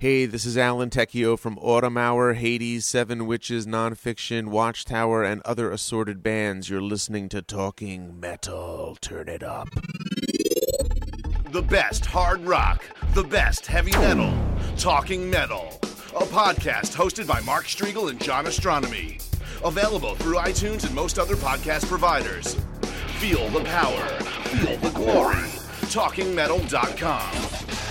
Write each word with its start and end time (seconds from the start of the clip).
Hey, 0.00 0.24
this 0.24 0.46
is 0.46 0.56
Alan 0.56 0.88
Tecchio 0.88 1.38
from 1.38 1.58
Autumn 1.58 1.98
Hour, 1.98 2.32
Hades, 2.32 2.86
Seven 2.86 3.26
Witches, 3.26 3.66
Nonfiction, 3.66 4.46
Watchtower, 4.46 5.22
and 5.22 5.42
other 5.42 5.70
assorted 5.70 6.22
bands. 6.22 6.70
You're 6.70 6.80
listening 6.80 7.28
to 7.28 7.42
Talking 7.42 8.18
Metal. 8.18 8.96
Turn 9.02 9.28
it 9.28 9.42
up. 9.42 9.68
The 11.50 11.60
best 11.60 12.06
hard 12.06 12.40
rock, 12.46 12.82
the 13.12 13.24
best 13.24 13.66
heavy 13.66 13.90
metal. 13.90 14.32
Talking 14.78 15.28
Metal, 15.28 15.68
a 16.16 16.24
podcast 16.24 16.96
hosted 16.96 17.26
by 17.26 17.40
Mark 17.40 17.66
Strigl 17.66 18.08
and 18.08 18.18
John 18.18 18.46
Ostronomy. 18.46 19.22
Available 19.62 20.14
through 20.14 20.36
iTunes 20.36 20.86
and 20.86 20.94
most 20.94 21.18
other 21.18 21.36
podcast 21.36 21.86
providers. 21.86 22.54
Feel 23.18 23.50
the 23.50 23.64
power, 23.64 24.06
feel 24.48 24.78
the 24.78 24.92
glory. 24.92 25.44
TalkingMetal.com. 25.92 27.89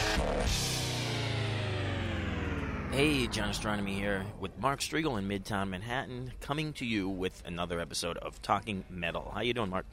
Hey, 2.92 3.28
John 3.28 3.50
Ostronomy 3.50 3.94
here 3.94 4.26
with 4.40 4.58
Mark 4.60 4.80
Strigl 4.80 5.18
in 5.20 5.28
Midtown 5.28 5.70
Manhattan, 5.70 6.34
coming 6.42 6.74
to 6.74 6.86
you 6.86 7.08
with 7.08 7.42
another 7.46 7.80
episode 7.80 8.18
of 8.18 8.42
Talking 8.42 8.84
Metal. 8.90 9.32
How 9.34 9.42
you 9.42 9.54
doing, 9.54 9.70
Mark? 9.70 9.86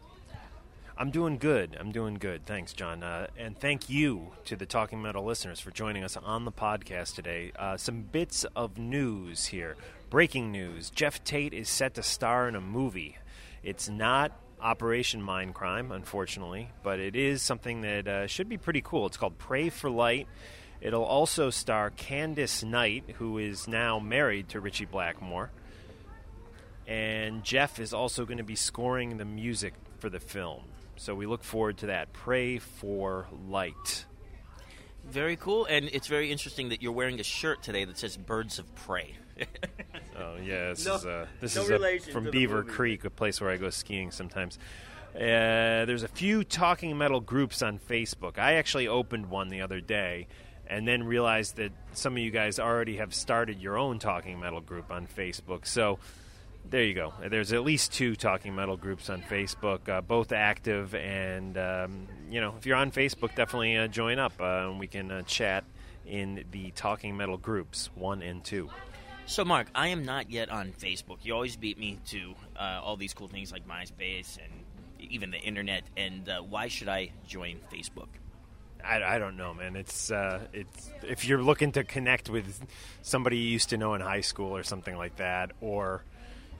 I'm 0.96 1.10
doing 1.10 1.36
good. 1.36 1.76
I'm 1.78 1.92
doing 1.92 2.14
good. 2.14 2.46
Thanks, 2.46 2.72
John. 2.72 3.02
Uh, 3.02 3.28
and 3.38 3.56
thank 3.56 3.90
you 3.90 4.32
to 4.46 4.56
the 4.56 4.66
Talking 4.66 5.02
Metal 5.02 5.22
listeners 5.24 5.60
for 5.60 5.70
joining 5.70 6.04
us 6.04 6.16
on 6.16 6.46
the 6.46 6.52
podcast 6.52 7.14
today. 7.14 7.52
Uh, 7.56 7.76
some 7.76 8.00
bits 8.00 8.44
of 8.56 8.78
news 8.78 9.46
here. 9.46 9.76
Breaking 10.08 10.50
news 10.50 10.90
Geoff 10.90 11.22
Tate 11.22 11.52
is 11.52 11.68
set 11.68 11.94
to 11.94 12.02
star 12.02 12.48
in 12.48 12.56
a 12.56 12.60
movie. 12.60 13.18
It's 13.62 13.88
not 13.88 14.32
Operation 14.60 15.20
Mindcrime, 15.22 15.92
unfortunately, 15.94 16.70
but 16.82 16.98
it 16.98 17.14
is 17.14 17.42
something 17.42 17.82
that 17.82 18.08
uh, 18.08 18.26
should 18.26 18.48
be 18.48 18.56
pretty 18.56 18.80
cool. 18.80 19.06
It's 19.06 19.18
called 19.18 19.38
Pray 19.38 19.68
for 19.68 19.90
Light. 19.90 20.26
It'll 20.80 21.04
also 21.04 21.50
star 21.50 21.90
Candice 21.90 22.62
Night, 22.64 23.04
who 23.18 23.38
is 23.38 23.66
now 23.66 23.98
married 23.98 24.48
to 24.50 24.60
Ritchie 24.60 24.84
Blackmore. 24.86 25.50
And 26.86 27.42
Geoff 27.42 27.80
is 27.80 27.92
also 27.92 28.24
going 28.24 28.38
to 28.38 28.44
be 28.44 28.54
scoring 28.56 29.16
the 29.16 29.24
music 29.24 29.74
for 29.98 30.08
the 30.08 30.20
film. 30.20 30.62
So 30.96 31.14
we 31.14 31.26
look 31.26 31.42
forward 31.42 31.78
to 31.78 31.86
that. 31.86 32.12
Pray 32.12 32.58
for 32.58 33.26
Light. 33.48 34.04
Very 35.08 35.36
cool, 35.36 35.66
and 35.66 35.88
it's 35.92 36.08
very 36.08 36.32
interesting 36.32 36.70
that 36.70 36.82
you're 36.82 36.92
wearing 36.92 37.20
a 37.20 37.24
shirt 37.24 37.62
today 37.62 37.84
that 37.84 37.96
says 37.98 38.16
"Birds 38.16 38.58
of 38.58 38.72
Prey." 38.74 39.16
Oh 40.18 40.36
yeah, 40.42 40.70
this 40.70 40.86
No- 40.86 40.94
is 40.94 41.04
uh, 41.04 41.26
this 41.42 41.56
no 41.56 41.62
is 41.62 41.68
relation 41.68 42.10
from 42.10 42.30
Beaver 42.30 42.62
movie. 42.62 42.70
Creek, 42.70 43.04
a 43.04 43.10
place 43.10 43.38
where 43.38 43.50
I 43.50 43.58
go 43.58 43.68
skiing 43.68 44.10
sometimes. 44.10 44.58
Uh, 45.14 45.84
there's 45.84 46.02
a 46.04 46.08
few 46.08 46.42
talking 46.42 46.96
metal 46.96 47.20
groups 47.20 47.60
on 47.60 47.78
Facebook. 47.78 48.38
I 48.38 48.54
actually 48.54 48.88
opened 48.88 49.26
one 49.28 49.48
the 49.50 49.60
other 49.60 49.78
day, 49.78 50.26
and 50.68 50.86
then 50.86 51.04
realized 51.04 51.56
that 51.56 51.72
some 51.92 52.14
of 52.14 52.18
you 52.18 52.30
guys 52.30 52.58
already 52.58 52.96
have 52.96 53.14
started 53.14 53.60
your 53.60 53.78
own 53.78 53.98
talking 53.98 54.40
metal 54.40 54.60
group 54.60 54.90
on 54.90 55.06
Facebook. 55.06 55.66
So 55.66 55.98
there 56.68 56.82
you 56.82 56.94
go. 56.94 57.14
There's 57.28 57.52
at 57.52 57.62
least 57.62 57.92
two 57.92 58.16
talking 58.16 58.54
metal 58.54 58.76
groups 58.76 59.08
on 59.08 59.22
Facebook, 59.22 59.88
uh, 59.88 60.00
both 60.00 60.32
active, 60.32 60.94
and 60.94 61.56
um, 61.56 62.08
you 62.28 62.40
know 62.40 62.54
if 62.58 62.66
you're 62.66 62.76
on 62.76 62.90
Facebook, 62.90 63.34
definitely 63.34 63.76
uh, 63.76 63.86
join 63.88 64.18
up. 64.18 64.32
Uh, 64.40 64.68
and 64.70 64.80
we 64.80 64.86
can 64.86 65.10
uh, 65.10 65.22
chat 65.22 65.64
in 66.06 66.44
the 66.50 66.70
talking 66.72 67.16
metal 67.16 67.36
groups 67.36 67.90
one 67.94 68.22
and 68.22 68.44
two. 68.44 68.70
so, 69.26 69.44
Mark, 69.44 69.68
I 69.74 69.88
am 69.88 70.04
not 70.04 70.30
yet 70.30 70.50
on 70.50 70.72
Facebook. 70.72 71.18
You 71.22 71.34
always 71.34 71.56
beat 71.56 71.78
me 71.78 71.98
to 72.06 72.34
uh, 72.56 72.80
all 72.82 72.96
these 72.96 73.14
cool 73.14 73.28
things 73.28 73.52
like 73.52 73.66
MySpace 73.66 74.38
and 74.38 74.52
even 74.98 75.30
the 75.30 75.38
internet. 75.38 75.82
And 75.96 76.28
uh, 76.28 76.40
why 76.40 76.68
should 76.68 76.88
I 76.88 77.10
join 77.26 77.60
Facebook? 77.72 78.08
I, 78.86 79.16
I 79.16 79.18
don't 79.18 79.36
know, 79.36 79.54
man. 79.54 79.76
It's 79.76 80.10
uh, 80.10 80.40
it's 80.52 80.90
if 81.02 81.24
you're 81.26 81.42
looking 81.42 81.72
to 81.72 81.84
connect 81.84 82.28
with 82.28 82.64
somebody 83.02 83.38
you 83.38 83.48
used 83.48 83.70
to 83.70 83.76
know 83.76 83.94
in 83.94 84.00
high 84.00 84.20
school 84.20 84.56
or 84.56 84.62
something 84.62 84.96
like 84.96 85.16
that, 85.16 85.52
or 85.60 86.02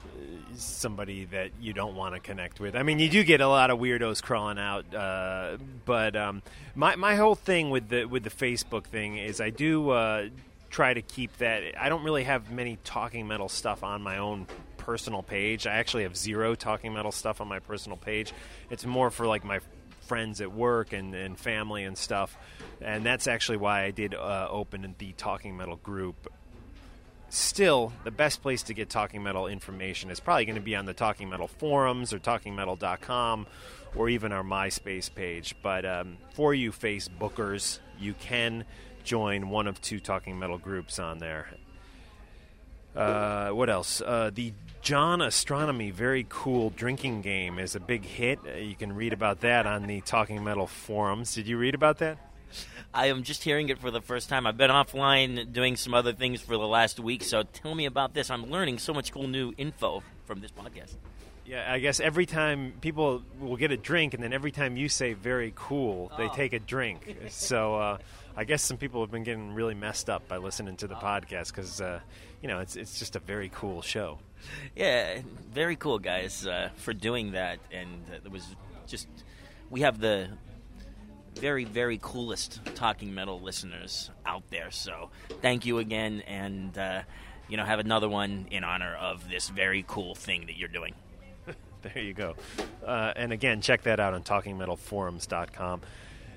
uh, 0.05 0.57
somebody 0.57 1.25
that 1.27 1.51
you 1.61 1.73
don't 1.73 1.95
want 1.95 2.15
to 2.15 2.21
connect 2.21 2.61
with. 2.61 2.75
I 2.75 2.83
mean, 2.83 2.99
you 2.99 3.09
do 3.09 3.25
get 3.25 3.41
a 3.41 3.49
lot 3.49 3.71
of 3.71 3.79
weirdos 3.79 4.23
crawling 4.23 4.59
out, 4.59 4.93
uh, 4.95 5.59
but 5.85 6.17
um, 6.17 6.43
my 6.75 6.97
my 6.97 7.17
whole 7.17 7.35
thing 7.35 7.71
with 7.71 7.89
the 7.89 8.05
with 8.05 8.25
the 8.25 8.31
Facebook 8.31 8.85
thing 8.85 9.19
is 9.19 9.41
I 9.41 9.51
do 9.51 9.91
uh, 9.91 10.29
try 10.71 10.93
to 10.95 11.03
keep 11.03 11.37
that. 11.39 11.63
I 11.79 11.89
don't 11.89 12.05
really 12.05 12.25
have 12.25 12.51
many 12.51 12.79
talking 12.85 13.27
metal 13.27 13.49
stuff 13.49 13.83
on 13.83 14.03
my 14.03 14.19
own 14.19 14.47
personal 14.77 15.23
page. 15.23 15.67
I 15.67 15.75
actually 15.75 16.05
have 16.05 16.17
zero 16.17 16.55
talking 16.55 16.95
metal 16.95 17.11
stuff 17.13 17.41
on 17.41 17.49
my 17.49 17.59
personal 17.59 17.99
page. 17.99 18.33
It's 18.71 18.87
more 18.87 19.11
for 19.11 19.27
like 19.27 19.45
my 19.45 19.61
friends 20.07 20.41
at 20.41 20.53
work 20.53 20.93
and, 20.93 21.15
and 21.15 21.39
family 21.39 21.85
and 21.85 21.97
stuff. 21.97 22.37
And 22.81 23.05
that's 23.05 23.27
actually 23.27 23.59
why 23.59 23.83
I 23.83 23.91
did 23.91 24.15
uh, 24.15 24.49
open 24.51 24.95
the 24.99 25.13
Talking 25.13 25.57
Metal 25.57 25.77
group. 25.77 26.33
Still, 27.29 27.93
the 28.05 28.11
best 28.11 28.43
place 28.43 28.63
to 28.65 28.75
get 28.75 28.89
Talking 28.89 29.23
Metal 29.23 29.47
information 29.47 30.11
is 30.11 30.21
probably 30.21 30.45
going 30.45 30.57
to 30.57 30.63
be 30.63 30.77
on 30.77 30.87
the 30.87 30.95
Talking 30.95 31.29
Metal 31.29 31.49
forums 31.49 32.13
or 32.13 32.19
TalkingMetal.com 32.19 33.47
or 33.97 34.09
even 34.09 34.33
our 34.33 34.45
MySpace 34.45 35.13
page. 35.13 35.57
But 35.63 35.85
um, 35.85 36.19
for 36.35 36.55
you 36.55 36.71
Facebookers, 36.71 37.81
you 37.99 38.15
can 38.15 38.65
join 39.03 39.49
one 39.49 39.67
of 39.67 39.81
two 39.81 40.01
Talking 40.01 40.39
Metal 40.39 40.59
groups 40.59 40.99
on 40.99 41.19
there. 41.19 41.49
Uh, 42.95 43.51
what 43.51 43.69
else? 43.69 44.01
Uh, 44.01 44.31
the 44.33 44.53
John 44.87 45.19
Ostronomy 45.19 45.93
Very 45.93 46.25
Cool 46.29 46.71
Drinking 46.71 47.21
Game 47.21 47.59
is 47.59 47.75
a 47.75 47.81
big 47.81 48.05
hit. 48.05 48.39
Uh, 48.47 48.53
you 48.53 48.77
can 48.77 48.95
read 48.95 49.13
about 49.13 49.41
that 49.41 49.67
on 49.67 49.89
the 49.89 50.01
Talking 50.03 50.45
Metal 50.45 50.69
forums. 50.69 51.35
Did 51.35 51.49
you 51.49 51.59
read 51.59 51.75
about 51.75 51.99
that? 51.99 52.19
I 52.95 53.07
am 53.07 53.25
just 53.25 53.43
hearing 53.43 53.69
it 53.69 53.79
for 53.81 53.91
the 53.91 54.01
first 54.01 54.29
time. 54.29 54.47
I've 54.47 54.57
been 54.57 54.71
offline 54.71 55.53
doing 55.53 55.75
some 55.75 55.93
other 55.93 56.13
things 56.13 56.41
for 56.41 56.53
the 56.53 56.69
last 56.69 57.01
week, 57.01 57.25
so 57.25 57.43
tell 57.43 57.75
me 57.75 57.87
about 57.87 58.15
this. 58.15 58.31
I'm 58.31 58.49
learning 58.49 58.79
so 58.79 58.95
much 58.95 59.11
cool 59.11 59.27
new 59.27 59.53
info 59.59 60.05
from 60.25 60.41
this 60.41 60.53
podcast. 60.53 60.95
Yeah, 61.45 61.67
I 61.69 61.81
guess 61.81 61.99
every 61.99 62.25
time 62.25 62.75
people 62.81 63.25
will 63.41 63.57
get 63.57 63.73
a 63.73 63.77
drink, 63.77 64.15
and 64.15 64.23
then 64.23 64.33
every 64.33 64.53
time 64.53 64.77
you 64.77 64.89
say 64.89 65.15
"very 65.15 65.53
cool," 65.57 66.13
they 66.17 66.29
take 66.29 66.53
a 66.53 66.61
drink. 66.61 67.17
so 67.31 67.75
uh, 67.75 67.99
I 68.37 68.45
guess 68.45 68.63
some 68.63 68.77
people 68.77 69.01
have 69.01 69.11
been 69.11 69.25
getting 69.25 69.53
really 69.53 69.75
messed 69.75 70.09
up 70.09 70.29
by 70.29 70.37
listening 70.37 70.77
to 70.77 70.87
the 70.87 70.95
podcast 70.95 71.49
because 71.49 71.81
uh, 71.81 71.99
you 72.41 72.47
know 72.47 72.61
it's 72.61 72.77
it's 72.77 73.01
just 73.01 73.17
a 73.17 73.21
very 73.21 73.51
cool 73.53 73.83
show. 73.83 74.21
Yeah, 74.77 75.21
very 75.53 75.77
cool, 75.77 75.99
guys, 75.99 76.47
uh, 76.47 76.69
for 76.77 76.93
doing 76.93 77.33
that. 77.33 77.59
And 77.73 78.05
uh, 78.11 78.17
it 78.25 78.31
was 78.31 78.45
just, 78.87 79.09
we 79.71 79.81
have 79.81 79.99
the 79.99 80.29
very, 81.35 81.65
very 81.65 81.99
coolest 82.01 82.61
talking 82.75 83.15
metal 83.15 83.41
listeners 83.41 84.11
out 84.25 84.43
there. 84.51 84.71
So 84.71 85.11
thank 85.43 85.67
you 85.67 85.79
again. 85.79 86.23
And, 86.27 86.77
uh, 86.77 87.03
you 87.49 87.57
know, 87.57 87.65
have 87.65 87.79
another 87.79 88.09
one 88.09 88.47
in 88.51 88.65
honor 88.65 88.95
of 88.95 89.29
this 89.29 89.49
very 89.49 89.85
cool 89.87 90.15
thing 90.15 90.47
that 90.47 90.57
you're 90.57 90.69
doing. 90.69 90.95
There 91.83 92.03
you 92.03 92.15
go. 92.15 92.35
Uh, 92.85 93.13
and 93.15 93.33
again, 93.33 93.61
check 93.61 93.83
that 93.85 94.01
out 94.01 94.13
on 94.13 94.25
TalkingMetalForums.com. 94.25 95.83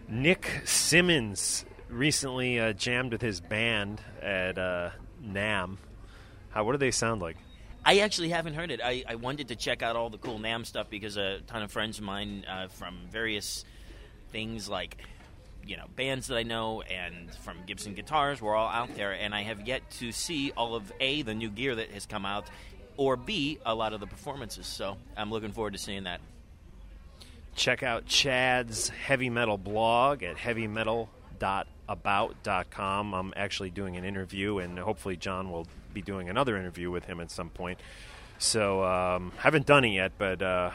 Nick 0.07 0.62
Simmons 0.66 1.66
recently 1.90 2.60
uh, 2.60 2.74
jammed 2.74 3.12
with 3.13 3.22
his 3.22 3.42
band 3.42 4.00
at 4.22 4.60
uh, 4.60 4.92
NAMM. 5.24 5.78
How? 6.52 6.63
What 6.66 6.74
do 6.74 6.78
they 6.78 6.92
sound 6.92 7.22
like? 7.22 7.38
I 7.86 8.00
actually 8.00 8.30
haven't 8.30 8.54
heard 8.54 8.72
it. 8.72 8.81
I, 8.84 9.04
I 9.08 9.16
wanted 9.16 9.50
to 9.50 9.56
check 9.56 9.81
out 9.81 9.96
all 9.96 10.10
the 10.10 10.18
cool 10.18 10.38
NAMM 10.38 10.66
stuff 10.66 10.90
because 10.90 11.18
a 11.18 11.40
ton 11.48 11.64
of 11.64 11.72
friends 11.72 11.98
of 11.98 12.04
mine 12.04 12.46
uh, 12.48 12.68
from 12.68 13.00
various 13.10 13.64
things 14.31 14.70
like 14.70 14.98
you 15.66 15.76
know 15.78 15.86
bands 15.96 16.28
that 16.28 16.38
I 16.38 16.44
know 16.44 16.81
and 16.81 17.34
from 17.36 17.58
Gibson 17.66 17.94
Guitars. 17.94 18.42
We're 18.42 18.56
all 18.56 18.70
out 18.70 18.94
there, 18.96 19.14
and 19.14 19.34
I 19.34 19.44
have 19.44 19.66
yet 19.68 19.90
to 20.00 20.12
see 20.12 20.52
all 20.58 20.76
of 20.76 20.92
a 21.00 21.22
the 21.22 21.34
new 21.34 21.50
gear 21.50 21.76
that 21.76 21.92
has 21.92 22.06
come 22.06 22.26
out, 22.26 22.48
or 22.98 23.16
b 23.16 23.60
a 23.66 23.74
lot 23.74 23.94
of 23.94 24.02
the 24.02 24.08
performances. 24.08 24.66
So 24.66 24.98
I'm 25.16 25.31
looking 25.31 25.52
forward 25.52 25.74
to 25.74 25.80
seeing 25.80 26.04
that. 26.04 26.22
Check 27.56 27.84
out 27.84 28.06
Chad's 28.06 28.90
heavy 28.90 29.30
metal 29.30 29.58
blog 29.58 30.24
at 30.24 30.38
heavymetal.about.com. 30.38 33.14
I'm 33.14 33.34
actually 33.36 33.70
doing 33.70 33.98
an 33.98 34.06
interview, 34.06 34.60
and 34.60 34.80
hopefully 34.80 35.18
John 35.18 35.52
will 35.52 35.68
be 35.94 36.02
doing 36.02 36.30
another 36.30 36.58
interview 36.58 36.92
with 36.92 37.06
him 37.06 37.20
at 37.20 37.32
some 37.32 37.50
point. 37.50 37.80
So 38.38 38.84
um, 38.84 39.32
haven't 39.38 39.66
done 39.66 39.84
it 39.84 39.90
yet, 39.90 40.14
but 40.18 40.42
uh, 40.42 40.72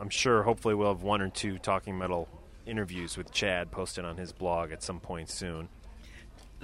I'm 0.00 0.10
sure 0.10 0.42
hopefully 0.42 0.74
we'll 0.74 0.88
have 0.88 1.02
one 1.02 1.20
or 1.20 1.28
two 1.28 1.58
talking 1.58 1.98
metal 1.98 2.28
interviews 2.66 3.16
with 3.16 3.30
Chad 3.32 3.70
posted 3.70 4.04
on 4.04 4.16
his 4.16 4.32
blog 4.32 4.72
at 4.72 4.82
some 4.82 5.00
point 5.00 5.30
soon. 5.30 5.68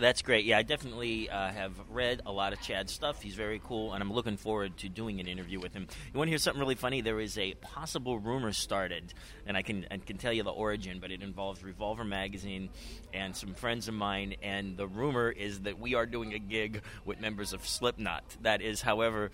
That's 0.01 0.23
great. 0.23 0.47
Yeah, 0.47 0.57
I 0.57 0.63
definitely 0.63 1.29
uh, 1.29 1.53
have 1.53 1.73
read 1.91 2.23
a 2.25 2.33
lot 2.33 2.55
of 2.55 2.61
Chad's 2.63 2.91
stuff. 2.91 3.21
He's 3.21 3.35
very 3.35 3.61
cool, 3.63 3.93
and 3.93 4.03
I'm 4.03 4.11
looking 4.11 4.39
forward 4.39 4.79
to 4.79 4.89
doing 4.89 5.21
an 5.21 5.29
interview 5.29 5.61
with 5.61 5.75
him. 5.75 5.87
You 6.13 6.19
want 6.19 6.29
to 6.29 6.31
hear 6.31 6.39
something 6.39 6.61
really 6.61 6.75
funny? 6.75 7.03
There 7.03 7.21
is 7.21 7.37
a 7.37 7.53
possible 7.55 8.19
rumor 8.19 8.53
started, 8.53 9.13
and 9.47 9.59
I 9.59 9.63
can 9.63 9.87
I 9.91 9.99
can 9.99 10.17
tell 10.17 10.33
you 10.33 10.43
the 10.43 10.51
origin, 10.51 11.01
but 11.01 11.11
it 11.11 11.23
involves 11.23 11.63
Revolver 11.63 12.05
Magazine 12.05 12.71
and 13.13 13.37
some 13.37 13.53
friends 13.53 13.89
of 13.89 13.95
mine. 13.95 14.37
And 14.43 14.79
the 14.79 14.87
rumor 14.87 15.31
is 15.31 15.61
that 15.61 15.79
we 15.79 15.95
are 15.95 16.07
doing 16.07 16.33
a 16.33 16.39
gig 16.39 16.83
with 17.05 17.21
members 17.21 17.53
of 17.53 17.67
Slipknot. 17.67 18.25
That 18.41 18.63
is, 18.63 18.81
however, 18.81 19.31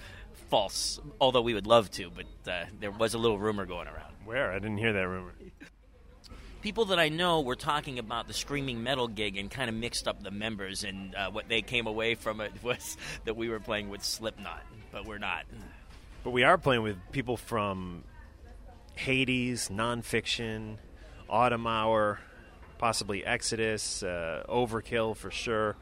false. 0.51 0.99
Although 1.21 1.43
we 1.43 1.55
would 1.55 1.69
love 1.69 1.93
to, 1.93 2.11
but 2.11 2.51
uh, 2.53 2.65
there 2.81 2.91
was 2.91 3.15
a 3.15 3.19
little 3.19 3.39
rumor 3.39 3.67
going 3.67 3.87
around. 3.87 4.13
Where? 4.25 4.51
I 4.51 4.59
didn't 4.59 4.79
hear 4.79 4.93
that 4.93 5.07
rumor. 5.07 5.33
People 6.63 6.87
that 6.87 6.99
I 6.99 7.09
know 7.09 7.43
were 7.43 7.55
talking 7.55 7.99
about 7.99 8.27
the 8.27 8.35
screaming 8.35 8.83
metal 8.83 9.09
gig 9.09 9.37
and 9.37 9.51
kind 9.51 9.69
of 9.69 9.77
mixed 9.77 10.09
up 10.09 10.23
the 10.23 10.31
members, 10.31 10.85
and 10.85 11.15
uh, 11.15 11.31
what 11.31 11.49
they 11.49 11.63
came 11.63 11.87
away 11.87 12.15
from 12.15 12.41
it 12.41 12.53
was 12.63 12.97
that 13.25 13.37
we 13.37 13.49
were 13.49 13.61
playing 13.61 13.89
with 13.89 14.03
Slipknot, 14.03 14.63
but 14.91 15.07
we're 15.07 15.19
not. 15.19 15.45
But 16.25 16.31
we 16.31 16.43
are 16.43 16.59
playing 16.59 16.83
with 16.83 16.97
people 17.13 17.37
from 17.37 18.03
Hades, 18.97 19.69
nonfiction, 19.69 20.79
Autumn 21.29 21.67
Hour, 21.67 22.19
possibly 22.79 23.25
Exodus, 23.25 24.03
uh, 24.03 24.45
Overkill 24.49 25.17
for 25.17 25.31
sure. 25.31 25.77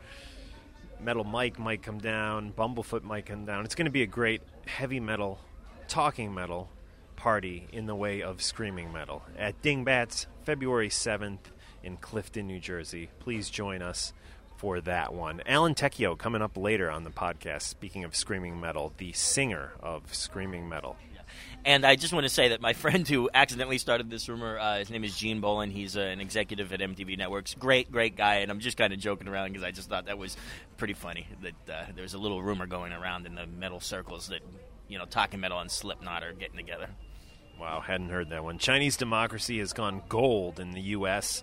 Metal 1.01 1.25
Mike 1.25 1.59
might 1.59 1.83
come 1.83 1.99
down, 1.99 2.53
Bumblefoot 2.53 3.03
might 3.03 3.27
come 3.27 3.45
down. 3.45 3.65
It's 3.65 3.75
going 3.75 3.87
to 3.87 3.91
be 3.91 4.03
a 4.03 4.07
great 4.07 4.43
heavy 4.67 5.01
metal, 5.01 5.39
talking 5.89 6.35
metal 6.35 6.69
party 7.25 7.67
in 7.73 7.87
the 7.87 7.95
way 7.95 8.21
of 8.21 8.43
screaming 8.43 8.93
metal 8.93 9.23
at 9.39 9.63
Dingbats, 9.63 10.27
February 10.43 10.91
7th 10.91 11.39
in 11.83 11.97
Clifton, 11.97 12.47
New 12.47 12.61
Jersey. 12.61 13.09
Please 13.19 13.49
join 13.49 13.81
us 13.81 14.13
for 14.59 14.79
that 14.83 15.15
one. 15.15 15.41
Alan 15.47 15.75
Tecchio 15.75 16.19
coming 16.19 16.43
up 16.43 16.55
later 16.55 16.91
on 16.91 17.03
the 17.03 17.11
podcast. 17.11 17.63
Speaking 17.63 18.05
of 18.05 18.15
screaming 18.15 18.61
metal, 18.61 18.93
the 18.99 19.13
singer 19.13 19.73
of 19.81 20.15
screaming 20.15 20.69
metal. 20.69 20.99
And 21.65 21.87
I 21.87 21.97
just 21.97 22.13
want 22.13 22.25
to 22.25 22.29
say 22.29 22.49
that 22.49 22.61
my 22.61 22.73
friend 22.85 23.09
who 23.09 23.31
accidentally 23.33 23.79
started 23.79 24.11
this 24.11 24.29
rumor, 24.29 24.59
uh, 24.59 24.81
his 24.81 24.91
name 24.91 25.03
is 25.03 25.17
Gene 25.17 25.41
Bolin. 25.41 25.73
He's 25.73 25.97
uh, 25.97 26.01
an 26.01 26.21
executive 26.21 26.75
at 26.75 26.81
MTV 26.81 27.17
Networks. 27.17 27.55
Great, 27.55 27.91
great 27.91 28.19
guy. 28.19 28.41
And 28.41 28.51
I'm 28.51 28.61
just 28.61 28.77
kind 28.77 28.93
of 28.93 28.99
joking 28.99 29.29
around 29.29 29.49
because 29.49 29.65
I 29.65 29.71
just 29.71 29.89
thought 29.89 30.05
that 30.07 30.19
was 30.19 30.37
pretty 30.77 30.93
funny 30.93 31.27
that 31.41 31.75
uh, 31.75 31.85
there's 31.97 32.13
a 32.13 32.19
little 32.19 32.43
rumor 32.43 32.67
going 32.67 32.93
around 32.93 33.25
in 33.25 33.35
the 33.35 33.47
metal 33.47 33.81
circles 33.81 34.29
that, 34.29 34.41
you 34.89 34.99
know, 34.99 35.07
Talking 35.07 35.41
Metal 35.41 35.59
and 35.59 35.71
Slipknot 35.71 36.23
are 36.23 36.35
getting 36.35 36.59
together. 36.59 36.91
Wow, 37.61 37.81
hadn't 37.81 38.11
heard 38.11 38.31
that 38.31 38.45
one. 38.45 38.59
Chinese 38.59 38.97
Democracy 38.97 39.59
has 39.59 39.73
gone 39.73 40.03
gold 40.09 40.61
in 40.61 40.73
the 40.73 40.81
U.S., 40.81 41.43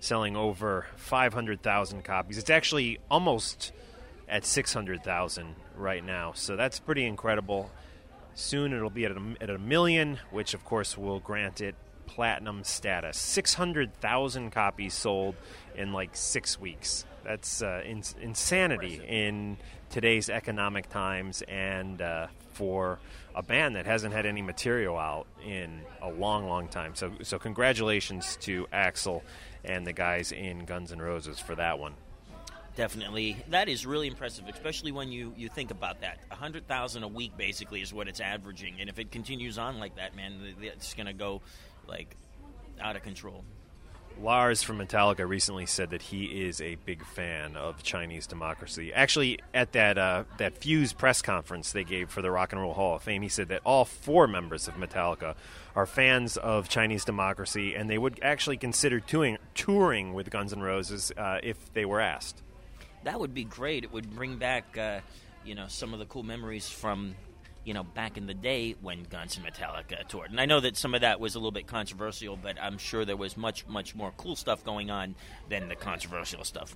selling 0.00 0.36
over 0.36 0.86
500,000 0.96 2.02
copies. 2.02 2.38
It's 2.38 2.50
actually 2.50 2.98
almost 3.10 3.72
at 4.28 4.44
600,000 4.44 5.54
right 5.76 6.04
now, 6.04 6.32
so 6.34 6.56
that's 6.56 6.80
pretty 6.80 7.04
incredible. 7.04 7.70
Soon 8.34 8.72
it'll 8.72 8.90
be 8.90 9.04
at 9.04 9.12
a, 9.12 9.34
at 9.40 9.50
a 9.50 9.58
million, 9.58 10.18
which 10.30 10.54
of 10.54 10.64
course 10.64 10.96
will 10.96 11.20
grant 11.20 11.60
it 11.60 11.74
platinum 12.06 12.64
status. 12.64 13.16
600,000 13.18 14.50
copies 14.50 14.94
sold 14.94 15.36
in 15.76 15.92
like 15.92 16.16
six 16.16 16.58
weeks. 16.58 17.04
That's 17.24 17.62
uh, 17.62 17.82
in, 17.84 18.02
insanity 18.20 19.00
in 19.06 19.58
today's 19.90 20.28
economic 20.30 20.88
times 20.88 21.42
and 21.42 22.00
uh, 22.00 22.28
for 22.52 22.98
a 23.34 23.42
band 23.42 23.76
that 23.76 23.86
hasn't 23.86 24.12
had 24.12 24.26
any 24.26 24.42
material 24.42 24.98
out 24.98 25.26
in 25.44 25.80
a 26.02 26.10
long, 26.10 26.48
long 26.48 26.68
time. 26.68 26.94
So, 26.94 27.12
so 27.22 27.38
congratulations 27.38 28.36
to 28.42 28.66
Axl 28.72 29.22
and 29.64 29.86
the 29.86 29.92
guys 29.92 30.32
in 30.32 30.64
Guns 30.64 30.92
N' 30.92 31.00
Roses 31.00 31.38
for 31.38 31.54
that 31.54 31.78
one. 31.78 31.94
Definitely, 32.76 33.36
that 33.48 33.68
is 33.68 33.84
really 33.84 34.06
impressive, 34.06 34.46
especially 34.48 34.92
when 34.92 35.10
you, 35.10 35.34
you 35.36 35.48
think 35.48 35.70
about 35.70 36.00
that. 36.00 36.18
A 36.30 36.36
hundred 36.36 36.66
thousand 36.66 37.02
a 37.02 37.08
week 37.08 37.36
basically 37.36 37.82
is 37.82 37.92
what 37.92 38.08
it's 38.08 38.20
averaging, 38.20 38.76
and 38.80 38.88
if 38.88 38.98
it 38.98 39.10
continues 39.10 39.58
on 39.58 39.78
like 39.80 39.96
that, 39.96 40.14
man, 40.14 40.34
it's 40.60 40.94
going 40.94 41.06
to 41.06 41.12
go 41.12 41.42
like 41.86 42.16
out 42.80 42.96
of 42.96 43.02
control. 43.02 43.44
Lars 44.22 44.62
from 44.62 44.78
Metallica 44.78 45.26
recently 45.26 45.64
said 45.64 45.90
that 45.90 46.02
he 46.02 46.44
is 46.44 46.60
a 46.60 46.74
big 46.84 47.04
fan 47.04 47.56
of 47.56 47.82
Chinese 47.82 48.26
democracy. 48.26 48.92
Actually, 48.92 49.40
at 49.54 49.72
that 49.72 49.96
uh, 49.96 50.24
that 50.36 50.58
Fuse 50.58 50.92
press 50.92 51.22
conference 51.22 51.72
they 51.72 51.84
gave 51.84 52.10
for 52.10 52.20
the 52.20 52.30
Rock 52.30 52.52
and 52.52 52.60
Roll 52.60 52.74
Hall 52.74 52.96
of 52.96 53.02
Fame, 53.02 53.22
he 53.22 53.28
said 53.28 53.48
that 53.48 53.62
all 53.64 53.84
four 53.84 54.26
members 54.26 54.68
of 54.68 54.74
Metallica 54.74 55.36
are 55.74 55.86
fans 55.86 56.36
of 56.36 56.68
Chinese 56.68 57.04
democracy, 57.04 57.74
and 57.74 57.88
they 57.88 57.96
would 57.96 58.20
actually 58.22 58.58
consider 58.58 59.00
touring, 59.00 59.38
touring 59.54 60.12
with 60.12 60.28
Guns 60.30 60.52
N' 60.52 60.60
Roses 60.60 61.12
uh, 61.16 61.38
if 61.42 61.72
they 61.72 61.86
were 61.86 62.00
asked. 62.00 62.42
That 63.04 63.18
would 63.18 63.32
be 63.32 63.44
great. 63.44 63.84
It 63.84 63.92
would 63.92 64.14
bring 64.14 64.36
back, 64.36 64.76
uh, 64.76 65.00
you 65.46 65.54
know, 65.54 65.66
some 65.68 65.94
of 65.94 65.98
the 65.98 66.06
cool 66.06 66.22
memories 66.22 66.68
from 66.68 67.14
you 67.64 67.74
know, 67.74 67.82
back 67.82 68.16
in 68.16 68.26
the 68.26 68.34
day 68.34 68.74
when 68.80 69.04
Guns 69.04 69.36
and 69.36 69.46
Metallica 69.46 70.06
toured. 70.08 70.30
And 70.30 70.40
I 70.40 70.46
know 70.46 70.60
that 70.60 70.76
some 70.76 70.94
of 70.94 71.02
that 71.02 71.20
was 71.20 71.34
a 71.34 71.38
little 71.38 71.50
bit 71.50 71.66
controversial, 71.66 72.36
but 72.36 72.56
I'm 72.60 72.78
sure 72.78 73.04
there 73.04 73.16
was 73.16 73.36
much, 73.36 73.66
much 73.66 73.94
more 73.94 74.12
cool 74.16 74.36
stuff 74.36 74.64
going 74.64 74.90
on 74.90 75.14
than 75.48 75.68
the 75.68 75.76
controversial 75.76 76.44
stuff. 76.44 76.74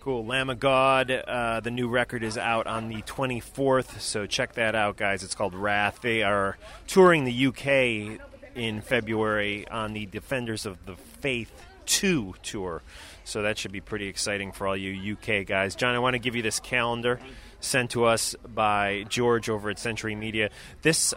Cool. 0.00 0.26
Lamb 0.26 0.50
of 0.50 0.58
God, 0.58 1.12
uh, 1.12 1.60
the 1.60 1.70
new 1.70 1.88
record 1.88 2.24
is 2.24 2.36
out 2.36 2.66
on 2.66 2.88
the 2.88 3.02
24th, 3.02 4.00
so 4.00 4.26
check 4.26 4.54
that 4.54 4.74
out, 4.74 4.96
guys. 4.96 5.22
It's 5.22 5.36
called 5.36 5.54
Wrath. 5.54 6.00
They 6.02 6.24
are 6.24 6.58
touring 6.88 7.24
the 7.24 7.46
UK 7.46 8.20
in 8.56 8.80
February 8.80 9.66
on 9.68 9.92
the 9.92 10.06
Defenders 10.06 10.66
of 10.66 10.84
the 10.86 10.96
Faith 10.96 11.52
2 11.86 12.34
tour, 12.42 12.82
so 13.24 13.42
that 13.42 13.58
should 13.58 13.70
be 13.70 13.80
pretty 13.80 14.08
exciting 14.08 14.50
for 14.50 14.66
all 14.66 14.76
you 14.76 15.12
UK 15.12 15.46
guys. 15.46 15.76
John, 15.76 15.94
I 15.94 16.00
want 16.00 16.14
to 16.14 16.18
give 16.18 16.34
you 16.34 16.42
this 16.42 16.58
calendar 16.58 17.20
sent 17.62 17.92
to 17.92 18.04
us 18.04 18.36
by 18.46 19.06
George 19.08 19.48
over 19.48 19.70
at 19.70 19.78
Century 19.78 20.14
Media. 20.14 20.50
This 20.82 21.14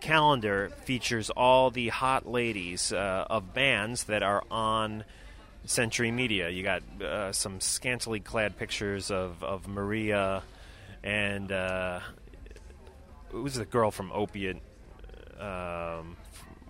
calendar 0.00 0.70
features 0.84 1.30
all 1.30 1.70
the 1.70 1.88
hot 1.88 2.26
ladies 2.30 2.92
uh, 2.92 3.24
of 3.30 3.54
bands 3.54 4.04
that 4.04 4.22
are 4.22 4.42
on 4.50 5.04
Century 5.64 6.10
Media. 6.10 6.50
You 6.50 6.62
got 6.62 6.82
uh, 7.00 7.32
some 7.32 7.60
scantily 7.60 8.20
clad 8.20 8.58
pictures 8.58 9.10
of, 9.10 9.42
of 9.42 9.66
Maria 9.66 10.42
and 11.02 11.52
uh, 11.52 12.00
who's 13.28 13.54
the 13.54 13.64
girl 13.64 13.90
from 13.90 14.10
Opiate? 14.12 14.56
Um, 15.38 16.16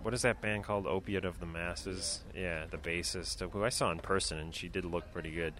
what 0.01 0.13
is 0.13 0.21
that 0.21 0.41
band 0.41 0.65
called? 0.65 0.85
Opiate 0.85 1.25
of 1.25 1.39
the 1.39 1.45
Masses. 1.45 2.21
Yeah, 2.35 2.65
the 2.69 2.77
bassist 2.77 3.49
who 3.49 3.63
I 3.63 3.69
saw 3.69 3.91
in 3.91 3.99
person, 3.99 4.37
and 4.37 4.53
she 4.53 4.67
did 4.67 4.85
look 4.85 5.11
pretty 5.11 5.31
good. 5.31 5.53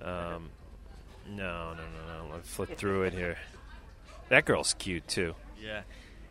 Um, 0.00 0.50
no, 1.30 1.72
no, 1.74 1.82
no, 1.82 2.24
no. 2.24 2.34
Let's 2.34 2.48
flip 2.48 2.76
through 2.76 3.04
it 3.04 3.12
here. 3.12 3.36
That 4.28 4.44
girl's 4.44 4.74
cute 4.74 5.06
too. 5.08 5.34
Yeah, 5.62 5.82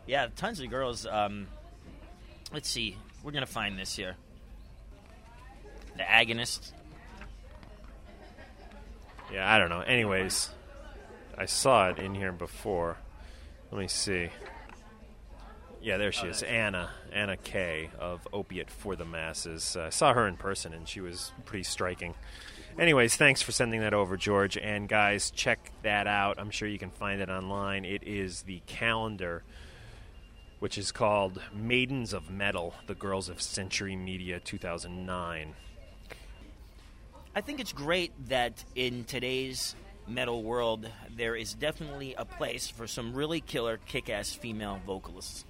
yeah. 0.08 0.28
Tons 0.36 0.60
of 0.60 0.70
girls. 0.70 1.06
Um, 1.06 1.48
let's 2.54 2.70
see. 2.70 2.98
We're 3.24 3.32
gonna 3.32 3.46
find 3.46 3.78
this 3.78 3.96
here. 3.96 4.16
The 5.98 6.04
agonist. 6.04 6.72
Yeah, 9.32 9.52
I 9.52 9.60
don't 9.60 9.70
know. 9.70 9.82
Anyways, 9.82 10.50
I 11.38 11.46
saw 11.46 11.90
it 11.90 12.00
in 12.00 12.16
here 12.16 12.32
before. 12.32 12.98
Let 13.72 13.80
me 13.80 13.88
see. 13.88 14.30
Yeah, 15.82 15.98
there 15.98 16.12
she 16.12 16.28
is, 16.28 16.44
Anna 16.44 16.90
Anna 17.14 17.38
Kay 17.38 17.90
of 18.00 18.28
Opiate 18.34 18.70
for 18.70 18.96
the 18.96 19.06
Masses. 19.06 19.78
Uh, 19.78 19.84
I 19.84 19.90
saw 19.90 20.14
her 20.14 20.28
in 20.28 20.36
person, 20.36 20.74
and 20.74 20.88
she 20.88 21.00
was 21.00 21.32
pretty 21.46 21.64
striking. 21.64 22.16
Anyways, 22.80 23.18
thanks 23.18 23.42
for 23.42 23.52
sending 23.52 23.82
that 23.82 23.94
over, 23.94 24.16
George. 24.16 24.56
And 24.58 24.88
guys, 24.88 25.32
check 25.32 25.70
that 25.84 26.08
out. 26.08 26.40
I'm 26.40 26.50
sure 26.50 26.66
you 26.66 26.80
can 26.80 26.92
find 26.92 27.20
it 27.20 27.30
online. 27.30 27.84
It 27.84 28.04
is 28.04 28.44
the 28.44 28.62
calendar, 28.68 29.44
which 30.60 30.78
is 30.78 30.94
called 30.94 31.42
Maidens 31.54 32.14
of 32.14 32.32
Metal, 32.32 32.74
the 32.88 32.96
Girls 32.96 33.28
of 33.28 33.42
Century 33.42 33.98
Media 33.98 34.40
2009. 34.40 35.56
I 37.36 37.42
think 37.42 37.60
it's 37.60 37.74
great 37.74 38.14
that 38.30 38.64
in 38.76 39.04
today's 39.04 39.76
metal 40.08 40.42
world, 40.42 40.90
there 41.14 41.36
is 41.36 41.56
definitely 41.56 42.14
a 42.14 42.24
place 42.24 42.70
for 42.70 42.88
some 42.88 43.14
really 43.14 43.42
killer, 43.42 43.78
kick 43.88 44.10
ass 44.10 44.32
female 44.32 44.80
vocalists. 44.86 45.44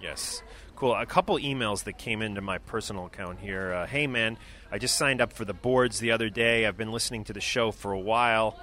Yes. 0.00 0.40
Cool. 0.76 0.94
A 0.94 1.06
couple 1.06 1.38
emails 1.38 1.84
that 1.84 1.98
came 1.98 2.20
into 2.20 2.40
my 2.40 2.58
personal 2.58 3.06
account 3.06 3.38
here. 3.38 3.72
Uh, 3.72 3.86
hey, 3.86 4.08
man, 4.08 4.36
I 4.72 4.78
just 4.78 4.96
signed 4.96 5.20
up 5.20 5.32
for 5.32 5.44
the 5.44 5.54
boards 5.54 6.00
the 6.00 6.10
other 6.10 6.28
day. 6.28 6.66
I've 6.66 6.76
been 6.76 6.90
listening 6.90 7.24
to 7.24 7.32
the 7.32 7.40
show 7.40 7.70
for 7.70 7.92
a 7.92 7.98
while. 7.98 8.58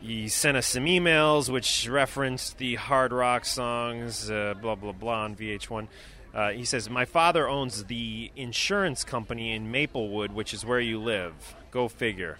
He 0.00 0.28
sent 0.28 0.56
us 0.56 0.66
some 0.66 0.86
emails 0.86 1.48
which 1.48 1.88
referenced 1.88 2.58
the 2.58 2.74
hard 2.74 3.12
rock 3.12 3.44
songs, 3.44 4.28
uh, 4.28 4.54
blah, 4.60 4.74
blah, 4.74 4.92
blah, 4.92 5.22
on 5.22 5.36
VH1. 5.36 5.86
Uh, 6.34 6.50
he 6.50 6.64
says, 6.64 6.90
My 6.90 7.04
father 7.04 7.48
owns 7.48 7.84
the 7.84 8.32
insurance 8.34 9.04
company 9.04 9.52
in 9.52 9.70
Maplewood, 9.70 10.32
which 10.32 10.52
is 10.52 10.66
where 10.66 10.80
you 10.80 11.00
live. 11.00 11.54
Go 11.70 11.86
figure. 11.86 12.38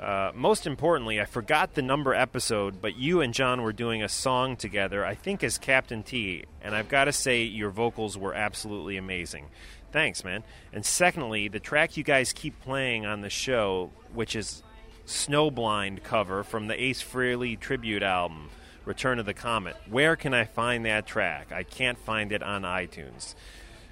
Uh, 0.00 0.32
most 0.34 0.66
importantly, 0.66 1.20
I 1.20 1.26
forgot 1.26 1.74
the 1.74 1.82
number 1.82 2.14
episode, 2.14 2.80
but 2.80 2.96
you 2.96 3.20
and 3.20 3.34
John 3.34 3.60
were 3.60 3.72
doing 3.72 4.02
a 4.02 4.08
song 4.08 4.56
together, 4.56 5.04
I 5.04 5.14
think 5.14 5.44
as 5.44 5.58
Captain 5.58 6.02
T, 6.02 6.44
and 6.62 6.74
I've 6.74 6.88
got 6.88 7.04
to 7.04 7.12
say 7.12 7.42
your 7.42 7.68
vocals 7.68 8.16
were 8.16 8.32
absolutely 8.32 8.96
amazing. 8.96 9.48
Thanks, 9.92 10.24
man. 10.24 10.42
And 10.72 10.86
secondly, 10.86 11.48
the 11.48 11.60
track 11.60 11.98
you 11.98 12.02
guys 12.02 12.32
keep 12.32 12.58
playing 12.62 13.04
on 13.04 13.20
the 13.20 13.28
show, 13.28 13.90
which 14.14 14.34
is 14.34 14.62
Snowblind 15.06 16.02
cover 16.02 16.44
from 16.44 16.68
the 16.68 16.82
Ace 16.82 17.02
Frehley 17.02 17.60
tribute 17.60 18.02
album, 18.02 18.48
Return 18.86 19.18
of 19.18 19.26
the 19.26 19.34
Comet. 19.34 19.76
Where 19.86 20.16
can 20.16 20.32
I 20.32 20.44
find 20.44 20.86
that 20.86 21.06
track? 21.06 21.52
I 21.52 21.62
can't 21.62 21.98
find 21.98 22.32
it 22.32 22.42
on 22.42 22.62
iTunes. 22.62 23.34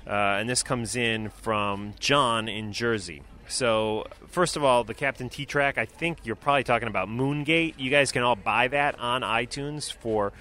Uh, 0.06 0.38
and 0.40 0.48
this 0.48 0.62
comes 0.62 0.96
in 0.96 1.28
from 1.28 1.92
John 2.00 2.48
in 2.48 2.72
Jersey. 2.72 3.22
So, 3.48 4.06
first 4.28 4.56
of 4.56 4.64
all, 4.64 4.84
the 4.84 4.94
Captain 4.94 5.28
T 5.30 5.46
track, 5.46 5.78
I 5.78 5.86
think 5.86 6.18
you're 6.24 6.36
probably 6.36 6.64
talking 6.64 6.88
about 6.88 7.08
Moongate. 7.08 7.74
You 7.78 7.90
guys 7.90 8.12
can 8.12 8.22
all 8.22 8.36
buy 8.36 8.68
that 8.68 8.98
on 8.98 9.22
iTunes 9.22 9.90
for 9.90 10.32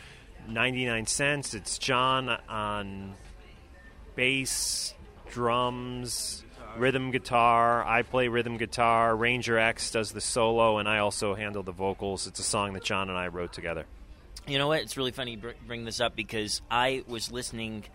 99 0.48 1.08
cents. 1.08 1.54
It's 1.54 1.78
John 1.78 2.30
on 2.30 3.14
bass, 4.16 4.94
drums, 5.30 6.44
rhythm 6.78 7.12
guitar. 7.12 7.86
I 7.86 8.02
play 8.02 8.28
rhythm 8.28 8.58
guitar. 8.58 9.16
Ranger 9.16 9.58
X 9.58 9.92
does 9.92 10.12
the 10.12 10.22
solo, 10.22 10.78
and 10.78 10.88
I 10.88 11.00
also 11.00 11.34
handle 11.34 11.64
the 11.64 11.72
vocals. 11.72 12.28
It's 12.28 12.40
a 12.40 12.44
song 12.44 12.74
that 12.74 12.84
John 12.84 13.10
and 13.10 13.18
I 13.18 13.28
wrote 13.28 13.54
together. 13.54 13.86
You 14.48 14.58
know 14.58 14.68
what? 14.68 14.82
It's 14.82 14.98
really 14.98 15.12
funny 15.12 15.32
you 15.32 15.54
bring 15.66 15.86
this 15.86 16.00
up 16.00 16.16
because 16.16 16.62
I 16.70 17.04
was 17.08 17.32
listening 17.32 17.86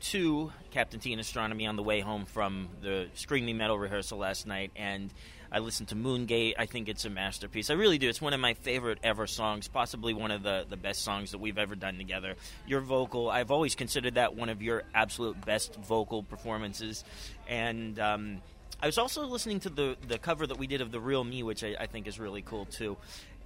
to 0.00 0.52
Captain 0.70 1.00
T 1.00 1.12
in 1.12 1.18
Astronomy 1.18 1.66
on 1.66 1.76
the 1.76 1.82
way 1.82 2.00
home 2.00 2.24
from 2.24 2.68
the 2.82 3.08
Screaming 3.14 3.56
Metal 3.56 3.78
rehearsal 3.78 4.18
last 4.18 4.46
night, 4.46 4.70
and 4.76 5.12
I 5.50 5.60
listened 5.60 5.88
to 5.88 5.96
Moongate. 5.96 6.54
I 6.58 6.66
think 6.66 6.88
it's 6.88 7.04
a 7.04 7.10
masterpiece. 7.10 7.70
I 7.70 7.74
really 7.74 7.98
do. 7.98 8.08
It's 8.08 8.20
one 8.20 8.34
of 8.34 8.40
my 8.40 8.54
favorite 8.54 8.98
ever 9.02 9.26
songs, 9.26 9.68
possibly 9.68 10.14
one 10.14 10.30
of 10.30 10.42
the, 10.42 10.66
the 10.68 10.76
best 10.76 11.02
songs 11.02 11.30
that 11.30 11.38
we've 11.38 11.58
ever 11.58 11.74
done 11.74 11.96
together. 11.96 12.34
Your 12.66 12.80
vocal, 12.80 13.30
I've 13.30 13.50
always 13.50 13.74
considered 13.74 14.14
that 14.14 14.34
one 14.36 14.48
of 14.48 14.62
your 14.62 14.82
absolute 14.94 15.44
best 15.44 15.76
vocal 15.76 16.22
performances. 16.22 17.04
And 17.48 17.98
um, 17.98 18.42
I 18.82 18.86
was 18.86 18.98
also 18.98 19.26
listening 19.26 19.60
to 19.60 19.70
the, 19.70 19.96
the 20.06 20.18
cover 20.18 20.46
that 20.46 20.58
we 20.58 20.66
did 20.66 20.80
of 20.80 20.92
The 20.92 21.00
Real 21.00 21.24
Me, 21.24 21.42
which 21.42 21.64
I, 21.64 21.74
I 21.80 21.86
think 21.86 22.06
is 22.06 22.18
really 22.18 22.42
cool 22.42 22.66
too. 22.66 22.96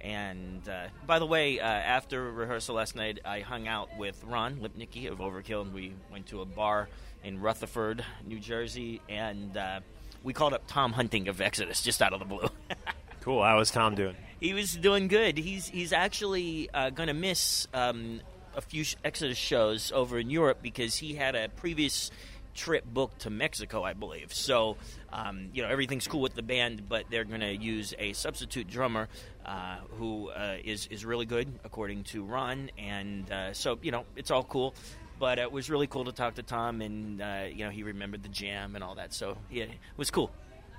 And 0.03 0.67
uh, 0.67 0.87
by 1.07 1.19
the 1.19 1.25
way, 1.25 1.61
uh, 1.61 1.65
after 1.65 2.29
rehearsal 2.29 2.75
last 2.75 2.95
night, 2.95 3.19
I 3.23 3.39
hung 3.39 3.69
out 3.69 3.97
with 3.97 4.21
Ron 4.25 4.57
Lipnicki 4.57 5.09
of 5.09 5.19
Overkill, 5.19 5.61
and 5.61 5.73
we 5.73 5.93
went 6.11 6.27
to 6.27 6.41
a 6.41 6.45
bar 6.45 6.89
in 7.23 7.39
Rutherford, 7.39 8.03
New 8.25 8.39
Jersey, 8.39 9.01
and 9.07 9.55
uh, 9.55 9.79
we 10.21 10.33
called 10.33 10.53
up 10.53 10.63
Tom 10.67 10.91
Hunting 10.91 11.29
of 11.29 11.39
Exodus 11.39 11.81
just 11.81 12.01
out 12.01 12.11
of 12.11 12.19
the 12.19 12.25
blue. 12.25 12.49
cool. 13.21 13.41
How 13.43 13.57
was 13.57 13.71
Tom 13.71 13.95
doing? 13.95 14.17
He 14.41 14.53
was 14.53 14.75
doing 14.75 15.07
good. 15.07 15.37
He's 15.37 15.67
he's 15.67 15.93
actually 15.93 16.69
uh, 16.73 16.89
going 16.89 17.07
to 17.07 17.13
miss 17.13 17.67
um, 17.73 18.19
a 18.55 18.61
few 18.61 18.83
Exodus 19.05 19.37
shows 19.37 19.93
over 19.93 20.19
in 20.19 20.29
Europe 20.29 20.59
because 20.61 20.97
he 20.97 21.13
had 21.13 21.33
a 21.35 21.47
previous 21.47 22.11
trip 22.53 22.85
booked 22.85 23.21
to 23.21 23.29
Mexico, 23.29 23.83
I 23.83 23.93
believe. 23.93 24.33
So, 24.33 24.77
um, 25.13 25.49
you 25.53 25.61
know, 25.61 25.69
everything's 25.69 26.07
cool 26.07 26.21
with 26.21 26.33
the 26.33 26.41
band, 26.41 26.89
but 26.89 27.05
they're 27.11 27.23
going 27.23 27.41
to 27.41 27.55
use 27.55 27.93
a 27.99 28.13
substitute 28.13 28.67
drummer 28.67 29.07
uh, 29.45 29.77
who 29.99 30.29
uh, 30.29 30.57
is 30.63 30.87
is 30.87 31.05
really 31.05 31.25
good, 31.25 31.47
according 31.63 32.03
to 32.05 32.23
Ron. 32.23 32.71
And 32.79 33.31
uh, 33.31 33.53
so, 33.53 33.77
you 33.81 33.91
know, 33.91 34.05
it's 34.15 34.31
all 34.31 34.43
cool. 34.43 34.73
But 35.19 35.37
it 35.37 35.51
was 35.51 35.69
really 35.69 35.85
cool 35.87 36.05
to 36.05 36.11
talk 36.11 36.35
to 36.35 36.43
Tom, 36.43 36.81
and 36.81 37.21
uh, 37.21 37.43
you 37.47 37.63
know, 37.63 37.69
he 37.69 37.83
remembered 37.83 38.23
the 38.23 38.29
jam 38.29 38.75
and 38.75 38.83
all 38.83 38.95
that. 38.95 39.13
So, 39.13 39.37
yeah, 39.51 39.65
it 39.65 39.77
was 39.95 40.09
cool. 40.09 40.31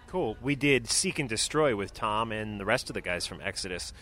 Cool. 0.08 0.36
We 0.42 0.56
did 0.56 0.88
Seek 0.88 1.18
and 1.20 1.28
Destroy 1.28 1.76
with 1.76 1.94
Tom 1.94 2.32
and 2.32 2.60
the 2.60 2.64
rest 2.64 2.90
of 2.90 2.94
the 2.94 3.00
guys 3.00 3.26
from 3.26 3.40
Exodus. 3.40 3.92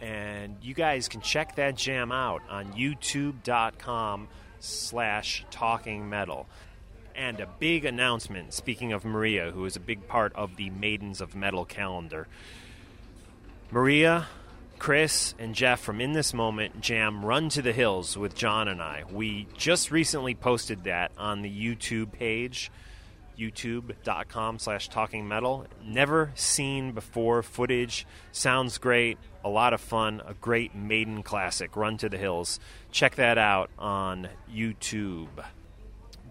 And 0.00 0.56
you 0.62 0.74
guys 0.74 1.08
can 1.08 1.20
check 1.20 1.56
that 1.56 1.76
jam 1.76 2.10
out 2.10 2.42
on 2.50 2.72
youtube.com 2.72 4.28
slash 4.58 5.46
talking 5.50 6.08
metal. 6.08 6.48
And 7.14 7.40
a 7.40 7.46
big 7.46 7.84
announcement, 7.84 8.54
speaking 8.54 8.92
of 8.92 9.04
Maria, 9.04 9.50
who 9.50 9.64
is 9.64 9.76
a 9.76 9.80
big 9.80 10.06
part 10.08 10.32
of 10.34 10.56
the 10.56 10.70
Maidens 10.70 11.20
of 11.20 11.34
Metal 11.34 11.64
calendar. 11.64 12.26
Maria, 13.70 14.26
Chris, 14.78 15.34
and 15.38 15.54
Jeff 15.54 15.80
from 15.80 16.00
In 16.00 16.12
This 16.12 16.34
Moment 16.34 16.80
jam 16.80 17.24
Run 17.24 17.48
to 17.50 17.62
the 17.62 17.72
Hills 17.72 18.18
with 18.18 18.34
John 18.34 18.66
and 18.66 18.82
I. 18.82 19.04
We 19.10 19.46
just 19.56 19.90
recently 19.90 20.34
posted 20.34 20.84
that 20.84 21.12
on 21.16 21.42
the 21.42 21.48
YouTube 21.48 22.12
page, 22.12 22.70
youtube.com 23.38 24.58
slash 24.58 24.88
talking 24.88 25.28
metal. 25.28 25.66
Never 25.84 26.32
seen 26.34 26.92
before 26.92 27.42
footage. 27.42 28.06
Sounds 28.32 28.78
great. 28.78 29.18
A 29.44 29.48
lot 29.48 29.72
of 29.72 29.80
fun. 29.80 30.20
A 30.26 30.34
great 30.34 30.74
maiden 30.74 31.22
classic, 31.22 31.76
Run 31.76 31.96
to 31.98 32.08
the 32.08 32.18
Hills. 32.18 32.58
Check 32.90 33.14
that 33.14 33.38
out 33.38 33.70
on 33.78 34.28
YouTube 34.52 35.28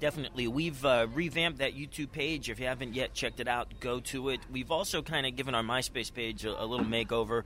definitely. 0.01 0.47
We've 0.49 0.83
uh, 0.83 1.07
revamped 1.13 1.59
that 1.59 1.77
YouTube 1.77 2.11
page. 2.11 2.49
If 2.49 2.59
you 2.59 2.65
haven't 2.65 2.93
yet 2.93 3.13
checked 3.13 3.39
it 3.39 3.47
out, 3.47 3.67
go 3.79 4.01
to 4.01 4.29
it. 4.29 4.41
We've 4.51 4.71
also 4.71 5.01
kind 5.01 5.25
of 5.25 5.37
given 5.37 5.55
our 5.55 5.63
MySpace 5.63 6.13
page 6.13 6.43
a, 6.43 6.61
a 6.61 6.65
little 6.65 6.85
makeover, 6.85 7.43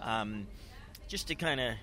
um, 0.00 0.48
just 1.06 1.28
to 1.28 1.36
kind 1.36 1.60
of 1.60 1.74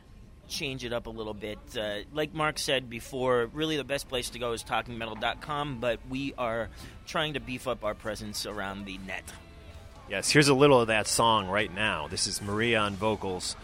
change 0.49 0.83
it 0.83 0.91
up 0.91 1.07
a 1.07 1.09
little 1.09 1.33
bit. 1.33 1.59
Uh, 1.79 1.99
like 2.11 2.33
Mark 2.33 2.59
said 2.59 2.89
before, 2.89 3.49
really 3.53 3.77
the 3.77 3.83
best 3.83 4.09
place 4.09 4.31
to 4.31 4.39
go 4.39 4.51
is 4.51 4.63
talkingmetal.com, 4.63 5.79
but 5.79 5.99
we 6.09 6.33
are 6.37 6.69
trying 7.07 7.35
to 7.35 7.39
beef 7.39 7.67
up 7.67 7.83
our 7.85 7.95
presence 7.95 8.45
around 8.45 8.85
the 8.85 8.97
net. 8.99 9.23
Yes, 10.09 10.29
here's 10.29 10.49
a 10.49 10.53
little 10.53 10.81
of 10.81 10.87
that 10.87 11.07
song 11.07 11.47
right 11.47 11.73
now. 11.73 12.07
This 12.07 12.27
is 12.27 12.41
Maria 12.41 12.79
on 12.79 12.95
vocals. 12.95 13.55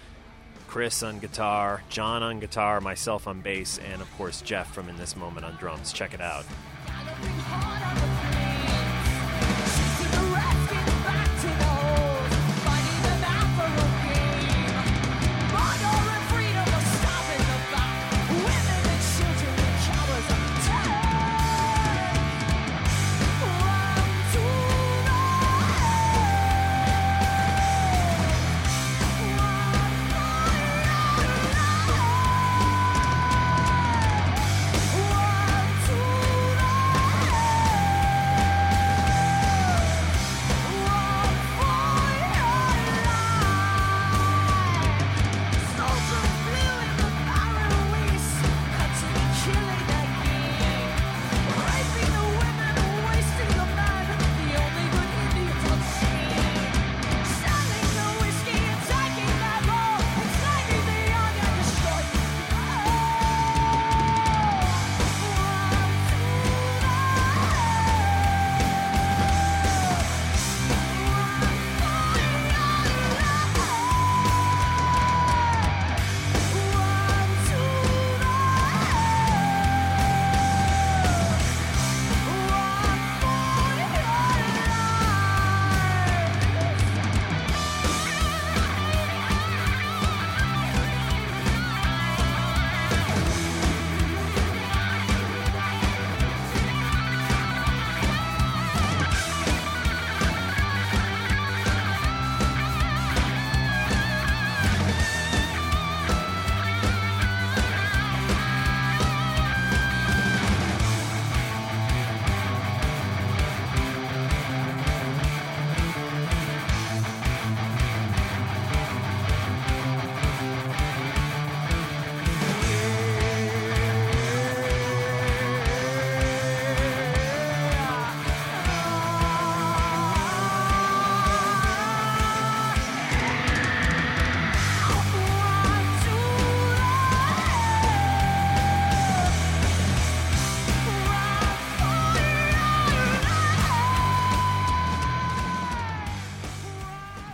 Chris 0.72 1.04
on 1.04 1.20
guitar, 1.20 1.84
John 1.90 2.24
on 2.24 2.40
guitar, 2.40 2.80
myself 2.80 3.28
on 3.28 3.42
bass, 3.42 3.78
and 3.92 4.02
of 4.02 4.10
course 4.14 4.42
Jeff 4.42 4.74
from 4.74 4.88
In 4.88 4.96
This 4.96 5.18
Moment 5.18 5.46
on 5.46 5.58
drums. 5.58 5.92
Check 5.92 6.14
it 6.14 6.22
out. 6.22 6.46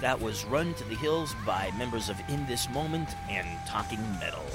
That 0.08 0.22
was 0.22 0.46
Run 0.46 0.74
to 0.76 0.86
the 0.86 0.96
Hills 0.96 1.36
by 1.46 1.70
members 1.78 2.08
of 2.08 2.18
In 2.30 2.46
This 2.46 2.70
Moment 2.70 3.10
and 3.30 3.46
Talking 3.68 4.00
Metal. 4.22 4.46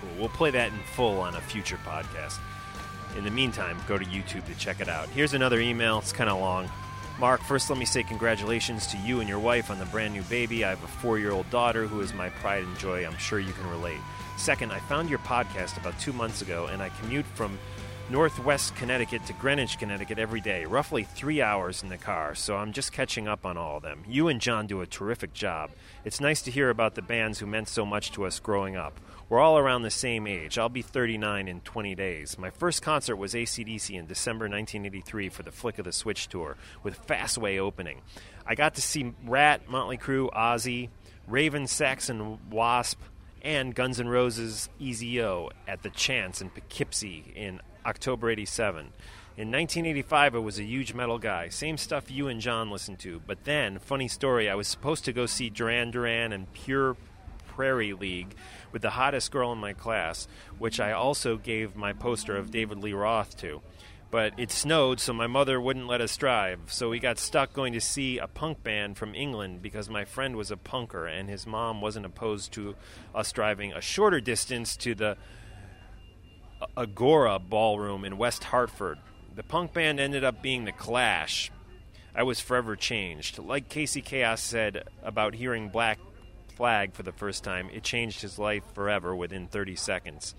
Cool. 0.00 0.10
We'll 0.18 0.28
play 0.28 0.50
that 0.50 0.72
in 0.72 0.78
full 0.96 1.20
on 1.20 1.36
a 1.36 1.40
future 1.40 1.78
podcast. 1.86 2.40
In 3.16 3.22
the 3.22 3.30
meantime, 3.30 3.80
go 3.86 3.96
to 3.96 4.04
YouTube 4.04 4.44
to 4.46 4.54
check 4.56 4.80
it 4.80 4.88
out. 4.88 5.08
Here's 5.10 5.34
another 5.34 5.60
email. 5.60 6.00
It's 6.00 6.12
kind 6.12 6.28
of 6.28 6.40
long. 6.40 6.68
Mark, 7.20 7.42
first 7.42 7.70
let 7.70 7.78
me 7.78 7.84
say 7.84 8.02
congratulations 8.02 8.88
to 8.88 8.96
you 8.96 9.20
and 9.20 9.28
your 9.28 9.38
wife 9.38 9.70
on 9.70 9.78
the 9.78 9.84
brand 9.84 10.14
new 10.14 10.22
baby. 10.22 10.64
I 10.64 10.70
have 10.70 10.82
a 10.82 10.88
four 10.88 11.20
year 11.20 11.30
old 11.30 11.48
daughter 11.50 11.86
who 11.86 12.00
is 12.00 12.12
my 12.12 12.28
pride 12.28 12.64
and 12.64 12.76
joy. 12.76 13.06
I'm 13.06 13.16
sure 13.18 13.38
you 13.38 13.52
can 13.52 13.70
relate. 13.70 14.00
Second, 14.36 14.72
I 14.72 14.80
found 14.80 15.08
your 15.08 15.20
podcast 15.20 15.76
about 15.76 15.96
two 16.00 16.12
months 16.12 16.42
ago, 16.42 16.66
and 16.72 16.82
I 16.82 16.88
commute 16.88 17.26
from 17.36 17.56
Northwest 18.10 18.76
Connecticut 18.76 19.24
to 19.26 19.32
Greenwich, 19.32 19.78
Connecticut 19.78 20.18
every 20.18 20.42
day, 20.42 20.66
roughly 20.66 21.04
three 21.04 21.40
hours 21.40 21.82
in 21.82 21.88
the 21.88 21.96
car, 21.96 22.34
so 22.34 22.54
I'm 22.54 22.74
just 22.74 22.92
catching 22.92 23.26
up 23.26 23.46
on 23.46 23.56
all 23.56 23.78
of 23.78 23.82
them. 23.82 24.04
You 24.06 24.28
and 24.28 24.42
John 24.42 24.66
do 24.66 24.82
a 24.82 24.86
terrific 24.86 25.32
job. 25.32 25.70
It's 26.04 26.20
nice 26.20 26.42
to 26.42 26.50
hear 26.50 26.68
about 26.68 26.96
the 26.96 27.02
bands 27.02 27.38
who 27.38 27.46
meant 27.46 27.66
so 27.66 27.86
much 27.86 28.12
to 28.12 28.26
us 28.26 28.40
growing 28.40 28.76
up. 28.76 29.00
We're 29.30 29.40
all 29.40 29.56
around 29.56 29.82
the 29.82 29.90
same 29.90 30.26
age. 30.26 30.58
I'll 30.58 30.68
be 30.68 30.82
39 30.82 31.48
in 31.48 31.62
20 31.62 31.94
days. 31.94 32.38
My 32.38 32.50
first 32.50 32.82
concert 32.82 33.16
was 33.16 33.32
ACDC 33.32 33.98
in 33.98 34.06
December 34.06 34.44
1983 34.44 35.30
for 35.30 35.42
the 35.42 35.50
Flick 35.50 35.78
of 35.78 35.86
the 35.86 35.92
Switch 35.92 36.28
tour, 36.28 36.58
with 36.82 37.06
Fastway 37.06 37.58
opening. 37.58 38.02
I 38.46 38.54
got 38.54 38.74
to 38.74 38.82
see 38.82 39.14
Ratt, 39.24 39.66
Motley 39.66 39.96
Crue, 39.96 40.30
Ozzy, 40.30 40.90
Raven, 41.26 41.66
Saxon, 41.66 42.50
Wasp, 42.50 43.00
and 43.40 43.74
Guns 43.74 43.98
N' 43.98 44.08
Roses 44.08 44.68
Easy 44.78 45.22
O 45.22 45.50
at 45.66 45.82
the 45.82 45.90
Chance 45.90 46.42
in 46.42 46.50
Poughkeepsie 46.50 47.32
in 47.34 47.60
October 47.86 48.30
87. 48.30 48.92
In 49.36 49.50
1985, 49.50 50.36
I 50.36 50.38
was 50.38 50.60
a 50.60 50.64
huge 50.64 50.94
metal 50.94 51.18
guy. 51.18 51.48
Same 51.48 51.76
stuff 51.76 52.10
you 52.10 52.28
and 52.28 52.40
John 52.40 52.70
listened 52.70 53.00
to. 53.00 53.20
But 53.26 53.42
then, 53.44 53.80
funny 53.80 54.06
story, 54.06 54.48
I 54.48 54.54
was 54.54 54.68
supposed 54.68 55.04
to 55.06 55.12
go 55.12 55.26
see 55.26 55.50
Duran 55.50 55.90
Duran 55.90 56.32
and 56.32 56.52
Pure 56.52 56.96
Prairie 57.48 57.94
League 57.94 58.36
with 58.70 58.82
the 58.82 58.90
hottest 58.90 59.32
girl 59.32 59.52
in 59.52 59.58
my 59.58 59.72
class, 59.72 60.28
which 60.58 60.78
I 60.78 60.92
also 60.92 61.36
gave 61.36 61.74
my 61.74 61.92
poster 61.92 62.36
of 62.36 62.50
David 62.50 62.78
Lee 62.78 62.92
Roth 62.92 63.36
to. 63.38 63.60
But 64.10 64.34
it 64.38 64.52
snowed, 64.52 65.00
so 65.00 65.12
my 65.12 65.26
mother 65.26 65.60
wouldn't 65.60 65.88
let 65.88 66.00
us 66.00 66.16
drive. 66.16 66.60
So 66.68 66.90
we 66.90 67.00
got 67.00 67.18
stuck 67.18 67.52
going 67.52 67.72
to 67.72 67.80
see 67.80 68.18
a 68.18 68.28
punk 68.28 68.62
band 68.62 68.96
from 68.96 69.16
England 69.16 69.62
because 69.62 69.90
my 69.90 70.04
friend 70.04 70.36
was 70.36 70.52
a 70.52 70.56
punker 70.56 71.10
and 71.10 71.28
his 71.28 71.44
mom 71.44 71.80
wasn't 71.80 72.06
opposed 72.06 72.52
to 72.52 72.76
us 73.12 73.32
driving 73.32 73.72
a 73.72 73.80
shorter 73.80 74.20
distance 74.20 74.76
to 74.76 74.94
the 74.94 75.16
Agora 76.76 77.38
Ballroom 77.38 78.04
in 78.04 78.18
West 78.18 78.44
Hartford. 78.44 78.98
The 79.34 79.42
punk 79.42 79.72
band 79.72 80.00
ended 80.00 80.24
up 80.24 80.42
being 80.42 80.64
The 80.64 80.72
Clash. 80.72 81.50
I 82.14 82.22
was 82.22 82.40
forever 82.40 82.76
changed. 82.76 83.38
Like 83.38 83.68
Casey 83.68 84.00
Chaos 84.00 84.40
said 84.40 84.84
about 85.02 85.34
hearing 85.34 85.68
Black 85.68 85.98
Flag 86.54 86.94
for 86.94 87.02
the 87.02 87.12
first 87.12 87.42
time, 87.42 87.68
it 87.72 87.82
changed 87.82 88.22
his 88.22 88.38
life 88.38 88.62
forever 88.74 89.14
within 89.14 89.48
30 89.48 89.74
seconds. 89.74 90.34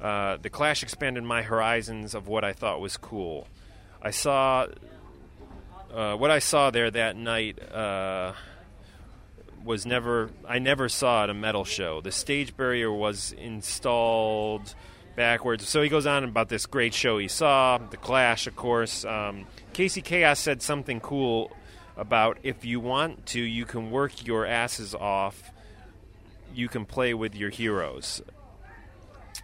Uh, 0.00 0.36
the 0.36 0.50
Clash 0.50 0.82
expanded 0.82 1.22
my 1.22 1.42
horizons 1.42 2.14
of 2.14 2.26
what 2.26 2.44
I 2.44 2.52
thought 2.52 2.80
was 2.80 2.96
cool. 2.96 3.46
I 4.02 4.10
saw 4.10 4.66
uh, 5.94 6.16
what 6.16 6.30
I 6.30 6.40
saw 6.40 6.70
there 6.70 6.90
that 6.90 7.16
night 7.16 7.60
uh, 7.72 8.32
was 9.64 9.86
never 9.86 10.30
I 10.46 10.58
never 10.58 10.88
saw 10.88 11.24
at 11.24 11.30
a 11.30 11.34
metal 11.34 11.64
show. 11.64 12.00
The 12.00 12.12
stage 12.12 12.56
barrier 12.56 12.92
was 12.92 13.32
installed 13.32 14.74
backwards. 15.16 15.66
So 15.66 15.82
he 15.82 15.88
goes 15.88 16.06
on 16.06 16.22
about 16.22 16.48
this 16.48 16.66
great 16.66 16.94
show 16.94 17.18
he 17.18 17.28
saw, 17.28 17.78
The 17.78 17.96
Clash, 17.96 18.46
of 18.46 18.54
course. 18.54 19.04
Um, 19.04 19.46
Casey 19.72 20.02
Chaos 20.02 20.38
said 20.38 20.62
something 20.62 21.00
cool 21.00 21.50
about 21.96 22.38
if 22.42 22.64
you 22.64 22.78
want 22.78 23.26
to, 23.26 23.40
you 23.40 23.64
can 23.64 23.90
work 23.90 24.26
your 24.26 24.46
asses 24.46 24.94
off. 24.94 25.50
You 26.54 26.68
can 26.68 26.84
play 26.84 27.14
with 27.14 27.34
your 27.34 27.50
heroes. 27.50 28.22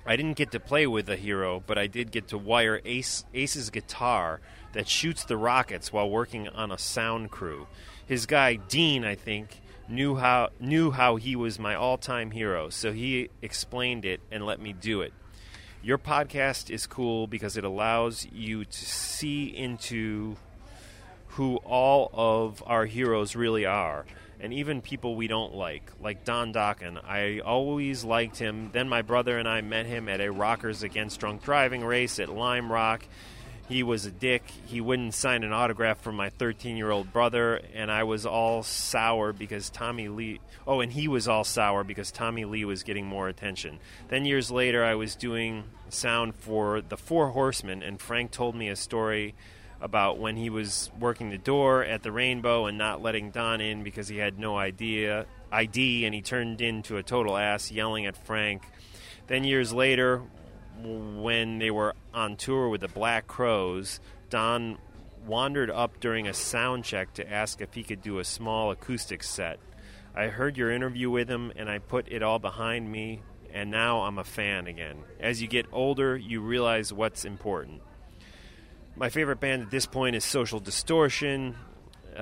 I 0.07 0.17
didn't 0.17 0.37
get 0.37 0.51
to 0.53 0.61
play 0.61 0.87
with 0.87 1.09
a 1.09 1.17
hero, 1.17 1.63
but 1.67 1.79
I 1.79 1.87
did 1.87 2.11
get 2.11 2.29
to 2.29 2.39
wire 2.39 2.81
Ace, 2.85 3.25
Ace's 3.35 3.71
guitar 3.71 4.41
that 4.73 4.89
shoots 4.89 5.25
the 5.25 5.37
rockets 5.37 5.93
while 5.93 6.09
working 6.09 6.49
on 6.49 6.73
a 6.73 6.79
sound 6.79 7.31
crew. 7.31 7.67
His 8.07 8.27
guy 8.27 8.57
Dean, 8.57 9.05
I 9.05 9.15
think, 9.15 9.61
knew 9.89 10.17
how 10.17 10.51
knew 10.59 10.91
how 10.91 11.17
he 11.17 11.37
was 11.37 11.59
my 11.59 11.75
all-time 11.75 12.31
hero, 12.31 12.71
so 12.71 12.93
he 12.93 13.29
explained 13.43 14.05
it 14.05 14.21
and 14.31 14.45
let 14.45 14.61
me 14.61 14.73
do 14.73 15.03
it. 15.03 15.13
Your 15.85 15.99
podcast 15.99 16.71
is 16.71 16.87
cool 16.87 17.27
because 17.27 17.57
it 17.57 17.65
allows 17.65 18.25
you 18.31 18.65
to 18.65 18.85
see 18.87 19.47
into 19.47 20.37
who 21.31 21.57
all 21.57 22.09
of 22.13 22.63
our 22.65 22.87
heroes 22.87 23.35
really 23.35 23.67
are, 23.67 24.05
and 24.39 24.55
even 24.55 24.81
people 24.81 25.17
we 25.17 25.27
don't 25.27 25.57
like, 25.57 25.91
like 26.01 26.25
Don 26.25 26.53
Dokken. 26.53 27.03
I 27.05 27.41
always 27.41 28.05
liked 28.05 28.39
him. 28.39 28.71
Then 28.73 28.89
my 28.89 29.03
brother 29.03 29.39
and 29.39 29.49
I 29.49 29.61
met 29.61 29.87
him 29.87 30.09
at 30.09 30.21
a 30.21 30.31
Rockers 30.31 30.85
Against 30.85 31.19
Drunk 31.19 31.43
Driving 31.43 31.85
race 31.85 32.21
at 32.21 32.29
Lime 32.29 32.71
Rock. 32.71 33.05
He 33.69 33.83
was 33.83 34.05
a 34.05 34.11
dick. 34.11 34.43
He 34.67 34.81
wouldn't 34.81 35.15
sign 35.15 35.45
an 35.45 35.53
autograph 35.53 36.01
for 36.01 36.13
my 36.13 36.31
13 36.31 36.77
year 36.77 36.91
old 36.91 37.13
brother, 37.13 37.61
and 37.75 37.91
I 37.91 38.03
was 38.05 38.27
all 38.27 38.63
sour 38.63 39.33
because 39.33 39.71
Tommy 39.71 40.09
Lee. 40.09 40.41
Oh, 40.67 40.81
and 40.81 40.93
he 40.93 41.09
was 41.09 41.29
all 41.29 41.45
sour 41.45 41.85
because 41.85 42.11
Tommy 42.11 42.45
Lee 42.45 42.65
was 42.65 42.83
getting 42.83 43.07
more 43.07 43.29
attention. 43.29 43.79
Then 44.09 44.25
years 44.25 44.51
later, 44.51 44.85
I 44.85 44.95
was 44.95 45.15
doing 45.17 45.65
sound 45.89 46.35
for 46.35 46.81
the 46.81 46.97
Four 46.97 47.31
Horsemen, 47.31 47.83
and 47.83 48.01
Frank 48.01 48.31
told 48.31 48.55
me 48.55 48.69
a 48.69 48.77
story 48.77 49.35
about 49.81 50.19
when 50.19 50.37
he 50.37 50.49
was 50.49 50.91
working 50.99 51.31
the 51.31 51.39
door 51.39 51.83
at 51.85 52.03
the 52.03 52.13
Rainbow 52.13 52.67
and 52.67 52.79
not 52.79 53.03
letting 53.03 53.31
Don 53.31 53.61
in 53.61 53.83
because 53.83 54.07
he 54.07 54.19
had 54.19 54.39
no 54.39 54.57
idea 54.57 55.27
ID, 55.51 56.07
and 56.07 56.15
he 56.15 56.23
turned 56.23 56.61
into 56.61 56.97
a 56.97 57.03
total 57.03 57.37
ass, 57.37 57.71
yelling 57.71 58.07
at 58.07 58.17
Frank. 58.17 58.63
Then 59.27 59.45
years 59.45 59.73
later, 59.73 60.23
when 60.81 61.59
they 61.59 61.71
were 61.71 61.95
on 62.13 62.37
tour 62.37 62.69
with 62.69 62.81
the 62.81 62.89
Black 62.89 63.27
Crowes, 63.27 64.01
Don 64.31 64.79
wandered 65.27 65.71
up 65.71 66.01
during 66.01 66.27
a 66.27 66.35
sound 66.35 66.85
check 66.85 67.15
to 67.15 67.33
ask 67.33 67.61
if 67.61 67.75
he 67.75 67.83
could 67.83 68.03
do 68.03 68.19
a 68.19 68.25
small 68.25 68.71
acoustic 68.71 69.23
set. 69.23 69.59
I 70.15 70.27
heard 70.27 70.57
your 70.57 70.71
interview 70.71 71.11
with 71.11 71.29
him 71.29 71.53
and 71.57 71.71
I 71.71 71.79
put 71.79 72.09
it 72.09 72.23
all 72.23 72.39
behind 72.39 72.91
me, 72.91 73.23
and 73.53 73.71
now 73.71 74.03
I'm 74.03 74.19
a 74.19 74.25
fan 74.25 74.67
again. 74.67 74.99
As 75.21 75.41
you 75.41 75.49
get 75.49 75.67
older, 75.73 76.17
you 76.17 76.41
realize 76.41 76.93
what's 76.93 77.25
important. 77.25 77.83
My 78.97 79.09
favorite 79.09 79.41
band 79.41 79.63
at 79.63 79.71
this 79.71 79.87
point 79.87 80.17
is 80.17 80.25
Social 80.25 80.61
Distortion, 80.61 81.57
uh, 82.15 82.21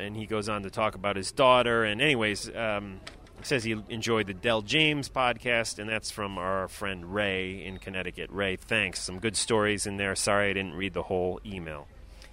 and 0.00 0.16
he 0.16 0.24
goes 0.26 0.48
on 0.48 0.62
to 0.62 0.70
talk 0.70 0.94
about 0.94 1.16
his 1.16 1.30
daughter. 1.30 1.84
And, 1.84 2.00
anyways, 2.00 2.48
um, 2.56 3.00
says 3.46 3.64
he 3.64 3.76
enjoyed 3.88 4.26
the 4.26 4.34
Del 4.34 4.62
James 4.62 5.08
podcast, 5.08 5.78
and 5.78 5.88
that's 5.88 6.10
from 6.10 6.36
our 6.36 6.66
friend 6.68 7.14
Ray 7.14 7.64
in 7.64 7.78
Connecticut. 7.78 8.28
Ray, 8.30 8.56
thanks. 8.56 9.00
Some 9.00 9.20
good 9.20 9.36
stories 9.36 9.86
in 9.86 9.96
there. 9.96 10.16
Sorry 10.16 10.50
I 10.50 10.52
didn't 10.52 10.74
read 10.74 10.94
the 10.94 11.04
whole 11.04 11.40
email. 11.46 11.86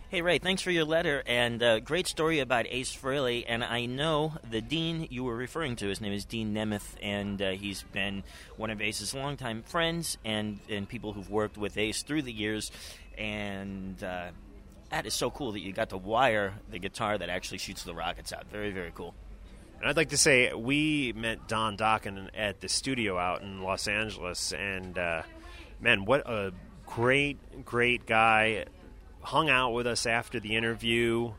Hey, 0.10 0.22
Ray, 0.22 0.38
thanks 0.38 0.62
for 0.62 0.70
your 0.70 0.86
letter 0.86 1.24
and 1.26 1.62
uh, 1.64 1.80
great 1.80 2.06
story 2.06 2.40
about 2.40 2.66
Ace 2.70 2.96
Frehley. 2.96 3.46
And 3.48 3.64
I 3.64 3.86
know 3.86 4.34
the 4.50 4.62
dean 4.62 5.08
you 5.10 5.24
were 5.24 5.36
referring 5.36 5.76
to. 5.78 5.88
His 5.88 6.02
name 6.02 6.14
is 6.14 6.26
Dean 6.26 6.54
Nemeth, 6.54 6.96
and 7.02 7.42
uh, 7.42 7.52
he's 7.52 7.82
been 7.82 8.24
one 8.58 8.70
of 8.70 8.80
Ace's 8.80 9.16
longtime 9.16 9.64
friends 9.64 10.18
and, 10.24 10.60
and 10.70 10.88
people 10.88 11.14
who've 11.14 11.32
worked 11.32 11.58
with 11.58 11.78
Ace 11.78 12.04
through 12.04 12.24
the 12.24 12.34
years. 12.34 12.72
And 13.18 14.04
uh, 14.04 14.30
that 14.92 15.08
is 15.08 15.16
so 15.16 15.32
cool 15.32 15.54
that 15.54 15.62
you 15.62 15.74
got 15.74 15.90
to 15.90 15.98
wire 15.98 16.54
the 16.70 16.78
guitar 16.80 17.18
that 17.18 17.30
actually 17.30 17.58
shoots 17.58 17.84
the 17.84 17.96
rockets 17.96 18.32
out. 18.32 18.46
Very, 18.52 18.72
very 18.72 18.92
cool. 18.94 19.16
And 19.84 19.90
I'd 19.90 19.98
like 19.98 20.12
to 20.12 20.18
say 20.18 20.54
we 20.54 21.12
met 21.14 21.50
Don 21.50 21.76
Dokken 21.76 22.30
at 22.34 22.62
the 22.62 22.70
studio 22.70 23.18
out 23.18 23.42
in 23.42 23.62
Los 23.62 23.90
Angeles, 23.90 24.54
and 24.54 24.98
uh, 24.98 25.24
man, 25.82 26.06
what 26.06 26.22
a 26.26 26.54
great, 26.86 27.66
great 27.66 28.06
guy! 28.06 28.64
Hung 29.24 29.50
out 29.50 29.74
with 29.74 29.86
us 29.86 30.06
after 30.06 30.40
the 30.40 30.56
interview, 30.56 31.34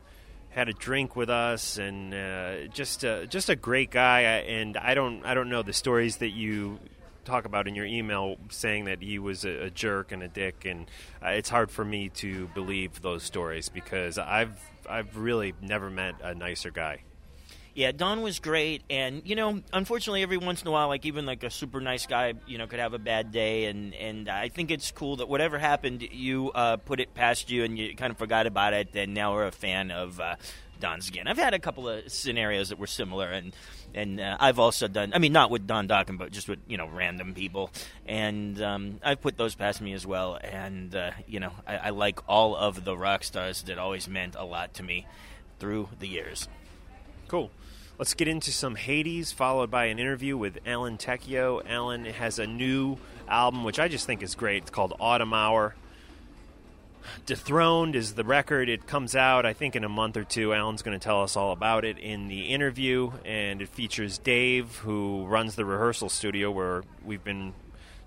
had 0.49 0.69
a 0.69 0.73
drink 0.73 1.15
with 1.15 1.27
us, 1.27 1.79
and 1.79 2.13
uh, 2.13 2.67
just 2.67 3.03
a, 3.03 3.25
just 3.25 3.49
a 3.49 3.55
great 3.55 3.89
guy. 3.89 4.21
And 4.21 4.77
I 4.77 4.93
don't 4.93 5.25
I 5.25 5.33
don't 5.33 5.49
know 5.49 5.63
the 5.63 5.73
stories 5.73 6.17
that 6.17 6.29
you 6.29 6.77
talk 7.23 7.45
about 7.45 7.67
in 7.67 7.73
your 7.73 7.87
email 7.87 8.37
saying 8.49 8.85
that 8.85 9.01
he 9.01 9.17
was 9.17 9.43
a, 9.43 9.63
a 9.63 9.69
jerk 9.71 10.11
and 10.11 10.21
a 10.21 10.27
dick, 10.27 10.65
and 10.65 10.85
uh, 11.19 11.29
it's 11.29 11.49
hard 11.49 11.71
for 11.71 11.83
me 11.83 12.09
to 12.09 12.45
believe 12.49 13.01
those 13.01 13.23
stories 13.23 13.69
because 13.69 14.19
I've 14.19 14.59
I've 14.87 15.17
really 15.17 15.55
never 15.63 15.89
met 15.89 16.13
a 16.21 16.35
nicer 16.35 16.69
guy. 16.69 17.01
Yeah, 17.75 17.91
Don 17.91 18.21
was 18.21 18.39
great, 18.39 18.83
and 18.89 19.21
you 19.25 19.35
know, 19.35 19.61
unfortunately, 19.73 20.23
every 20.23 20.37
once 20.37 20.61
in 20.61 20.67
a 20.69 20.71
while, 20.71 20.87
like 20.87 21.05
even 21.05 21.25
like 21.25 21.43
a 21.43 21.49
super 21.49 21.81
nice 21.81 22.05
guy, 22.05 22.33
you 22.47 22.57
know, 22.57 22.67
could 22.67 22.79
have 22.79 22.93
a 22.93 22.99
bad 22.99 23.33
day, 23.33 23.65
and 23.65 23.93
and 23.93 24.29
I 24.29 24.47
think 24.47 24.71
it's 24.71 24.91
cool 24.91 25.17
that 25.17 25.27
whatever 25.27 25.59
happened, 25.59 26.01
you 26.01 26.51
uh, 26.51 26.77
put 26.77 27.01
it 27.01 27.13
past 27.13 27.51
you, 27.51 27.65
and 27.65 27.77
you 27.77 27.93
kind 27.93 28.11
of 28.11 28.17
forgot 28.17 28.47
about 28.47 28.73
it, 28.73 28.95
and 28.95 29.13
now 29.13 29.33
we're 29.33 29.47
a 29.47 29.51
fan 29.51 29.91
of. 29.91 30.19
Uh, 30.19 30.35
Don's 30.77 31.07
again. 31.07 31.25
I've 31.25 31.37
had 31.37 31.53
a 31.53 31.59
couple 31.59 31.87
of 31.87 32.11
scenarios 32.11 32.67
that 32.67 32.77
were 32.77 32.87
similar, 32.87 33.31
and 33.31 33.55
and 33.93 34.19
uh, 34.19 34.35
I've 34.39 34.59
also 34.59 34.89
done. 34.89 35.13
I 35.15 35.19
mean, 35.19 35.31
not 35.31 35.49
with 35.49 35.65
Don 35.65 35.87
Dokken, 35.87 36.17
but 36.17 36.33
just 36.33 36.49
with 36.49 36.59
you 36.67 36.77
know 36.77 36.87
random 36.87 37.33
people, 37.33 37.71
and 38.05 38.61
um, 38.61 38.99
I've 39.01 39.21
put 39.21 39.37
those 39.37 39.55
past 39.55 39.79
me 39.79 39.93
as 39.93 40.05
well. 40.05 40.37
And 40.43 40.93
uh, 40.93 41.11
you 41.27 41.39
know, 41.39 41.53
I, 41.65 41.77
I 41.77 41.89
like 41.91 42.19
all 42.27 42.57
of 42.57 42.83
the 42.83 42.97
rock 42.97 43.23
stars 43.23 43.61
that 43.63 43.77
always 43.77 44.09
meant 44.09 44.35
a 44.35 44.43
lot 44.43 44.73
to 44.75 44.83
me 44.83 45.07
through 45.59 45.87
the 45.99 46.07
years. 46.07 46.49
Cool. 47.29 47.51
Let's 47.97 48.13
get 48.13 48.27
into 48.27 48.51
some 48.51 48.75
Hades, 48.75 49.31
followed 49.31 49.71
by 49.71 49.85
an 49.85 49.99
interview 49.99 50.35
with 50.35 50.59
Alan 50.65 50.97
Tecchio. 50.97 51.61
Alan 51.65 52.03
has 52.03 52.39
a 52.39 52.45
new 52.45 52.97
album, 53.25 53.63
which 53.63 53.79
I 53.79 53.87
just 53.87 54.05
think 54.05 54.21
is 54.21 54.35
great. 54.35 54.63
It's 54.63 54.69
called 54.69 54.93
Autumn 54.99 55.33
Hour. 55.33 55.75
Dethroned 57.25 57.95
is 57.95 58.15
the 58.15 58.25
record. 58.25 58.67
It 58.67 58.85
comes 58.85 59.15
out, 59.15 59.45
I 59.45 59.53
think, 59.53 59.77
in 59.77 59.85
a 59.85 59.89
month 59.89 60.17
or 60.17 60.25
two. 60.25 60.53
Alan's 60.53 60.81
going 60.81 60.99
to 60.99 61.01
tell 61.01 61.23
us 61.23 61.37
all 61.37 61.53
about 61.53 61.85
it 61.85 61.97
in 61.97 62.27
the 62.27 62.47
interview, 62.47 63.13
and 63.23 63.61
it 63.61 63.69
features 63.69 64.17
Dave, 64.17 64.75
who 64.79 65.25
runs 65.25 65.55
the 65.55 65.63
rehearsal 65.63 66.09
studio 66.09 66.51
where 66.51 66.83
we've 67.05 67.23
been 67.23 67.53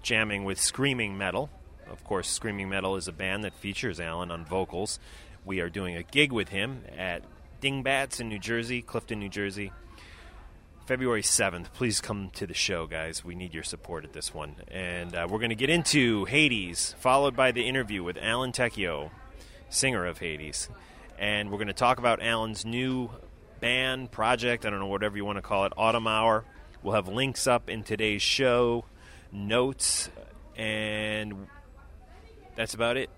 jamming 0.02 0.44
with 0.44 0.60
Screaming 0.60 1.16
Metal. 1.16 1.48
Of 1.90 2.04
course, 2.04 2.28
Screaming 2.28 2.68
Metal 2.68 2.96
is 2.96 3.08
a 3.08 3.12
band 3.12 3.42
that 3.44 3.54
features 3.54 4.00
Alan 4.00 4.30
on 4.30 4.44
vocals. 4.44 4.98
We 5.46 5.60
are 5.60 5.70
doing 5.70 5.96
a 5.96 6.02
gig 6.02 6.30
with 6.30 6.50
him 6.50 6.82
at 6.94 7.22
Dingbats 7.60 8.20
in 8.20 8.28
New 8.28 8.38
Jersey, 8.38 8.82
Clifton, 8.82 9.18
New 9.18 9.28
Jersey. 9.28 9.72
February 10.86 11.20
7th. 11.20 11.70
Please 11.74 12.00
come 12.00 12.30
to 12.30 12.46
the 12.46 12.54
show, 12.54 12.86
guys. 12.86 13.22
We 13.22 13.34
need 13.34 13.52
your 13.52 13.62
support 13.62 14.04
at 14.04 14.14
this 14.14 14.32
one. 14.32 14.56
And 14.68 15.14
uh, 15.14 15.26
we're 15.28 15.38
going 15.38 15.50
to 15.50 15.54
get 15.54 15.68
into 15.68 16.24
Hades, 16.24 16.94
followed 16.98 17.36
by 17.36 17.52
the 17.52 17.68
interview 17.68 18.02
with 18.02 18.16
Alan 18.16 18.52
Tecchio, 18.52 19.10
singer 19.68 20.06
of 20.06 20.18
Hades. 20.18 20.70
And 21.18 21.50
we're 21.50 21.58
going 21.58 21.68
to 21.68 21.74
talk 21.74 21.98
about 21.98 22.22
Alan's 22.22 22.64
new 22.64 23.10
band, 23.60 24.10
project, 24.10 24.64
I 24.64 24.70
don't 24.70 24.78
know, 24.78 24.86
whatever 24.86 25.16
you 25.16 25.26
want 25.26 25.36
to 25.36 25.42
call 25.42 25.66
it, 25.66 25.74
Autumn 25.76 26.06
Hour. 26.06 26.46
We'll 26.82 26.94
have 26.94 27.06
links 27.06 27.46
up 27.46 27.68
in 27.68 27.82
today's 27.82 28.22
show, 28.22 28.86
notes, 29.30 30.08
and 30.56 31.48
that's 32.54 32.72
about 32.72 32.96
it. 32.96 33.10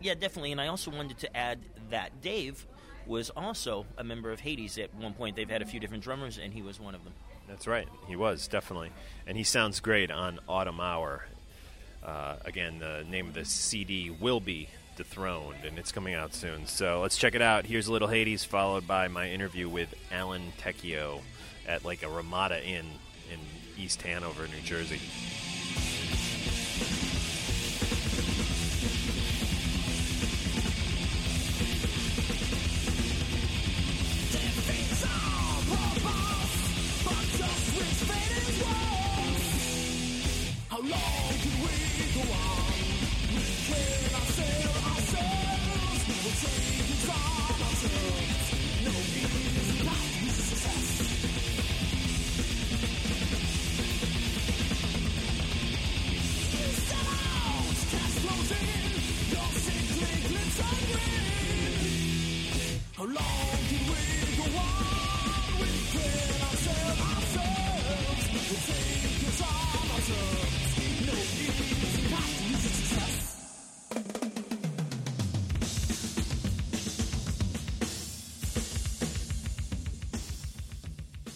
Yeah, 0.00 0.14
definitely. 0.14 0.50
And 0.50 0.60
I 0.60 0.66
also 0.66 0.90
wanted 0.90 1.18
to 1.18 1.36
add 1.36 1.60
that 1.90 2.20
Dave 2.20 2.66
was 3.06 3.30
also 3.30 3.86
a 3.98 4.04
member 4.04 4.30
of 4.30 4.40
Hades 4.40 4.78
at 4.78 4.94
one 4.94 5.14
point. 5.14 5.36
They've 5.36 5.48
had 5.48 5.62
a 5.62 5.66
few 5.66 5.80
different 5.80 6.02
drummers, 6.02 6.38
and 6.38 6.52
he 6.52 6.62
was 6.62 6.80
one 6.80 6.94
of 6.94 7.04
them. 7.04 7.12
That's 7.48 7.66
right. 7.66 7.88
He 8.08 8.16
was, 8.16 8.48
definitely. 8.48 8.90
And 9.26 9.36
he 9.36 9.44
sounds 9.44 9.80
great 9.80 10.10
on 10.10 10.40
Autumn 10.48 10.80
Hour. 10.80 11.26
Uh, 12.02 12.36
again, 12.44 12.78
the 12.78 13.04
name 13.08 13.28
of 13.28 13.34
the 13.34 13.44
CD 13.44 14.10
will 14.10 14.40
be 14.40 14.68
Dethroned, 14.96 15.64
and 15.64 15.78
it's 15.78 15.92
coming 15.92 16.14
out 16.14 16.34
soon. 16.34 16.66
So 16.66 17.00
let's 17.00 17.16
check 17.16 17.34
it 17.34 17.42
out. 17.42 17.66
Here's 17.66 17.86
a 17.88 17.92
little 17.92 18.08
Hades, 18.08 18.44
followed 18.44 18.86
by 18.86 19.08
my 19.08 19.30
interview 19.30 19.68
with 19.68 19.94
Alan 20.12 20.52
Tecchio 20.58 21.20
at 21.66 21.84
like 21.84 22.02
a 22.02 22.08
Ramada 22.08 22.64
Inn 22.64 22.86
in 23.32 23.38
East 23.82 24.02
Hanover, 24.02 24.46
New 24.46 24.60
Jersey. 24.64 25.00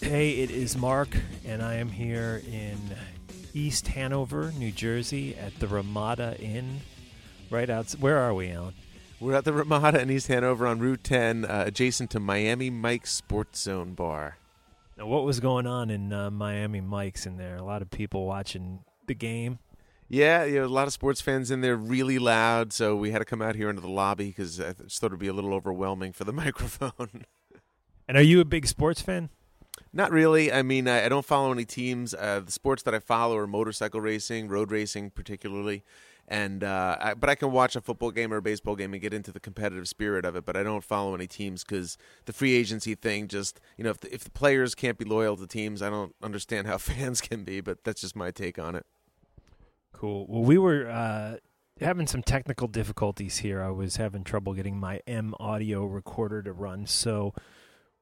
Hey, 0.09 0.40
it 0.40 0.51
is 0.51 0.75
Mark, 0.75 1.11
and 1.44 1.62
I 1.62 1.75
am 1.75 1.90
here 1.90 2.40
in 2.51 2.79
East 3.53 3.88
Hanover, 3.88 4.51
New 4.57 4.73
Jersey, 4.73 5.37
at 5.37 5.55
the 5.61 5.68
Ramada 5.68 6.35
Inn. 6.40 6.81
Right 7.51 7.68
out. 7.68 7.90
Where 7.90 8.16
are 8.16 8.33
we, 8.33 8.51
Alan? 8.51 8.73
We're 9.21 9.35
at 9.35 9.44
the 9.44 9.53
Ramada 9.53 10.01
in 10.01 10.11
East 10.11 10.29
Hanover 10.29 10.66
on 10.66 10.79
Route 10.79 11.05
10, 11.05 11.44
uh, 11.44 11.64
adjacent 11.66 12.09
to 12.12 12.21
Miami 12.21 12.71
Mike's 12.71 13.12
Sports 13.12 13.61
Zone 13.61 13.92
Bar. 13.92 14.38
Now, 14.97 15.09
what 15.09 15.25
was 15.25 15.40
going 15.40 15.66
on 15.66 15.90
in 15.90 16.11
uh, 16.11 16.31
Miami 16.31 16.81
Mike's 16.81 17.27
in 17.27 17.37
there? 17.37 17.57
A 17.57 17.62
lot 17.62 17.83
of 17.83 17.90
people 17.90 18.25
watching 18.25 18.79
the 19.09 19.14
game. 19.14 19.59
Yeah, 20.09 20.44
you 20.44 20.61
know, 20.61 20.64
a 20.64 20.68
lot 20.68 20.87
of 20.87 20.94
sports 20.94 21.21
fans 21.21 21.51
in 21.51 21.61
there, 21.61 21.77
really 21.77 22.18
loud. 22.18 22.73
So 22.73 22.97
we 22.97 23.11
had 23.11 23.18
to 23.18 23.27
come 23.27 23.42
out 23.42 23.57
here 23.57 23.68
into 23.68 23.83
the 23.83 23.90
lobby 23.90 24.29
because 24.29 24.59
I 24.59 24.73
just 24.73 25.03
thought 25.03 25.09
it'd 25.09 25.18
be 25.18 25.29
a 25.29 25.35
little 25.35 25.53
overwhelming 25.53 26.14
for 26.14 26.25
the 26.25 26.33
microphone. 26.44 27.27
And 28.09 28.16
are 28.16 28.23
you 28.23 28.40
a 28.40 28.47
big 28.47 28.66
sports 28.66 29.03
fan? 29.03 29.29
Not 29.93 30.11
really. 30.11 30.53
I 30.53 30.62
mean, 30.62 30.88
I, 30.88 31.07
I 31.07 31.09
don't 31.09 31.25
follow 31.25 31.53
any 31.53 31.64
teams. 31.64 32.14
Uh, 32.14 32.41
the 32.45 32.53
sports 32.53 32.83
that 32.85 32.95
I 32.95 32.99
follow 32.99 33.37
are 33.37 33.47
motorcycle 33.47 34.01
racing, 34.01 34.49
road 34.49 34.71
racing, 34.71 35.11
particularly. 35.11 35.85
And 36.31 36.62
uh, 36.62 36.97
I, 37.01 37.14
but 37.14 37.31
I 37.31 37.35
can 37.35 37.53
watch 37.53 37.75
a 37.75 37.81
football 37.81 38.11
game 38.11 38.35
or 38.35 38.37
a 38.37 38.43
baseball 38.43 38.77
game 38.77 38.93
and 38.93 39.01
get 39.01 39.14
into 39.14 39.33
the 39.33 39.41
competitive 39.41 39.88
spirit 39.88 40.27
of 40.27 40.37
it. 40.37 40.45
But 40.45 40.57
I 40.57 40.62
don't 40.62 40.85
follow 40.85 41.14
any 41.14 41.27
teams 41.27 41.64
because 41.64 41.97
the 42.27 42.35
free 42.35 42.55
agency 42.55 42.95
thing 42.95 43.29
just 43.29 43.61
you 43.79 43.85
know 43.85 43.91
if 43.91 44.01
the, 44.01 44.12
if 44.14 44.25
the 44.25 44.31
players 44.31 44.75
can't 44.75 44.99
be 44.99 45.07
loyal 45.07 45.37
to 45.38 45.47
teams, 45.47 45.81
I 45.81 45.88
don't 45.88 46.14
understand 46.23 46.67
how 46.67 46.77
fans 46.79 47.23
can 47.23 47.45
be. 47.45 47.62
But 47.62 47.83
that's 47.83 48.03
just 48.03 48.14
my 48.14 48.31
take 48.31 48.59
on 48.59 48.77
it. 48.77 48.85
Cool. 49.93 50.27
Well, 50.29 50.43
we 50.43 50.59
were 50.59 50.88
uh, 50.88 51.37
having 51.81 52.07
some 52.07 52.23
technical 52.23 52.69
difficulties 52.69 53.38
here. 53.38 53.62
I 53.62 53.71
was 53.71 53.97
having 53.97 54.23
trouble 54.23 54.53
getting 54.53 54.79
my 54.79 55.01
M 55.07 55.35
audio 55.41 55.87
recorder 55.87 56.43
to 56.43 56.53
run, 56.53 56.87
so 56.87 57.33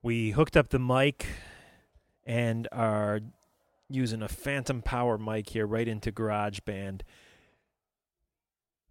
we 0.03 0.33
hooked 0.33 0.57
up 0.57 0.71
the 0.71 0.81
mic 0.81 1.27
and 2.27 2.69
are 2.73 3.21
using 3.89 4.23
a 4.23 4.29
phantom 4.29 4.83
power 4.83 5.17
mic 5.17 5.51
here 5.51 5.67
right 5.67 5.87
into 5.87 6.11
GarageBand. 6.11 7.03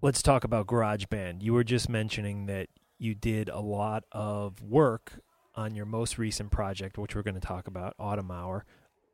Let's 0.01 0.21
talk 0.21 0.43
about 0.43 0.67
GarageBand. 0.67 1.43
You 1.43 1.53
were 1.53 1.63
just 1.63 1.89
mentioning 1.89 2.45
that 2.45 2.69
you 2.97 3.13
did 3.13 3.49
a 3.49 3.59
lot 3.59 4.05
of 4.11 4.61
work 4.61 5.19
on 5.53 5.75
your 5.75 5.85
most 5.85 6.17
recent 6.17 6.51
project, 6.51 6.97
which 6.97 7.15
we're 7.15 7.23
going 7.23 7.35
to 7.35 7.41
talk 7.41 7.67
about, 7.67 7.93
Autumn 7.99 8.31
Hour, 8.31 8.65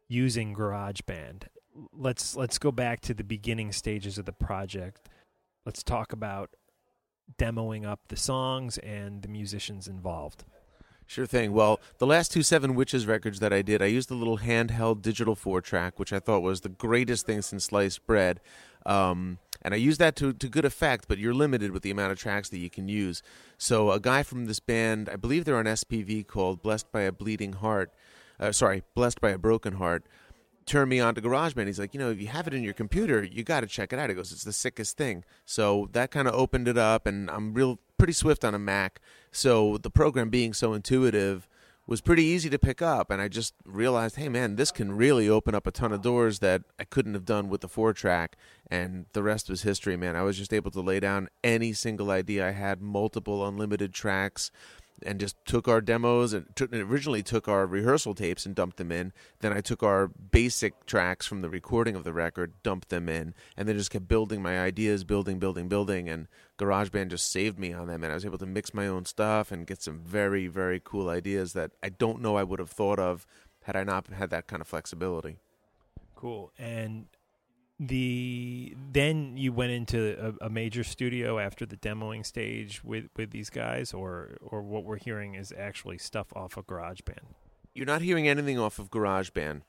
using 0.08 0.54
GarageBand. 0.56 1.44
Let's 1.94 2.36
let's 2.36 2.58
go 2.58 2.72
back 2.72 3.00
to 3.02 3.14
the 3.14 3.24
beginning 3.24 3.72
stages 3.72 4.18
of 4.18 4.26
the 4.26 4.34
project. 4.34 5.08
Let's 5.66 5.84
talk 5.84 6.12
about 6.12 6.56
demoing 7.38 7.86
up 7.86 8.02
the 8.10 8.18
songs 8.18 8.78
and 8.80 9.22
the 9.22 9.30
musicians 9.30 9.88
involved. 9.88 10.44
Sure 11.12 11.26
thing. 11.26 11.52
Well, 11.52 11.82
the 11.98 12.08
last 12.08 12.32
two 12.32 12.42
Seven 12.42 12.74
Witches 12.74 13.06
records 13.06 13.42
that 13.42 13.52
I 13.52 13.62
did, 13.62 13.82
I 13.82 13.88
used 13.88 14.10
a 14.12 14.14
little 14.14 14.38
handheld 14.38 15.02
digital 15.02 15.36
four 15.36 15.60
track, 15.60 16.00
which 16.00 16.14
I 16.14 16.20
thought 16.20 16.42
was 16.42 16.62
the 16.62 16.70
greatest 16.70 17.26
thing 17.26 17.42
since 17.42 17.66
sliced 17.66 18.08
bread. 18.08 18.40
Um, 18.86 19.38
and 19.62 19.74
I 19.74 19.78
used 19.78 20.00
that 20.00 20.16
to, 20.16 20.32
to 20.32 20.48
good 20.48 20.64
effect, 20.64 21.10
but 21.10 21.18
you're 21.18 21.34
limited 21.34 21.72
with 21.72 21.84
the 21.84 21.92
amount 21.92 22.14
of 22.14 22.18
tracks 22.18 22.48
that 22.48 22.60
you 22.60 22.70
can 22.70 22.88
use. 22.88 23.22
So 23.58 23.92
a 23.92 24.00
guy 24.00 24.24
from 24.24 24.46
this 24.46 24.62
band, 24.62 25.10
I 25.10 25.18
believe 25.18 25.44
they're 25.44 25.58
on 25.58 25.66
SPV 25.66 26.28
called 26.28 26.62
Blessed 26.62 26.90
by 26.94 27.02
a 27.02 27.12
Bleeding 27.12 27.54
Heart, 27.54 27.92
uh, 28.40 28.54
sorry, 28.54 28.84
Blessed 28.96 29.20
by 29.20 29.32
a 29.32 29.38
Broken 29.38 29.74
Heart, 29.74 30.06
turned 30.66 30.90
me 30.90 31.02
on 31.02 31.14
to 31.16 31.22
GarageBand. 31.22 31.68
He's 31.68 31.78
like, 31.78 31.94
you 31.94 32.00
know, 32.00 32.12
if 32.12 32.22
you 32.22 32.28
have 32.28 32.48
it 32.48 32.54
in 32.54 32.64
your 32.64 32.74
computer, 32.74 33.22
you 33.22 33.44
got 33.44 33.60
to 33.60 33.68
check 33.68 33.92
it 33.92 34.00
out. 34.00 34.10
He 34.10 34.16
goes, 34.16 34.32
it's 34.32 34.46
the 34.46 34.54
sickest 34.54 34.96
thing. 34.96 35.26
So 35.46 35.90
that 35.92 36.10
kind 36.10 36.30
of 36.30 36.36
opened 36.36 36.70
it 36.70 36.78
up, 36.78 37.06
and 37.06 37.30
I'm 37.30 37.54
real 37.54 37.80
pretty 38.02 38.14
swift 38.14 38.44
on 38.44 38.56
a 38.56 38.58
Mac. 38.58 39.00
So 39.32 39.78
the 39.78 39.92
program 39.92 40.32
being 40.32 40.54
so 40.54 40.74
intuitive 40.74 41.48
was 41.86 42.02
pretty 42.02 42.24
easy 42.24 42.50
to 42.50 42.58
pick 42.58 42.82
up 42.82 43.12
and 43.12 43.22
I 43.22 43.28
just 43.28 43.54
realized, 43.64 44.16
hey 44.16 44.28
man, 44.28 44.56
this 44.56 44.72
can 44.72 44.92
really 44.98 45.30
open 45.30 45.54
up 45.54 45.68
a 45.68 45.72
ton 45.72 45.92
of 45.92 46.02
doors 46.02 46.40
that 46.40 46.64
I 46.80 46.84
couldn't 46.84 47.14
have 47.14 47.26
done 47.26 47.48
with 47.48 47.62
the 47.62 47.68
four 47.68 47.94
track 47.94 48.38
and 48.72 49.06
the 49.14 49.22
rest 49.22 49.52
was 49.52 49.62
history, 49.62 49.96
man. 49.98 50.16
I 50.16 50.24
was 50.24 50.36
just 50.36 50.52
able 50.52 50.72
to 50.72 50.82
lay 50.82 51.00
down 51.00 51.30
any 51.44 51.74
single 51.74 52.10
idea 52.10 52.48
I 52.48 52.52
had, 52.52 52.82
multiple 52.82 53.48
unlimited 53.48 53.94
tracks 53.94 54.50
and 55.06 55.20
just 55.20 55.36
took 55.46 55.68
our 55.68 55.82
demos 55.82 56.34
and 56.34 56.46
took, 56.56 56.74
originally 56.74 57.24
took 57.24 57.48
our 57.48 57.66
rehearsal 57.66 58.14
tapes 58.14 58.46
and 58.46 58.56
dumped 58.56 58.78
them 58.78 58.92
in. 58.92 59.14
Then 59.40 59.54
I 59.54 59.62
took 59.62 59.84
our 59.84 60.08
basic 60.08 60.86
tracks 60.86 61.26
from 61.26 61.42
the 61.42 61.50
recording 61.50 61.96
of 61.96 62.04
the 62.04 62.14
record, 62.14 62.54
dumped 62.64 62.90
them 62.90 63.10
in, 63.10 63.34
and 63.58 63.68
then 63.68 63.78
just 63.78 63.92
kept 63.92 64.08
building 64.08 64.42
my 64.42 64.60
ideas, 64.60 65.04
building, 65.04 65.40
building, 65.40 65.68
building. 65.68 66.10
And 66.10 66.28
GarageBand 66.58 67.10
just 67.10 67.32
saved 67.32 67.60
me 67.60 67.74
on 67.74 67.88
them, 67.88 68.04
and 68.04 68.12
I 68.12 68.16
was 68.16 68.26
able 68.26 68.38
to 68.40 68.46
mix 68.46 68.74
my 68.74 68.88
own 68.88 69.06
stuff 69.06 69.52
and 69.52 69.68
get 69.68 69.82
some 69.82 70.00
very, 70.00 70.48
very 70.48 70.82
cool 70.84 71.10
ideas 71.10 71.54
that 71.54 71.72
I 71.82 71.90
don't 71.90 72.22
know 72.22 72.36
I 72.36 72.44
would 72.44 72.60
have 72.60 72.70
thought 72.70 73.00
of 73.00 73.26
had 73.64 73.76
I 73.76 73.84
not 73.84 74.08
had 74.08 74.30
that 74.32 74.48
kind 74.48 74.62
of 74.62 74.68
flexibility. 74.68 75.38
Cool. 76.16 76.52
And 76.58 77.08
the 77.82 78.76
then 78.92 79.36
you 79.38 79.52
went 79.52 79.72
into 79.72 80.36
a, 80.40 80.46
a, 80.46 80.50
major 80.52 80.84
studio 80.84 81.40
after 81.40 81.66
the 81.66 81.76
demoing 81.78 82.24
stage 82.24 82.84
with 82.84 83.06
with 83.18 83.32
these 83.32 83.50
guys 83.50 83.92
or 83.92 84.38
or 84.44 84.62
what 84.62 84.84
we're 84.84 85.00
hearing 85.00 85.34
is 85.34 85.52
actually 85.58 85.98
stuff 85.98 86.28
off 86.36 86.58
of 86.58 86.68
GarageBand. 86.68 87.34
You're 87.74 87.88
not 87.88 88.04
hearing 88.04 88.28
anything 88.28 88.60
off 88.60 88.78
of 88.78 88.92
GarageBand. 88.92 89.62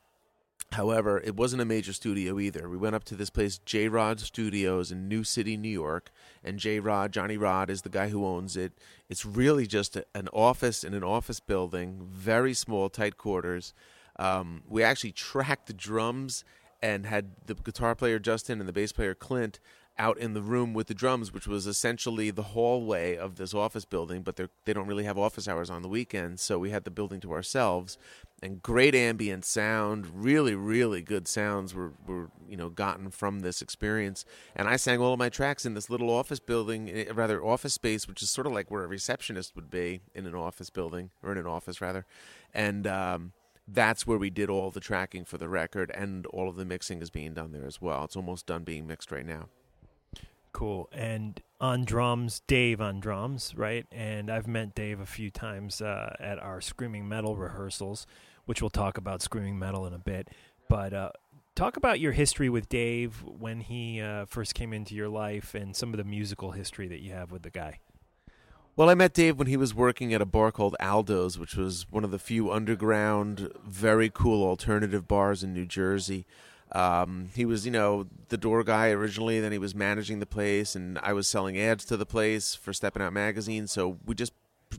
However, 0.73 1.21
it 1.21 1.35
wasn't 1.35 1.63
a 1.63 1.65
major 1.65 1.91
studio 1.91 2.39
either. 2.39 2.69
We 2.69 2.77
went 2.77 2.95
up 2.95 3.03
to 3.05 3.15
this 3.15 3.31
place, 3.31 3.57
J 3.57 3.87
Rod 3.87 4.19
Studios 4.19 4.91
in 4.91 5.07
New 5.07 5.23
City, 5.23 5.57
New 5.57 5.69
York, 5.69 6.11
and 6.43 6.59
J 6.59 6.79
Rod, 6.79 7.11
Johnny 7.11 7.37
Rod, 7.37 7.71
is 7.71 7.81
the 7.81 7.89
guy 7.89 8.09
who 8.09 8.25
owns 8.27 8.55
it. 8.55 8.73
It's 9.09 9.25
really 9.25 9.65
just 9.65 9.95
a, 9.95 10.05
an 10.13 10.29
office 10.31 10.83
in 10.83 10.93
an 10.93 11.03
office 11.03 11.39
building, 11.39 12.07
very 12.11 12.53
small, 12.53 12.89
tight 12.89 13.17
quarters. 13.17 13.73
Um, 14.19 14.61
we 14.67 14.83
actually 14.83 15.13
tracked 15.13 15.65
the 15.65 15.73
drums 15.73 16.43
and 16.83 17.05
had 17.05 17.31
the 17.45 17.55
guitar 17.55 17.95
player 17.95 18.19
Justin 18.19 18.59
and 18.59 18.67
the 18.67 18.73
bass 18.73 18.91
player 18.91 19.15
Clint 19.15 19.59
out 19.97 20.17
in 20.17 20.33
the 20.33 20.41
room 20.41 20.73
with 20.73 20.87
the 20.87 20.93
drums, 20.93 21.31
which 21.31 21.47
was 21.47 21.65
essentially 21.65 22.29
the 22.29 22.41
hallway 22.43 23.15
of 23.15 23.35
this 23.35 23.53
office 23.53 23.85
building, 23.85 24.21
but 24.21 24.35
they 24.35 24.73
don't 24.73 24.87
really 24.87 25.03
have 25.05 25.17
office 25.17 25.47
hours 25.47 25.69
on 25.69 25.81
the 25.81 25.87
weekends, 25.87 26.41
so 26.41 26.59
we 26.59 26.71
had 26.71 26.83
the 26.83 26.91
building 26.91 27.21
to 27.21 27.31
ourselves. 27.31 27.97
And 28.41 28.61
great 28.61 28.95
ambient 28.95 29.45
sound, 29.45 30.07
really, 30.13 30.55
really 30.55 31.01
good 31.01 31.27
sounds 31.27 31.73
were, 31.73 31.93
were 32.05 32.29
you 32.49 32.57
know 32.57 32.69
gotten 32.69 33.11
from 33.11 33.39
this 33.39 33.61
experience. 33.61 34.25
And 34.53 34.67
I 34.67 34.75
sang 34.75 34.99
all 34.99 35.13
of 35.13 35.19
my 35.19 35.29
tracks 35.29 35.65
in 35.65 35.75
this 35.75 35.89
little 35.89 36.09
office 36.09 36.41
building, 36.41 36.89
eh, 36.89 37.05
rather 37.13 37.41
office 37.41 37.75
space, 37.75 38.05
which 38.05 38.21
is 38.21 38.29
sort 38.29 38.45
of 38.45 38.51
like 38.51 38.69
where 38.69 38.83
a 38.83 38.87
receptionist 38.87 39.55
would 39.55 39.69
be 39.69 40.01
in 40.13 40.25
an 40.25 40.35
office 40.35 40.69
building 40.69 41.11
or 41.21 41.31
in 41.31 41.37
an 41.37 41.47
office 41.47 41.79
rather. 41.79 42.05
And 42.53 42.85
um, 42.85 43.31
that's 43.67 44.05
where 44.05 44.17
we 44.17 44.29
did 44.29 44.49
all 44.49 44.71
the 44.71 44.79
tracking 44.79 45.25
for 45.25 45.37
the 45.37 45.49
record, 45.49 45.91
and 45.95 46.25
all 46.27 46.49
of 46.49 46.55
the 46.55 46.65
mixing 46.65 47.01
is 47.01 47.09
being 47.09 47.33
done 47.33 47.51
there 47.51 47.65
as 47.65 47.81
well. 47.81 48.03
It's 48.03 48.15
almost 48.15 48.45
done 48.45 48.63
being 48.63 48.87
mixed 48.87 49.11
right 49.11 49.25
now. 49.25 49.49
Cool. 50.51 50.87
And 50.91 51.41
on 51.59 51.83
drums, 51.83 52.41
Dave 52.45 52.79
on 52.79 52.99
drums, 52.99 53.53
right? 53.55 53.87
And 53.91 54.29
I've 54.29 54.47
met 54.47 54.75
Dave 54.75 54.99
a 54.99 55.05
few 55.05 55.31
times 55.31 55.81
uh, 55.81 56.15
at 56.19 56.37
our 56.37 56.61
Screaming 56.61 57.09
Metal 57.09 57.35
rehearsals, 57.35 58.05
which 58.45 58.61
we'll 58.61 58.69
talk 58.69 58.97
about 58.97 59.21
Screaming 59.21 59.57
Metal 59.57 59.87
in 59.87 59.93
a 59.93 59.99
bit. 59.99 60.29
But 60.69 60.93
uh, 60.93 61.09
talk 61.55 61.75
about 61.75 61.99
your 61.99 62.11
history 62.11 62.49
with 62.49 62.69
Dave 62.69 63.23
when 63.25 63.61
he 63.61 63.99
uh, 63.99 64.25
first 64.25 64.53
came 64.53 64.73
into 64.73 64.93
your 64.93 65.09
life 65.09 65.55
and 65.55 65.75
some 65.75 65.91
of 65.91 65.97
the 65.97 66.03
musical 66.03 66.51
history 66.51 66.87
that 66.87 66.99
you 66.99 67.13
have 67.13 67.31
with 67.31 67.41
the 67.41 67.49
guy. 67.49 67.79
Well, 68.75 68.89
I 68.89 68.95
met 68.95 69.13
Dave 69.13 69.37
when 69.37 69.45
he 69.45 69.55
was 69.55 69.75
working 69.75 70.15
at 70.15 70.21
a 70.21 70.25
bar 70.25 70.51
called 70.51 70.75
Aldo's, 70.79 71.37
which 71.37 71.55
was 71.55 71.85
one 71.91 72.03
of 72.03 72.09
the 72.09 72.17
few 72.17 72.51
underground, 72.51 73.51
very 73.63 74.09
cool 74.09 74.43
alternative 74.43 75.07
bars 75.07 75.43
in 75.43 75.53
New 75.53 75.67
Jersey. 75.67 76.25
Um, 76.71 77.29
he 77.35 77.45
was, 77.45 77.67
you 77.67 77.71
know, 77.71 78.07
the 78.29 78.37
door 78.37 78.63
guy 78.63 78.89
originally. 78.89 79.39
Then 79.39 79.51
he 79.51 79.59
was 79.59 79.75
managing 79.75 80.21
the 80.21 80.25
place, 80.25 80.75
and 80.75 80.97
I 81.03 81.13
was 81.13 81.27
selling 81.27 81.55
ads 81.55 81.85
to 81.85 81.97
the 81.97 82.07
place 82.07 82.55
for 82.55 82.73
Stepping 82.73 83.03
Out 83.03 83.13
magazine. 83.13 83.67
So 83.67 83.99
we 84.07 84.15
just 84.15 84.33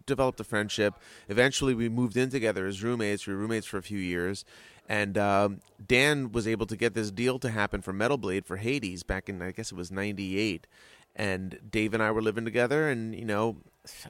developed 0.07 0.41
a 0.41 0.45
friendship. 0.45 0.95
Eventually, 1.29 1.73
we 1.73 1.89
moved 1.89 2.17
in 2.17 2.31
together 2.31 2.67
as 2.67 2.83
roommates. 2.83 3.29
We 3.29 3.35
were 3.35 3.39
roommates 3.39 3.69
for 3.69 3.79
a 3.79 3.83
few 3.83 3.99
years, 3.99 4.45
and 4.89 5.17
um, 5.17 5.61
Dan 5.87 6.33
was 6.33 6.49
able 6.49 6.67
to 6.67 6.77
get 6.77 6.95
this 6.95 7.13
deal 7.13 7.39
to 7.39 7.49
happen 7.49 7.81
for 7.81 7.93
Metal 7.93 8.19
Blade 8.19 8.45
for 8.45 8.57
Hades 8.57 9.05
back 9.05 9.29
in 9.29 9.41
I 9.41 9.53
guess 9.53 9.71
it 9.71 9.77
was 9.77 9.93
'98. 9.93 10.67
And 11.15 11.61
Dave 11.71 11.95
and 11.95 12.03
I 12.03 12.11
were 12.11 12.23
living 12.23 12.45
together, 12.45 12.89
and 12.89 13.15
you 13.15 13.25
know, 13.25 13.59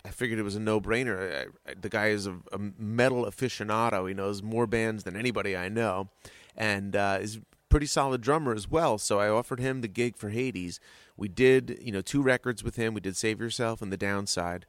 I 0.05 0.11
figured 0.11 0.39
it 0.39 0.43
was 0.43 0.57
a 0.57 0.61
no-brainer. 0.61 1.49
The 1.81 1.89
guy 1.89 2.09
is 2.09 2.27
a, 2.27 2.37
a, 2.53 2.59
metal 2.79 3.25
aficionado. 3.25 4.07
He 4.09 4.15
knows 4.15 4.43
more 4.43 4.67
bands 4.67 5.03
than 5.03 5.17
anybody 5.17 5.57
I 5.57 5.69
know, 5.69 6.11
and 6.57 6.95
uh, 6.95 7.19
is 7.21 7.41
pretty 7.69 7.87
solid 7.87 8.21
drummer 8.21 8.55
as 8.55 8.71
well. 8.71 8.99
So 8.99 9.19
I 9.19 9.29
offered 9.29 9.59
him 9.59 9.81
the 9.81 9.89
gig 9.89 10.17
for 10.17 10.31
Hades. 10.31 10.79
We 11.17 11.29
did, 11.29 11.79
you 11.83 11.91
know, 11.91 12.03
two 12.03 12.23
records 12.23 12.63
with 12.63 12.77
him. 12.77 12.95
We 12.95 13.01
did 13.01 13.17
Save 13.17 13.41
Yourself 13.41 13.83
and 13.83 13.93
The 13.93 13.97
Downside. 13.97 14.67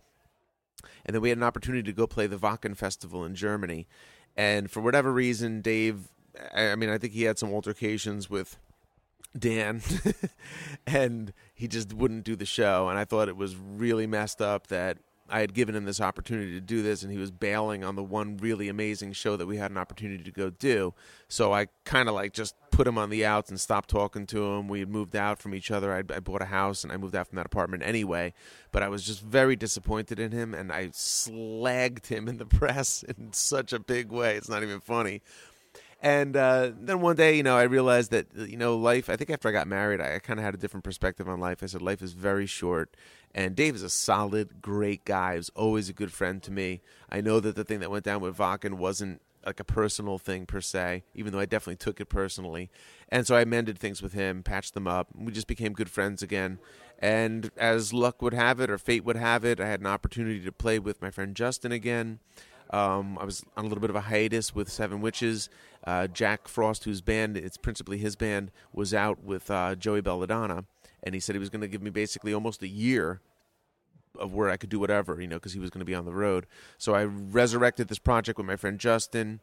And 1.05 1.13
then 1.13 1.21
we 1.21 1.29
had 1.29 1.37
an 1.37 1.43
opportunity 1.43 1.83
to 1.83 1.93
go 1.93 2.07
play 2.07 2.25
the 2.25 2.37
Wacken 2.37 2.75
Festival 2.75 3.23
in 3.23 3.35
Germany. 3.35 3.87
And 4.35 4.71
for 4.71 4.81
whatever 4.81 5.13
reason, 5.13 5.61
Dave, 5.61 6.09
I 6.53 6.75
mean, 6.75 6.89
I 6.89 6.97
think 6.97 7.13
he 7.13 7.23
had 7.23 7.37
some 7.37 7.53
altercations 7.53 8.29
with 8.29 8.57
Dan, 9.37 9.81
and 10.87 11.33
he 11.55 11.67
just 11.67 11.93
wouldn't 11.93 12.25
do 12.25 12.35
the 12.35 12.45
show. 12.45 12.89
And 12.89 12.99
I 12.99 13.05
thought 13.05 13.29
it 13.29 13.37
was 13.37 13.55
really 13.55 14.05
messed 14.05 14.41
up 14.41 14.67
that 14.67 14.97
I 15.27 15.39
had 15.39 15.55
given 15.55 15.73
him 15.75 15.85
this 15.85 15.99
opportunity 15.99 16.51
to 16.51 16.61
do 16.61 16.83
this, 16.83 17.01
and 17.01 17.11
he 17.11 17.17
was 17.17 17.31
bailing 17.31 17.83
on 17.83 17.95
the 17.95 18.03
one 18.03 18.37
really 18.37 18.69
amazing 18.69 19.13
show 19.13 19.35
that 19.37 19.47
we 19.47 19.57
had 19.57 19.71
an 19.71 19.77
opportunity 19.77 20.23
to 20.23 20.31
go 20.31 20.51
do. 20.51 20.93
So 21.29 21.51
I 21.51 21.67
kind 21.83 22.07
of 22.07 22.13
like 22.13 22.33
just 22.33 22.53
put 22.69 22.85
him 22.85 22.99
on 22.99 23.09
the 23.09 23.25
outs 23.25 23.49
and 23.49 23.59
stopped 23.59 23.89
talking 23.89 24.27
to 24.27 24.43
him. 24.43 24.67
We 24.67 24.81
had 24.81 24.89
moved 24.89 25.15
out 25.15 25.39
from 25.39 25.55
each 25.55 25.71
other. 25.71 25.93
I, 25.93 25.99
I 25.99 26.19
bought 26.19 26.43
a 26.43 26.45
house 26.45 26.83
and 26.83 26.93
I 26.93 26.97
moved 26.97 27.15
out 27.15 27.27
from 27.27 27.37
that 27.37 27.45
apartment 27.47 27.81
anyway. 27.83 28.33
But 28.71 28.83
I 28.83 28.89
was 28.89 29.03
just 29.03 29.21
very 29.21 29.55
disappointed 29.55 30.19
in 30.19 30.31
him, 30.31 30.53
and 30.53 30.71
I 30.71 30.87
slagged 30.89 32.07
him 32.07 32.27
in 32.27 32.37
the 32.37 32.45
press 32.59 33.01
in 33.01 33.33
such 33.33 33.73
a 33.73 33.79
big 33.79 34.11
way. 34.11 34.35
It's 34.35 34.49
not 34.49 34.61
even 34.61 34.79
funny. 34.79 35.21
And 36.05 36.37
uh, 36.37 36.69
then 36.79 37.01
one 37.01 37.15
day, 37.15 37.35
you 37.35 37.41
know, 37.41 37.57
I 37.57 37.63
realized 37.63 38.11
that, 38.11 38.27
you 38.35 38.57
know, 38.57 38.77
life, 38.77 39.09
I 39.09 39.15
think 39.15 39.31
after 39.31 39.49
I 39.49 39.51
got 39.51 39.67
married, 39.67 39.99
I 39.99 40.19
kind 40.19 40.39
of 40.39 40.45
had 40.45 40.53
a 40.53 40.57
different 40.57 40.83
perspective 40.83 41.27
on 41.27 41.39
life. 41.39 41.63
I 41.63 41.65
said, 41.65 41.81
life 41.81 42.03
is 42.03 42.13
very 42.13 42.45
short. 42.45 42.95
And 43.33 43.55
Dave 43.55 43.73
is 43.73 43.81
a 43.81 43.89
solid, 43.89 44.61
great 44.61 45.03
guy. 45.03 45.31
He 45.31 45.37
was 45.37 45.49
always 45.55 45.89
a 45.89 45.93
good 45.93 46.11
friend 46.13 46.43
to 46.43 46.51
me. 46.51 46.81
I 47.09 47.21
know 47.21 47.39
that 47.39 47.55
the 47.55 47.63
thing 47.63 47.79
that 47.79 47.89
went 47.89 48.05
down 48.05 48.21
with 48.21 48.37
Wacken 48.37 48.75
wasn't 48.75 49.19
like 49.47 49.59
a 49.59 49.63
personal 49.63 50.19
thing 50.19 50.45
per 50.45 50.61
se, 50.61 51.05
even 51.15 51.33
though 51.33 51.39
I 51.39 51.45
definitely 51.45 51.77
took 51.77 51.99
it 51.99 52.05
personally. 52.05 52.69
And 53.09 53.25
so 53.25 53.35
I 53.35 53.43
mended 53.43 53.79
things 53.79 54.03
with 54.03 54.13
him, 54.13 54.43
patched 54.43 54.75
them 54.75 54.87
up. 54.87 55.07
We 55.15 55.31
just 55.31 55.47
became 55.47 55.73
good 55.73 55.89
friends 55.89 56.21
again. 56.21 56.59
And 56.99 57.49
as 57.57 57.93
luck 57.93 58.21
would 58.21 58.35
have 58.35 58.59
it, 58.59 58.69
or 58.69 58.77
fate 58.77 59.05
would 59.05 59.15
have 59.15 59.43
it, 59.43 59.59
I 59.59 59.65
had 59.65 59.79
an 59.79 59.87
opportunity 59.87 60.41
to 60.41 60.51
play 60.51 60.77
with 60.77 61.01
my 61.01 61.09
friend 61.09 61.35
Justin 61.35 61.71
again. 61.71 62.19
Um, 62.71 63.17
I 63.19 63.25
was 63.25 63.43
on 63.55 63.65
a 63.65 63.67
little 63.67 63.81
bit 63.81 63.89
of 63.89 63.95
a 63.95 64.01
hiatus 64.01 64.55
with 64.55 64.71
Seven 64.71 65.01
Witches. 65.01 65.49
Uh, 65.85 66.07
Jack 66.07 66.47
Frost, 66.47 66.83
whose 66.85 67.01
band, 67.01 67.37
it's 67.37 67.57
principally 67.57 67.97
his 67.97 68.15
band, 68.15 68.51
was 68.73 68.93
out 68.93 69.23
with 69.23 69.51
uh, 69.51 69.75
Joey 69.75 70.01
Belladonna, 70.01 70.65
and 71.03 71.13
he 71.13 71.19
said 71.19 71.35
he 71.35 71.39
was 71.39 71.49
going 71.49 71.61
to 71.61 71.67
give 71.67 71.81
me 71.81 71.91
basically 71.91 72.33
almost 72.33 72.63
a 72.63 72.67
year 72.67 73.21
of 74.17 74.33
where 74.33 74.49
I 74.49 74.57
could 74.57 74.69
do 74.69 74.79
whatever, 74.79 75.21
you 75.21 75.27
know, 75.27 75.35
because 75.35 75.53
he 75.53 75.59
was 75.59 75.69
going 75.69 75.79
to 75.79 75.85
be 75.85 75.93
on 75.93 76.05
the 76.05 76.13
road. 76.13 76.47
So 76.77 76.95
I 76.95 77.03
resurrected 77.03 77.87
this 77.87 77.99
project 77.99 78.37
with 78.37 78.47
my 78.47 78.55
friend 78.55 78.79
Justin, 78.79 79.41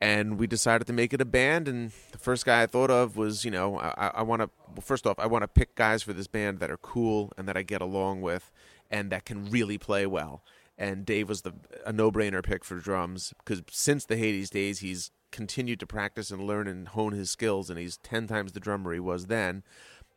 and 0.00 0.38
we 0.38 0.46
decided 0.46 0.86
to 0.88 0.92
make 0.92 1.14
it 1.14 1.20
a 1.20 1.24
band. 1.24 1.68
And 1.68 1.92
the 2.10 2.18
first 2.18 2.44
guy 2.44 2.62
I 2.62 2.66
thought 2.66 2.90
of 2.90 3.16
was, 3.16 3.44
you 3.44 3.50
know, 3.50 3.78
I, 3.78 4.10
I 4.14 4.22
want 4.22 4.42
to. 4.42 4.50
Well, 4.68 4.82
first 4.82 5.06
off, 5.06 5.18
I 5.18 5.26
want 5.26 5.42
to 5.42 5.48
pick 5.48 5.74
guys 5.74 6.02
for 6.02 6.12
this 6.12 6.26
band 6.26 6.58
that 6.58 6.70
are 6.70 6.78
cool 6.78 7.32
and 7.38 7.48
that 7.48 7.56
I 7.56 7.62
get 7.62 7.80
along 7.80 8.20
with, 8.20 8.50
and 8.90 9.10
that 9.10 9.24
can 9.24 9.50
really 9.50 9.78
play 9.78 10.06
well 10.06 10.42
and 10.78 11.04
Dave 11.04 11.28
was 11.28 11.42
the 11.42 11.52
a 11.84 11.92
no-brainer 11.92 12.42
pick 12.42 12.64
for 12.64 12.76
drums 12.76 13.34
because 13.38 13.62
since 13.70 14.06
the 14.06 14.16
Hades 14.16 14.50
days, 14.50 14.80
he's 14.80 15.10
continued 15.32 15.80
to 15.80 15.86
practice 15.86 16.30
and 16.30 16.46
learn 16.46 16.68
and 16.68 16.88
hone 16.88 17.12
his 17.12 17.30
skills, 17.30 17.68
and 17.68 17.78
he's 17.78 17.96
ten 17.96 18.26
times 18.26 18.52
the 18.52 18.60
drummer 18.60 18.92
he 18.92 19.00
was 19.00 19.26
then. 19.26 19.64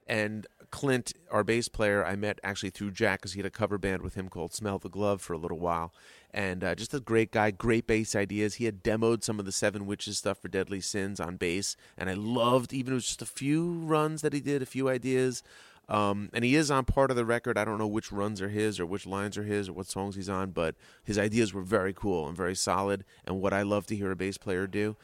And 0.08 0.46
Clint, 0.70 1.14
our 1.32 1.44
bass 1.44 1.68
player, 1.68 2.06
I 2.06 2.16
met 2.16 2.40
actually 2.44 2.70
through 2.70 2.92
Jack 2.92 3.22
because 3.22 3.34
he 3.34 3.40
had 3.40 3.46
a 3.46 3.52
cover 3.52 3.78
band 3.78 4.04
with 4.04 4.14
him 4.14 4.30
called 4.30 4.54
Smell 4.54 4.78
the 4.78 4.90
Glove 4.90 5.22
for 5.22 5.34
a 5.34 5.38
little 5.38 5.58
while. 5.58 5.94
And 6.32 6.64
uh, 6.64 6.76
just 6.76 6.94
a 6.94 7.00
great 7.00 7.32
guy, 7.32 7.50
great 7.52 7.88
bass 7.88 8.16
ideas. 8.16 8.56
He 8.56 8.66
had 8.66 8.84
demoed 8.84 9.24
some 9.24 9.40
of 9.40 9.46
the 9.46 9.52
Seven 9.52 9.86
Witches 9.86 10.18
stuff 10.18 10.40
for 10.40 10.48
Deadly 10.48 10.82
Sins 10.82 11.20
on 11.20 11.38
bass, 11.38 11.76
and 11.98 12.10
I 12.10 12.14
loved 12.14 12.74
even 12.74 12.94
it 12.94 12.96
was 12.96 13.06
just 13.06 13.22
a 13.22 13.26
few 13.26 13.72
runs 13.72 14.22
that 14.22 14.34
he 14.34 14.42
did, 14.42 14.62
a 14.62 14.68
few 14.68 14.90
ideas. 14.90 15.42
Um, 15.88 16.30
and 16.34 16.44
he 16.44 16.56
is 16.56 16.72
on 16.72 16.86
part 16.86 17.12
of 17.12 17.18
the 17.18 17.26
record. 17.26 17.58
I 17.58 17.66
don't 17.66 17.78
know 17.78 17.88
which 17.88 18.12
runs 18.12 18.42
are 18.42 18.50
his 18.50 18.80
or 18.80 18.86
which 18.86 19.06
lines 19.06 19.38
are 19.38 19.44
his 19.44 19.70
or 19.70 19.74
what 19.74 19.88
songs 19.88 20.16
he's 20.16 20.30
on, 20.30 20.52
but 20.52 20.76
his 21.04 21.18
ideas 21.20 21.54
were 21.54 21.62
very 21.62 21.94
cool 21.94 22.28
and 22.28 22.36
very 22.36 22.56
solid 22.56 23.06
and 23.26 23.40
what 23.40 23.54
I 23.54 23.62
love 23.62 23.86
to 23.88 23.96
hear 23.96 24.12
a 24.12 24.16
bass 24.16 24.38
player 24.38 24.66
do. 24.68 24.96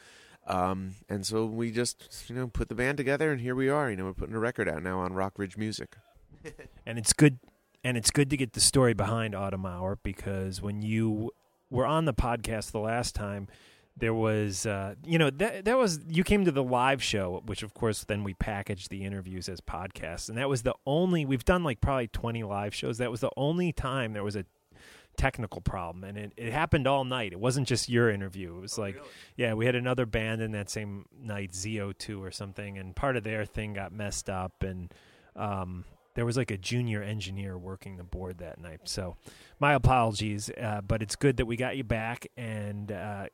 Um, 0.48 0.96
and 1.08 1.26
so 1.26 1.46
we 1.46 1.72
just, 1.72 2.28
you 2.28 2.36
know, 2.36 2.48
put 2.48 2.68
the 2.68 2.76
band 2.76 2.98
together 2.98 3.32
and 3.32 3.40
here 3.40 3.54
we 3.54 3.70
are. 3.70 3.92
You 3.92 3.98
know, 3.98 4.06
we're 4.06 4.14
putting 4.14 4.36
a 4.36 4.40
record 4.40 4.68
out 4.68 4.82
now 4.82 5.00
on 5.00 5.14
Rock 5.14 5.34
Ridge 5.38 5.56
Music. 5.56 5.98
and 6.86 6.98
it's 6.98 7.14
good 7.14 7.38
and 7.84 7.98
it's 7.98 8.12
good 8.12 8.30
to 8.30 8.38
get 8.38 8.54
the 8.54 8.60
story 8.60 8.94
behind 8.94 9.36
Autumn 9.36 9.66
Hour 9.66 9.98
because 10.02 10.62
when 10.62 10.82
you 10.82 11.32
were 11.70 11.86
on 11.86 12.06
the 12.06 12.14
podcast 12.14 12.72
the 12.72 12.80
last 12.80 13.16
time, 13.16 13.48
there 13.98 14.14
was 14.14 14.66
uh, 14.66 14.96
you 15.06 15.18
know 15.18 15.30
that 15.30 15.66
that 15.66 15.78
was 15.78 16.00
you 16.08 16.24
came 16.24 16.46
to 16.46 16.52
the 16.52 16.64
live 16.64 17.04
show 17.04 17.42
which 17.46 17.64
of 17.64 17.74
course 17.74 18.04
then 18.06 18.24
we 18.24 18.34
packaged 18.34 18.90
the 18.90 19.04
interviews 19.04 19.50
as 19.50 19.62
podcasts. 19.62 20.30
And 20.30 20.38
that 20.38 20.50
was 20.50 20.64
the 20.64 20.76
only 20.86 21.26
we've 21.26 21.46
done 21.46 21.64
like 21.64 21.82
probably 21.82 22.08
20 22.08 22.44
live 22.44 22.74
shows. 22.74 22.98
That 22.98 23.12
was 23.12 23.20
the 23.20 23.32
only 23.36 23.72
time 23.72 24.14
there 24.14 24.24
was 24.24 24.36
a 24.36 24.46
technical 25.18 25.62
problem. 25.62 26.04
And 26.04 26.18
it, 26.18 26.34
it 26.38 26.54
happened 26.54 26.88
all 26.88 27.04
night. 27.04 27.34
It 27.34 27.40
wasn't 27.40 27.68
just 27.68 27.90
your 27.90 28.10
interview. 28.10 28.58
It 28.58 28.62
was 28.62 28.80
oh, 28.80 28.82
like 28.82 28.96
really? 28.96 29.08
yeah 29.36 29.54
we 29.54 29.66
had 29.66 29.76
another 29.76 30.06
band 30.06 30.42
in 30.42 30.52
that 30.52 30.70
same 30.70 31.06
night 31.20 31.52
zo2 31.52 32.20
or 32.20 32.32
something. 32.32 32.78
And 32.78 32.96
part 32.96 33.18
of 33.18 33.24
their 33.24 33.46
thing 33.46 33.74
got 33.74 33.92
messed 33.92 34.30
up. 34.30 34.64
And 34.64 34.94
um, 35.36 35.86
there 36.16 36.26
was 36.26 36.38
like 36.38 36.52
a 36.52 36.58
junior 36.58 37.04
engineer 37.04 37.58
working 37.58 37.98
the 37.98 38.04
board 38.04 38.40
that 38.40 38.60
night. 38.60 38.82
So 38.86 39.18
my 39.60 39.74
apologies 39.74 40.50
uh, 40.60 40.82
but 40.82 41.02
it's 41.02 41.16
good 41.16 41.38
that 41.38 41.46
we 41.46 41.56
got 41.56 41.78
you 41.78 41.84
back. 41.84 42.28
And 42.38 42.92
uh, 42.92 43.28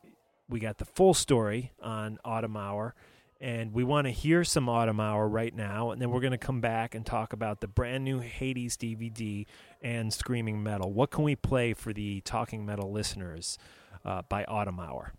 we 0.49 0.59
got 0.59 0.77
the 0.77 0.85
full 0.85 1.13
story 1.13 1.73
on 1.81 2.17
Autumn 2.23 2.55
Hour, 2.55 2.95
and 3.39 3.73
we 3.73 3.83
want 3.83 4.05
to 4.05 4.11
hear 4.11 4.43
some 4.43 4.69
Autumn 4.69 4.99
Hour 4.99 5.27
right 5.27 5.53
now, 5.53 5.91
and 5.91 6.01
then 6.01 6.09
we're 6.09 6.21
going 6.21 6.31
to 6.31 6.37
come 6.37 6.61
back 6.61 6.95
and 6.95 7.05
talk 7.05 7.33
about 7.33 7.61
the 7.61 7.67
brand 7.67 8.03
new 8.03 8.19
Hades 8.19 8.77
DVD 8.77 9.45
and 9.81 10.13
Screaming 10.13 10.63
Metal. 10.63 10.91
What 10.91 11.11
can 11.11 11.23
we 11.23 11.35
play 11.35 11.73
for 11.73 11.93
the 11.93 12.21
Talking 12.21 12.65
Metal 12.65 12.91
listeners 12.91 13.57
uh, 14.05 14.21
by 14.29 14.45
Autumn 14.45 14.79
Hour? 14.79 15.13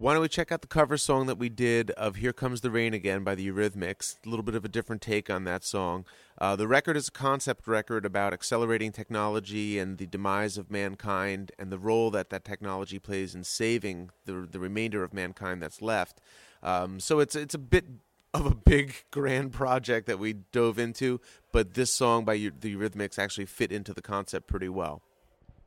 Why 0.00 0.12
don't 0.12 0.22
we 0.22 0.28
check 0.28 0.52
out 0.52 0.60
the 0.60 0.68
cover 0.68 0.96
song 0.96 1.26
that 1.26 1.38
we 1.38 1.48
did 1.48 1.90
of 1.92 2.16
Here 2.16 2.32
Comes 2.32 2.60
the 2.60 2.70
Rain 2.70 2.94
Again 2.94 3.24
by 3.24 3.34
the 3.34 3.48
Eurythmics? 3.48 4.14
A 4.24 4.28
little 4.28 4.44
bit 4.44 4.54
of 4.54 4.64
a 4.64 4.68
different 4.68 5.02
take 5.02 5.28
on 5.28 5.42
that 5.42 5.64
song. 5.64 6.04
Uh, 6.40 6.54
the 6.54 6.68
record 6.68 6.96
is 6.96 7.08
a 7.08 7.12
concept 7.12 7.66
record 7.66 8.04
about 8.04 8.32
accelerating 8.32 8.92
technology 8.92 9.78
and 9.78 9.98
the 9.98 10.06
demise 10.06 10.56
of 10.56 10.70
mankind 10.70 11.50
and 11.58 11.72
the 11.72 11.78
role 11.78 12.10
that 12.10 12.30
that 12.30 12.44
technology 12.44 12.98
plays 12.98 13.34
in 13.34 13.42
saving 13.42 14.10
the, 14.24 14.46
the 14.50 14.60
remainder 14.60 15.02
of 15.02 15.12
mankind 15.12 15.60
that's 15.60 15.82
left. 15.82 16.20
Um, 16.62 17.00
so 17.00 17.18
it's, 17.18 17.34
it's 17.34 17.54
a 17.54 17.58
bit 17.58 17.86
of 18.34 18.46
a 18.46 18.54
big 18.54 18.94
grand 19.10 19.52
project 19.52 20.06
that 20.06 20.18
we 20.18 20.34
dove 20.34 20.78
into, 20.78 21.20
but 21.52 21.74
this 21.74 21.92
song 21.92 22.24
by 22.24 22.36
the 22.36 22.76
Eurythmics 22.76 23.18
actually 23.18 23.46
fit 23.46 23.72
into 23.72 23.92
the 23.92 24.02
concept 24.02 24.46
pretty 24.46 24.68
well. 24.68 25.02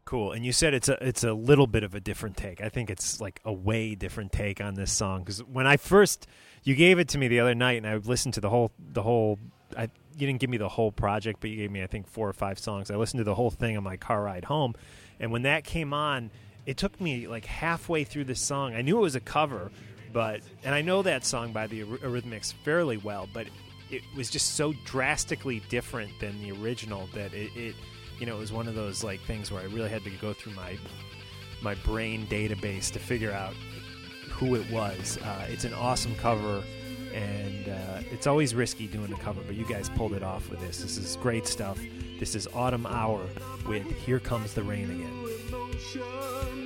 Cool. 0.05 0.31
And 0.31 0.45
you 0.45 0.51
said 0.51 0.73
it's 0.73 0.89
a 0.89 0.97
it's 1.07 1.23
a 1.23 1.31
little 1.31 1.67
bit 1.67 1.84
of 1.84 1.93
a 1.93 1.99
different 1.99 2.36
take. 2.36 2.60
I 2.60 2.69
think 2.69 2.89
it's 2.89 3.21
like 3.21 3.39
a 3.45 3.53
way 3.53 3.93
different 3.93 4.31
take 4.31 4.60
on 4.60 4.73
this 4.73 4.91
song 4.91 5.19
because 5.19 5.43
when 5.43 5.67
I 5.67 5.77
first 5.77 6.27
you 6.63 6.75
gave 6.75 6.97
it 6.97 7.07
to 7.10 7.19
me 7.19 7.27
the 7.27 7.39
other 7.39 7.53
night 7.53 7.77
and 7.77 7.88
I 7.88 7.95
listened 7.97 8.34
to 8.34 8.41
the 8.41 8.49
whole 8.49 8.71
the 8.79 9.03
whole 9.03 9.38
I 9.77 9.89
you 10.17 10.28
didn't 10.28 10.39
give 10.39 10.50
me 10.50 10.58
the 10.58 10.69
whole 10.69 10.91
project, 10.91 11.39
but 11.41 11.50
you 11.50 11.58
gave 11.58 11.71
me 11.71 11.84
I 11.84 11.88
think 11.88 12.08
four 12.08 12.28
or 12.28 12.34
five 12.34 12.60
songs. 12.60 12.91
I 12.91 12.95
listened 12.95 13.19
to 13.19 13.24
the 13.24 13.36
whole 13.36 13.52
thing 13.52 13.78
on 13.78 13.84
my 13.84 13.97
car 13.97 14.24
ride 14.24 14.45
home, 14.45 14.76
and 15.19 15.32
when 15.32 15.43
that 15.43 15.63
came 15.63 15.93
on, 15.93 16.32
it 16.65 16.78
took 16.78 17.00
me 17.02 17.28
like 17.28 17.45
halfway 17.45 18.04
through 18.04 18.26
the 18.26 18.36
song. 18.36 18.76
I 18.76 18.82
knew 18.82 18.97
it 18.97 19.02
was 19.02 19.15
a 19.15 19.21
cover, 19.21 19.71
but 20.13 20.41
and 20.63 20.76
I 20.76 20.82
know 20.82 21.02
that 21.02 21.26
song 21.26 21.54
by 21.54 21.67
the 21.67 21.84
Eurythmics 21.84 22.54
fairly 22.63 22.97
well, 22.97 23.28
but 23.34 23.47
it 23.89 24.02
was 24.15 24.30
just 24.30 24.56
so 24.56 24.74
drastically 24.86 25.62
different 25.69 26.12
than 26.19 26.39
the 26.41 26.52
original 26.54 27.10
that 27.13 27.34
it, 27.34 27.52
it 27.56 27.76
you 28.21 28.28
know, 28.28 28.36
it 28.36 28.39
was 28.39 28.54
one 28.54 28.67
of 28.67 28.76
those 28.76 29.04
like 29.04 29.19
things 29.21 29.52
where 29.52 29.62
I 29.62 29.65
really 29.65 29.89
had 29.89 30.04
to 30.04 30.12
go 30.12 30.32
through 30.32 30.54
my 30.54 30.78
my 31.62 31.76
brain 31.76 32.28
database 32.28 32.91
to 32.91 33.00
figure 33.00 33.32
out 33.32 33.54
who 34.30 34.56
it 34.56 34.69
was. 34.71 35.17
Uh, 35.17 35.47
it's 35.50 35.65
an 35.65 35.74
awesome 35.74 36.15
cover, 36.15 36.63
and 37.13 37.69
uh, 37.69 38.02
it's 38.12 38.28
always 38.28 38.56
risky 38.56 38.88
doing 38.88 39.12
a 39.12 39.17
cover, 39.17 39.41
but 39.45 39.56
you 39.56 39.65
guys 39.65 39.89
pulled 39.89 40.13
it 40.13 40.24
off 40.24 40.50
with 40.50 40.60
this. 40.60 40.82
This 40.82 40.97
is 40.97 41.17
great 41.17 41.47
stuff. 41.47 41.80
This 42.19 42.36
is 42.36 42.47
Autumn 42.54 42.86
Hour 42.86 43.21
with 43.67 43.89
Here 44.06 44.19
Comes 44.19 44.54
the 44.54 44.63
Rain 44.63 44.89
Again. 44.91 46.61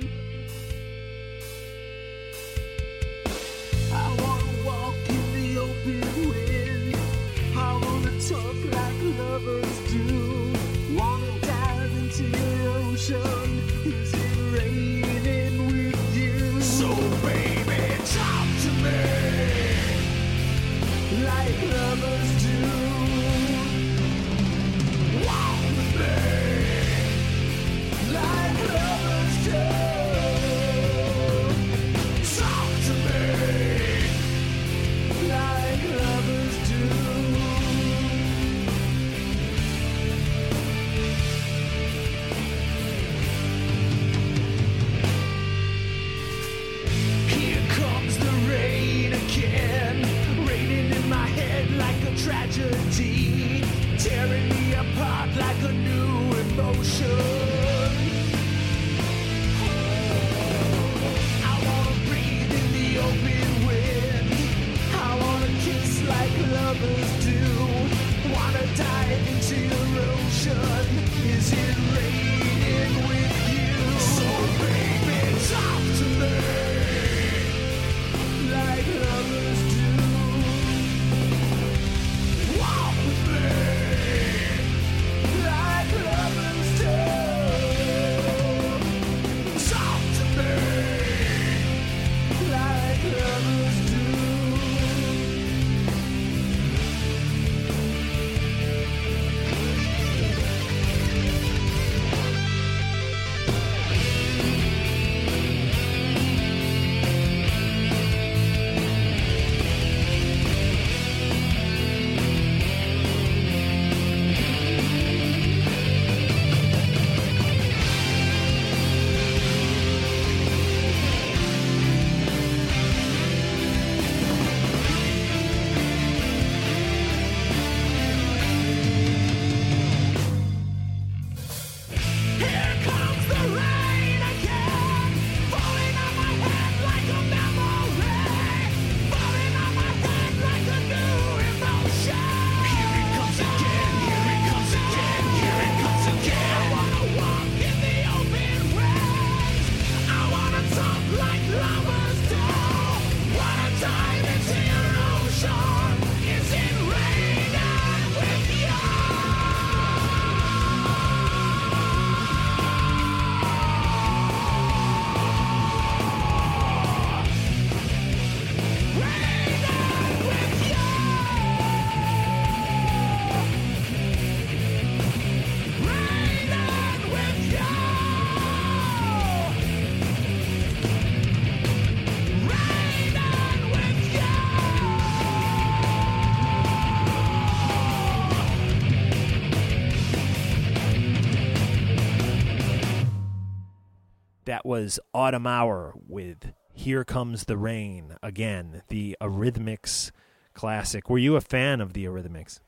Was 194.76 195.00
Autumn 195.14 195.46
Hour 195.46 195.94
with 196.06 196.52
Here 196.74 197.02
Comes 197.02 197.46
the 197.46 197.56
Rain. 197.56 198.14
Again, 198.22 198.82
the 198.88 199.16
Eurythmics 199.22 200.10
classic. 200.52 201.08
Were 201.08 201.16
you 201.16 201.34
a 201.34 201.40
fan 201.40 201.80
of 201.80 201.94
the 201.94 202.04
Eurythmics? 202.04 202.60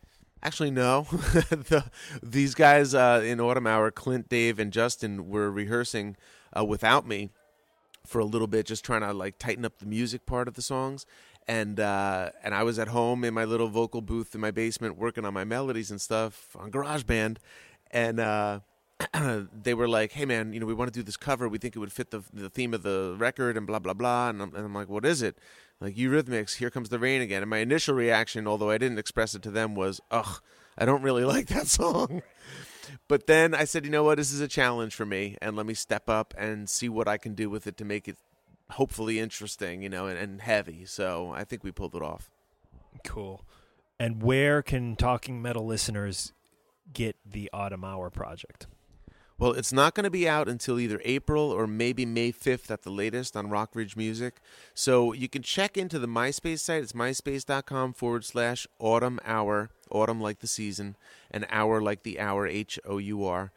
Actually, 0.42 0.70
no. 0.70 1.02
the, 1.10 1.84
these 2.22 2.54
guys 2.54 2.94
uh, 2.94 3.20
in 3.22 3.42
Autumn 3.42 3.66
Hour, 3.66 3.90
Clint, 3.90 4.30
Dave, 4.30 4.58
and 4.58 4.72
Justin, 4.72 5.28
were 5.28 5.50
rehearsing 5.50 6.16
uh, 6.58 6.64
without 6.64 7.06
me 7.06 7.28
for 8.06 8.20
a 8.20 8.24
little 8.24 8.46
bit, 8.46 8.64
just 8.64 8.86
trying 8.86 9.02
to 9.02 9.12
like 9.12 9.38
tighten 9.38 9.66
up 9.66 9.78
the 9.78 9.84
music 9.84 10.24
part 10.24 10.48
of 10.48 10.54
the 10.54 10.62
songs. 10.62 11.04
And 11.46 11.78
uh, 11.78 12.30
and 12.42 12.54
I 12.54 12.62
was 12.62 12.78
at 12.78 12.88
home 12.88 13.22
in 13.22 13.34
my 13.34 13.44
little 13.44 13.68
vocal 13.68 14.00
booth 14.00 14.34
in 14.34 14.40
my 14.40 14.50
basement 14.50 14.96
working 14.96 15.26
on 15.26 15.34
my 15.34 15.44
melodies 15.44 15.90
and 15.90 16.00
stuff 16.00 16.56
on 16.58 16.70
GarageBand, 16.70 17.36
and 17.90 18.18
uh, 18.18 18.60
they 19.62 19.74
were 19.74 19.88
like, 19.88 20.12
"Hey, 20.12 20.24
man, 20.24 20.52
you 20.52 20.60
know, 20.60 20.66
we 20.66 20.74
want 20.74 20.92
to 20.92 20.98
do 20.98 21.04
this 21.04 21.16
cover. 21.16 21.48
We 21.48 21.58
think 21.58 21.76
it 21.76 21.78
would 21.78 21.92
fit 21.92 22.10
the 22.10 22.22
the 22.32 22.50
theme 22.50 22.74
of 22.74 22.82
the 22.82 23.14
record, 23.18 23.56
and 23.56 23.66
blah 23.66 23.78
blah 23.78 23.92
blah." 23.92 24.30
And 24.30 24.42
I'm, 24.42 24.54
and 24.54 24.64
I'm 24.64 24.74
like, 24.74 24.88
"What 24.88 25.04
is 25.04 25.22
it?" 25.22 25.38
Like 25.80 25.94
Eurythmics, 25.96 26.56
"Here 26.56 26.70
Comes 26.70 26.88
the 26.88 26.98
Rain 26.98 27.20
Again." 27.20 27.42
And 27.42 27.50
my 27.50 27.58
initial 27.58 27.94
reaction, 27.94 28.46
although 28.46 28.70
I 28.70 28.78
didn't 28.78 28.98
express 28.98 29.34
it 29.34 29.42
to 29.42 29.50
them, 29.50 29.74
was, 29.74 30.00
"Ugh, 30.10 30.40
I 30.76 30.84
don't 30.84 31.02
really 31.02 31.24
like 31.34 31.46
that 31.48 31.68
song." 31.68 32.22
But 33.06 33.26
then 33.26 33.54
I 33.54 33.64
said, 33.64 33.84
"You 33.84 33.90
know 33.90 34.02
what? 34.02 34.18
This 34.18 34.32
is 34.32 34.40
a 34.40 34.48
challenge 34.48 34.94
for 34.94 35.06
me, 35.06 35.36
and 35.40 35.54
let 35.56 35.66
me 35.66 35.74
step 35.74 36.08
up 36.08 36.34
and 36.36 36.68
see 36.68 36.88
what 36.88 37.06
I 37.06 37.18
can 37.18 37.34
do 37.34 37.48
with 37.48 37.66
it 37.66 37.76
to 37.76 37.84
make 37.84 38.08
it 38.08 38.16
hopefully 38.72 39.20
interesting, 39.20 39.82
you 39.82 39.88
know, 39.88 40.06
and, 40.06 40.18
and 40.18 40.40
heavy." 40.40 40.84
So 40.86 41.32
I 41.34 41.44
think 41.44 41.62
we 41.62 41.70
pulled 41.70 41.94
it 41.94 42.02
off. 42.02 42.30
Cool. 43.04 43.44
And 44.00 44.22
where 44.22 44.62
can 44.62 44.96
Talking 44.96 45.40
Metal 45.40 45.66
listeners 45.66 46.32
get 46.92 47.16
the 47.24 47.50
Autumn 47.52 47.84
Hour 47.84 48.10
project? 48.10 48.66
Well, 49.40 49.52
it's 49.52 49.72
not 49.72 49.94
going 49.94 50.02
to 50.02 50.10
be 50.10 50.28
out 50.28 50.48
until 50.48 50.80
either 50.80 51.00
April 51.04 51.52
or 51.52 51.68
maybe 51.68 52.04
May 52.04 52.32
5th 52.32 52.72
at 52.72 52.82
the 52.82 52.90
latest 52.90 53.36
on 53.36 53.50
Rockridge 53.50 53.96
Music. 53.96 54.40
So 54.74 55.12
you 55.12 55.28
can 55.28 55.42
check 55.42 55.76
into 55.76 56.00
the 56.00 56.08
MySpace 56.08 56.58
site. 56.58 56.82
It's 56.82 56.92
myspace.com 56.92 57.92
forward 57.92 58.24
slash 58.24 58.66
autumn 58.80 59.20
hour, 59.24 59.70
autumn 59.92 60.20
like 60.20 60.40
the 60.40 60.48
season, 60.48 60.96
and 61.30 61.46
hour 61.50 61.80
like 61.80 62.02
the 62.02 62.18
hour, 62.18 62.48
H 62.48 62.80
O 62.84 62.98
U 62.98 63.24
R. 63.24 63.52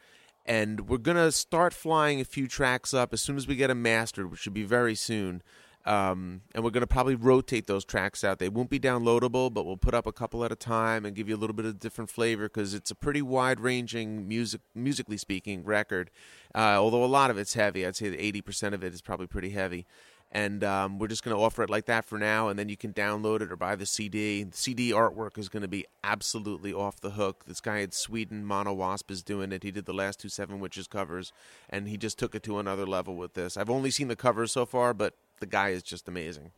And 0.46 0.88
we're 0.88 1.00
going 1.00 1.18
to 1.18 1.32
start 1.32 1.74
flying 1.74 2.22
a 2.22 2.26
few 2.26 2.48
tracks 2.48 2.94
up 2.94 3.12
as 3.12 3.22
soon 3.22 3.36
as 3.36 3.48
we 3.48 3.56
get 3.56 3.70
them 3.70 3.82
mastered, 3.82 4.30
which 4.30 4.42
should 4.42 4.54
be 4.54 4.64
very 4.64 4.94
soon. 4.94 5.42
Um, 5.86 6.42
and 6.54 6.64
we're 6.64 6.70
going 6.70 6.82
to 6.82 6.88
probably 6.88 7.16
rotate 7.16 7.66
those 7.66 7.84
tracks 7.84 8.24
out. 8.24 8.38
They 8.38 8.50
won't 8.50 8.70
be 8.70 8.80
downloadable, 8.80 9.52
but 9.52 9.66
we'll 9.66 9.78
put 9.78 9.94
up 9.94 10.06
a 10.06 10.12
couple 10.12 10.46
at 10.46 10.52
a 10.52 10.56
time 10.56 11.06
and 11.06 11.16
give 11.16 11.28
you 11.28 11.36
a 11.36 11.38
little 11.38 11.56
bit 11.56 11.66
of 11.66 11.80
different 11.80 12.10
flavor 12.10 12.44
because 12.44 12.74
it's 12.74 12.92
a 12.92 12.96
pretty 12.96 13.22
wide-ranging 13.22 14.28
music, 14.28 14.62
musically 14.76 15.18
speaking, 15.18 15.64
record. 15.64 16.12
Uh, 16.54 16.78
although 16.78 17.04
a 17.04 17.06
lot 17.06 17.32
of 17.32 17.38
it's 17.38 17.56
heavy, 17.56 17.86
I'd 17.86 17.96
say 17.96 18.10
that 18.10 18.22
eighty 18.22 18.42
percent 18.42 18.76
of 18.76 18.84
it 18.84 18.94
is 18.94 19.02
probably 19.02 19.28
pretty 19.28 19.50
heavy. 19.50 19.88
And 20.34 20.64
um, 20.64 20.98
we're 20.98 21.10
just 21.10 21.26
going 21.26 21.36
to 21.36 21.44
offer 21.44 21.62
it 21.62 21.70
like 21.70 21.88
that 21.88 22.06
for 22.06 22.18
now, 22.18 22.48
and 22.48 22.58
then 22.58 22.70
you 22.70 22.78
can 22.78 22.94
download 22.94 23.42
it 23.42 23.52
or 23.52 23.58
buy 23.58 23.76
the 23.76 23.86
CD. 23.86 24.44
The 24.44 24.56
CD 24.56 24.92
artwork 24.92 25.38
is 25.38 25.50
going 25.50 25.64
to 25.64 25.68
be 25.68 25.86
absolutely 26.06 26.72
off 26.74 27.02
the 27.02 27.12
hook. 27.12 27.44
This 27.48 27.60
guy 27.60 27.80
in 27.80 27.92
Sweden, 27.92 28.46
Mono 28.46 28.72
Wasp, 28.72 29.12
is 29.12 29.24
doing 29.24 29.52
it. 29.52 29.64
He 29.64 29.72
did 29.72 29.86
the 29.86 29.94
last 29.94 30.22
two 30.22 30.30
Seven 30.30 30.62
Witches 30.62 30.88
covers, 30.88 31.34
and 31.70 31.90
he 31.90 31.98
just 31.98 32.18
took 32.18 32.34
it 32.34 32.44
to 32.44 32.60
another 32.60 32.86
level 32.86 33.18
with 33.18 33.34
this. 33.34 33.58
I've 33.58 33.70
only 33.70 33.92
seen 33.92 34.08
the 34.08 34.16
covers 34.16 34.54
so 34.54 34.66
far, 34.66 34.94
but 34.94 35.16
the 35.42 35.46
guy 35.46 35.70
is 35.70 35.84
just 35.84 36.08
amazing. 36.08 36.52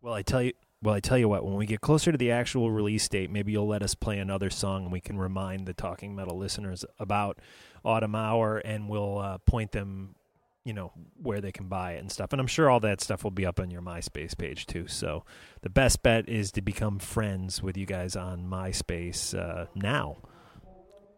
Well, 0.00 0.14
I 0.14 0.22
tell 0.22 0.42
you, 0.42 0.52
well, 0.82 0.96
I 0.96 1.00
tell 1.00 1.16
you 1.16 1.28
what. 1.28 1.44
When 1.44 1.54
we 1.54 1.66
get 1.66 1.80
closer 1.80 2.10
to 2.10 2.18
the 2.18 2.32
actual 2.32 2.72
release 2.72 3.08
date, 3.08 3.30
maybe 3.30 3.52
you'll 3.52 3.68
let 3.68 3.84
us 3.84 3.94
play 3.94 4.18
another 4.18 4.50
song, 4.50 4.82
and 4.84 4.92
we 4.92 5.00
can 5.00 5.16
remind 5.16 5.66
the 5.66 5.74
Talking 5.74 6.16
Metal 6.16 6.36
listeners 6.36 6.84
about 6.98 7.38
Autumn 7.84 8.16
Hour, 8.16 8.58
and 8.58 8.88
we'll 8.88 9.18
uh, 9.18 9.38
point 9.38 9.70
them, 9.70 10.16
you 10.64 10.72
know, 10.72 10.90
where 11.22 11.40
they 11.40 11.52
can 11.52 11.68
buy 11.68 11.92
it 11.92 11.98
and 11.98 12.10
stuff. 12.10 12.32
And 12.32 12.40
I'm 12.40 12.48
sure 12.48 12.68
all 12.68 12.80
that 12.80 13.00
stuff 13.00 13.22
will 13.22 13.30
be 13.30 13.46
up 13.46 13.60
on 13.60 13.70
your 13.70 13.82
MySpace 13.82 14.36
page 14.36 14.66
too. 14.66 14.88
So 14.88 15.24
the 15.60 15.70
best 15.70 16.02
bet 16.02 16.28
is 16.28 16.50
to 16.52 16.62
become 16.62 16.98
friends 16.98 17.62
with 17.62 17.76
you 17.76 17.86
guys 17.86 18.16
on 18.16 18.46
MySpace 18.46 19.38
uh, 19.38 19.66
now. 19.76 20.16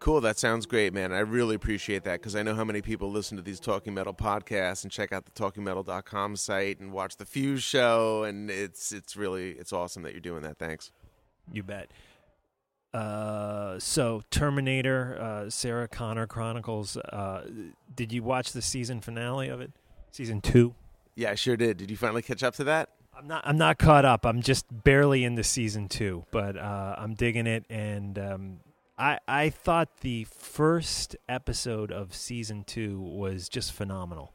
Cool, 0.04 0.20
that 0.20 0.38
sounds 0.38 0.66
great, 0.66 0.92
man. 0.92 1.14
I 1.14 1.20
really 1.20 1.54
appreciate 1.54 2.04
that 2.04 2.20
because 2.20 2.36
I 2.36 2.42
know 2.42 2.54
how 2.54 2.62
many 2.62 2.82
people 2.82 3.10
listen 3.10 3.38
to 3.38 3.42
these 3.42 3.58
Talking 3.58 3.94
Metal 3.94 4.12
podcasts 4.12 4.82
and 4.82 4.92
check 4.92 5.14
out 5.14 5.24
the 5.24 5.30
talkingmetal.com 5.30 6.36
site 6.36 6.78
and 6.78 6.92
watch 6.92 7.16
the 7.16 7.24
Fuse 7.24 7.62
show 7.62 8.22
and 8.24 8.50
it's 8.50 8.92
it's 8.92 9.16
really 9.16 9.52
it's 9.52 9.72
awesome 9.72 10.02
that 10.02 10.12
you're 10.12 10.20
doing 10.20 10.42
that. 10.42 10.58
Thanks. 10.58 10.90
You 11.50 11.62
bet. 11.62 11.90
Uh, 12.92 13.78
so 13.78 14.20
Terminator, 14.30 15.18
uh, 15.18 15.48
Sarah 15.48 15.88
Connor 15.88 16.26
Chronicles. 16.26 16.98
Uh, 16.98 17.46
did 17.96 18.12
you 18.12 18.22
watch 18.22 18.52
the 18.52 18.60
season 18.60 19.00
finale 19.00 19.48
of 19.48 19.62
it? 19.62 19.72
Season 20.10 20.42
two. 20.42 20.74
Yeah, 21.14 21.30
I 21.30 21.34
sure 21.34 21.56
did. 21.56 21.78
Did 21.78 21.90
you 21.90 21.96
finally 21.96 22.20
catch 22.20 22.42
up 22.42 22.54
to 22.56 22.64
that? 22.64 22.90
I'm 23.16 23.26
not. 23.26 23.42
I'm 23.46 23.56
not 23.56 23.78
caught 23.78 24.04
up. 24.04 24.26
I'm 24.26 24.42
just 24.42 24.66
barely 24.70 25.24
into 25.24 25.42
season 25.42 25.88
two, 25.88 26.26
but 26.30 26.58
uh, 26.58 26.94
I'm 26.98 27.14
digging 27.14 27.46
it. 27.46 27.64
And 27.70 28.18
um, 28.18 28.60
I 28.96 29.18
I 29.26 29.50
thought 29.50 30.00
the 30.00 30.24
first 30.24 31.16
episode 31.28 31.90
of 31.90 32.14
season 32.14 32.64
two 32.64 33.00
was 33.00 33.48
just 33.48 33.72
phenomenal. 33.72 34.32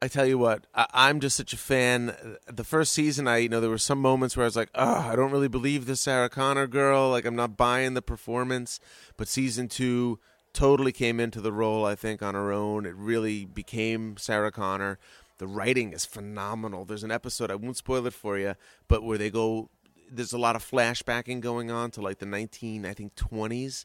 I 0.00 0.08
tell 0.08 0.26
you 0.26 0.36
what, 0.36 0.66
I, 0.74 0.86
I'm 0.92 1.20
just 1.20 1.36
such 1.36 1.52
a 1.52 1.56
fan. 1.58 2.14
The 2.46 2.64
first 2.64 2.92
season, 2.92 3.26
I 3.26 3.38
you 3.38 3.48
know 3.48 3.60
there 3.60 3.70
were 3.70 3.78
some 3.78 4.00
moments 4.00 4.36
where 4.36 4.44
I 4.44 4.48
was 4.48 4.56
like, 4.56 4.70
oh, 4.74 5.08
I 5.10 5.16
don't 5.16 5.30
really 5.30 5.48
believe 5.48 5.86
this 5.86 6.02
Sarah 6.02 6.28
Connor 6.28 6.66
girl. 6.66 7.10
Like 7.10 7.24
I'm 7.24 7.36
not 7.36 7.56
buying 7.56 7.94
the 7.94 8.02
performance. 8.02 8.80
But 9.16 9.28
season 9.28 9.68
two 9.68 10.18
totally 10.52 10.92
came 10.92 11.20
into 11.20 11.40
the 11.40 11.52
role. 11.52 11.84
I 11.84 11.94
think 11.94 12.22
on 12.22 12.34
her 12.34 12.52
own, 12.52 12.86
it 12.86 12.94
really 12.94 13.44
became 13.44 14.16
Sarah 14.16 14.52
Connor. 14.52 14.98
The 15.38 15.46
writing 15.46 15.92
is 15.92 16.04
phenomenal. 16.04 16.84
There's 16.84 17.02
an 17.02 17.10
episode 17.10 17.50
I 17.50 17.56
won't 17.56 17.76
spoil 17.76 18.06
it 18.06 18.14
for 18.14 18.38
you, 18.38 18.54
but 18.86 19.02
where 19.02 19.18
they 19.18 19.30
go, 19.30 19.68
there's 20.10 20.32
a 20.32 20.38
lot 20.38 20.56
of 20.56 20.68
flashbacking 20.68 21.40
going 21.40 21.70
on 21.70 21.90
to 21.92 22.00
like 22.00 22.18
the 22.18 22.26
19, 22.26 22.86
I 22.86 22.94
think 22.94 23.14
20s. 23.14 23.84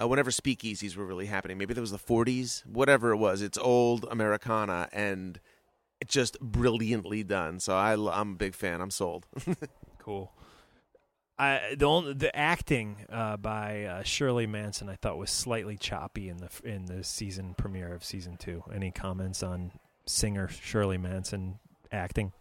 Uh, 0.00 0.06
whenever 0.06 0.30
speakeasies 0.30 0.96
were 0.96 1.04
really 1.04 1.26
happening, 1.26 1.58
maybe 1.58 1.74
that 1.74 1.80
was 1.80 1.90
the 1.90 1.98
40s, 1.98 2.64
whatever 2.66 3.10
it 3.10 3.16
was. 3.16 3.42
It's 3.42 3.58
old 3.58 4.06
Americana 4.10 4.88
and 4.92 5.40
it's 6.00 6.14
just 6.14 6.38
brilliantly 6.40 7.24
done. 7.24 7.58
So 7.58 7.74
I, 7.74 7.94
I'm 7.94 8.32
a 8.32 8.36
big 8.36 8.54
fan. 8.54 8.80
I'm 8.80 8.90
sold. 8.90 9.26
Cool. 9.98 10.32
I 11.38 11.74
the 11.76 11.84
only, 11.84 12.14
the 12.14 12.34
acting 12.34 13.04
uh, 13.10 13.36
by 13.36 13.84
uh, 13.84 14.02
Shirley 14.04 14.46
Manson 14.46 14.88
I 14.88 14.96
thought 14.96 15.18
was 15.18 15.30
slightly 15.30 15.76
choppy 15.76 16.30
in 16.30 16.38
the 16.38 16.48
in 16.64 16.86
the 16.86 17.04
season 17.04 17.54
premiere 17.58 17.92
of 17.92 18.02
season 18.02 18.38
two. 18.38 18.64
Any 18.74 18.90
comments 18.90 19.42
on 19.42 19.72
singer 20.06 20.48
Shirley 20.48 20.96
Manson 20.96 21.58
acting? 21.92 22.32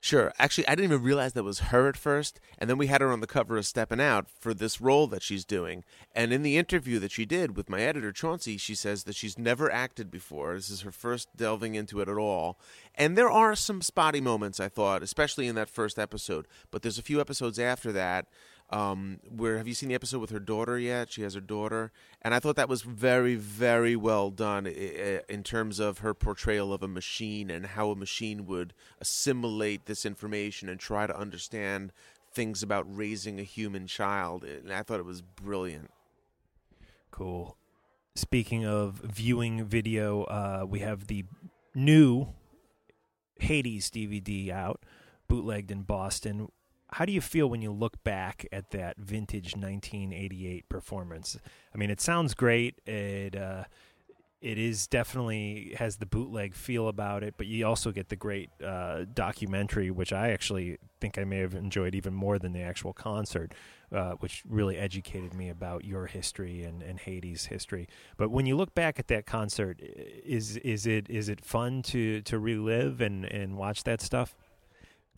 Sure. 0.00 0.32
Actually, 0.38 0.68
I 0.68 0.76
didn't 0.76 0.92
even 0.92 1.02
realize 1.02 1.32
that 1.32 1.42
was 1.42 1.58
her 1.58 1.88
at 1.88 1.96
first. 1.96 2.38
And 2.56 2.70
then 2.70 2.78
we 2.78 2.86
had 2.86 3.00
her 3.00 3.10
on 3.10 3.20
the 3.20 3.26
cover 3.26 3.56
of 3.56 3.66
Steppin' 3.66 4.00
Out 4.00 4.30
for 4.30 4.54
this 4.54 4.80
role 4.80 5.08
that 5.08 5.24
she's 5.24 5.44
doing. 5.44 5.84
And 6.14 6.32
in 6.32 6.42
the 6.42 6.56
interview 6.56 7.00
that 7.00 7.10
she 7.10 7.24
did 7.24 7.56
with 7.56 7.68
my 7.68 7.80
editor, 7.80 8.12
Chauncey, 8.12 8.58
she 8.58 8.76
says 8.76 9.04
that 9.04 9.16
she's 9.16 9.38
never 9.38 9.70
acted 9.72 10.08
before. 10.08 10.54
This 10.54 10.70
is 10.70 10.82
her 10.82 10.92
first 10.92 11.36
delving 11.36 11.74
into 11.74 12.00
it 12.00 12.08
at 12.08 12.16
all. 12.16 12.60
And 12.94 13.18
there 13.18 13.30
are 13.30 13.56
some 13.56 13.82
spotty 13.82 14.20
moments, 14.20 14.60
I 14.60 14.68
thought, 14.68 15.02
especially 15.02 15.48
in 15.48 15.56
that 15.56 15.68
first 15.68 15.98
episode. 15.98 16.46
But 16.70 16.82
there's 16.82 16.98
a 16.98 17.02
few 17.02 17.20
episodes 17.20 17.58
after 17.58 17.90
that. 17.92 18.26
Um, 18.70 19.20
where 19.28 19.56
have 19.56 19.66
you 19.66 19.72
seen 19.72 19.88
the 19.88 19.94
episode 19.94 20.20
with 20.20 20.30
her 20.30 20.40
daughter 20.40 20.78
yet? 20.78 21.10
She 21.10 21.22
has 21.22 21.34
her 21.34 21.40
daughter, 21.40 21.90
and 22.20 22.34
I 22.34 22.38
thought 22.38 22.56
that 22.56 22.68
was 22.68 22.82
very, 22.82 23.34
very 23.34 23.96
well 23.96 24.30
done 24.30 24.66
in 24.66 25.42
terms 25.42 25.78
of 25.78 25.98
her 25.98 26.12
portrayal 26.12 26.74
of 26.74 26.82
a 26.82 26.88
machine 26.88 27.50
and 27.50 27.64
how 27.64 27.90
a 27.90 27.96
machine 27.96 28.44
would 28.46 28.74
assimilate 29.00 29.86
this 29.86 30.04
information 30.04 30.68
and 30.68 30.78
try 30.78 31.06
to 31.06 31.18
understand 31.18 31.92
things 32.30 32.62
about 32.62 32.84
raising 32.88 33.40
a 33.40 33.44
human 33.44 33.86
child. 33.86 34.44
And 34.44 34.70
I 34.70 34.82
thought 34.82 35.00
it 35.00 35.06
was 35.06 35.22
brilliant. 35.22 35.90
Cool. 37.10 37.56
Speaking 38.14 38.66
of 38.66 39.00
viewing 39.02 39.64
video, 39.64 40.24
uh, 40.24 40.66
we 40.68 40.80
have 40.80 41.06
the 41.06 41.24
new 41.74 42.34
Hades 43.40 43.90
DVD 43.90 44.50
out, 44.50 44.82
bootlegged 45.26 45.70
in 45.70 45.82
Boston. 45.82 46.48
How 46.92 47.04
do 47.04 47.12
you 47.12 47.20
feel 47.20 47.48
when 47.48 47.62
you 47.62 47.70
look 47.70 48.02
back 48.02 48.46
at 48.50 48.70
that 48.70 48.96
vintage 48.96 49.54
1988 49.54 50.68
performance? 50.68 51.38
I 51.74 51.78
mean, 51.78 51.90
it 51.90 52.00
sounds 52.00 52.34
great. 52.34 52.80
It 52.86 53.36
uh, 53.36 53.64
it 54.40 54.56
is 54.56 54.86
definitely 54.86 55.74
has 55.78 55.96
the 55.96 56.06
bootleg 56.06 56.54
feel 56.54 56.86
about 56.86 57.24
it, 57.24 57.34
but 57.36 57.48
you 57.48 57.66
also 57.66 57.90
get 57.90 58.08
the 58.08 58.16
great 58.16 58.50
uh, 58.64 59.04
documentary, 59.12 59.90
which 59.90 60.12
I 60.12 60.30
actually 60.30 60.78
think 61.00 61.18
I 61.18 61.24
may 61.24 61.38
have 61.38 61.54
enjoyed 61.54 61.94
even 61.94 62.14
more 62.14 62.38
than 62.38 62.52
the 62.52 62.60
actual 62.60 62.92
concert, 62.92 63.52
uh, 63.90 64.12
which 64.12 64.44
really 64.48 64.76
educated 64.76 65.34
me 65.34 65.48
about 65.48 65.84
your 65.84 66.06
history 66.06 66.62
and, 66.62 66.82
and 66.82 67.00
Hades' 67.00 67.46
history. 67.46 67.88
But 68.16 68.30
when 68.30 68.46
you 68.46 68.56
look 68.56 68.76
back 68.76 69.00
at 69.00 69.08
that 69.08 69.26
concert, 69.26 69.80
is 69.80 70.56
is 70.58 70.86
it 70.86 71.10
is 71.10 71.28
it 71.28 71.40
fun 71.40 71.82
to 71.82 72.22
to 72.22 72.38
relive 72.38 73.00
and, 73.00 73.24
and 73.24 73.56
watch 73.56 73.82
that 73.84 74.00
stuff? 74.00 74.36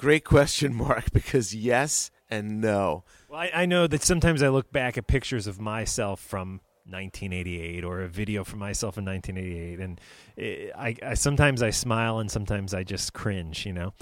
Great 0.01 0.25
question, 0.25 0.75
Mark, 0.87 1.13
because 1.13 1.55
yes 1.55 2.11
and 2.31 2.59
no. 2.59 3.05
Well, 3.29 3.39
I, 3.39 3.51
I 3.55 3.67
know 3.67 3.87
that 3.87 4.03
sometimes 4.03 4.43
I 4.43 4.49
look 4.49 4.73
back 4.73 4.97
at 4.97 5.07
pictures 5.07 5.47
of 5.47 5.61
myself 5.61 6.21
from 6.21 6.63
1988 6.87 7.85
or 7.85 8.01
a 8.01 8.09
video 8.09 8.43
from 8.43 8.61
myself 8.61 8.97
in 8.97 9.05
1988, 9.05 9.79
and 9.79 10.01
eh, 10.39 10.71
I, 10.75 11.11
I 11.11 11.15
sometimes 11.15 11.63
I 11.63 11.69
smile 11.69 12.19
and 12.19 12.31
sometimes 12.31 12.73
I 12.73 12.83
just 12.83 13.13
cringe. 13.13 13.67
You 13.67 13.75
know, 13.75 13.93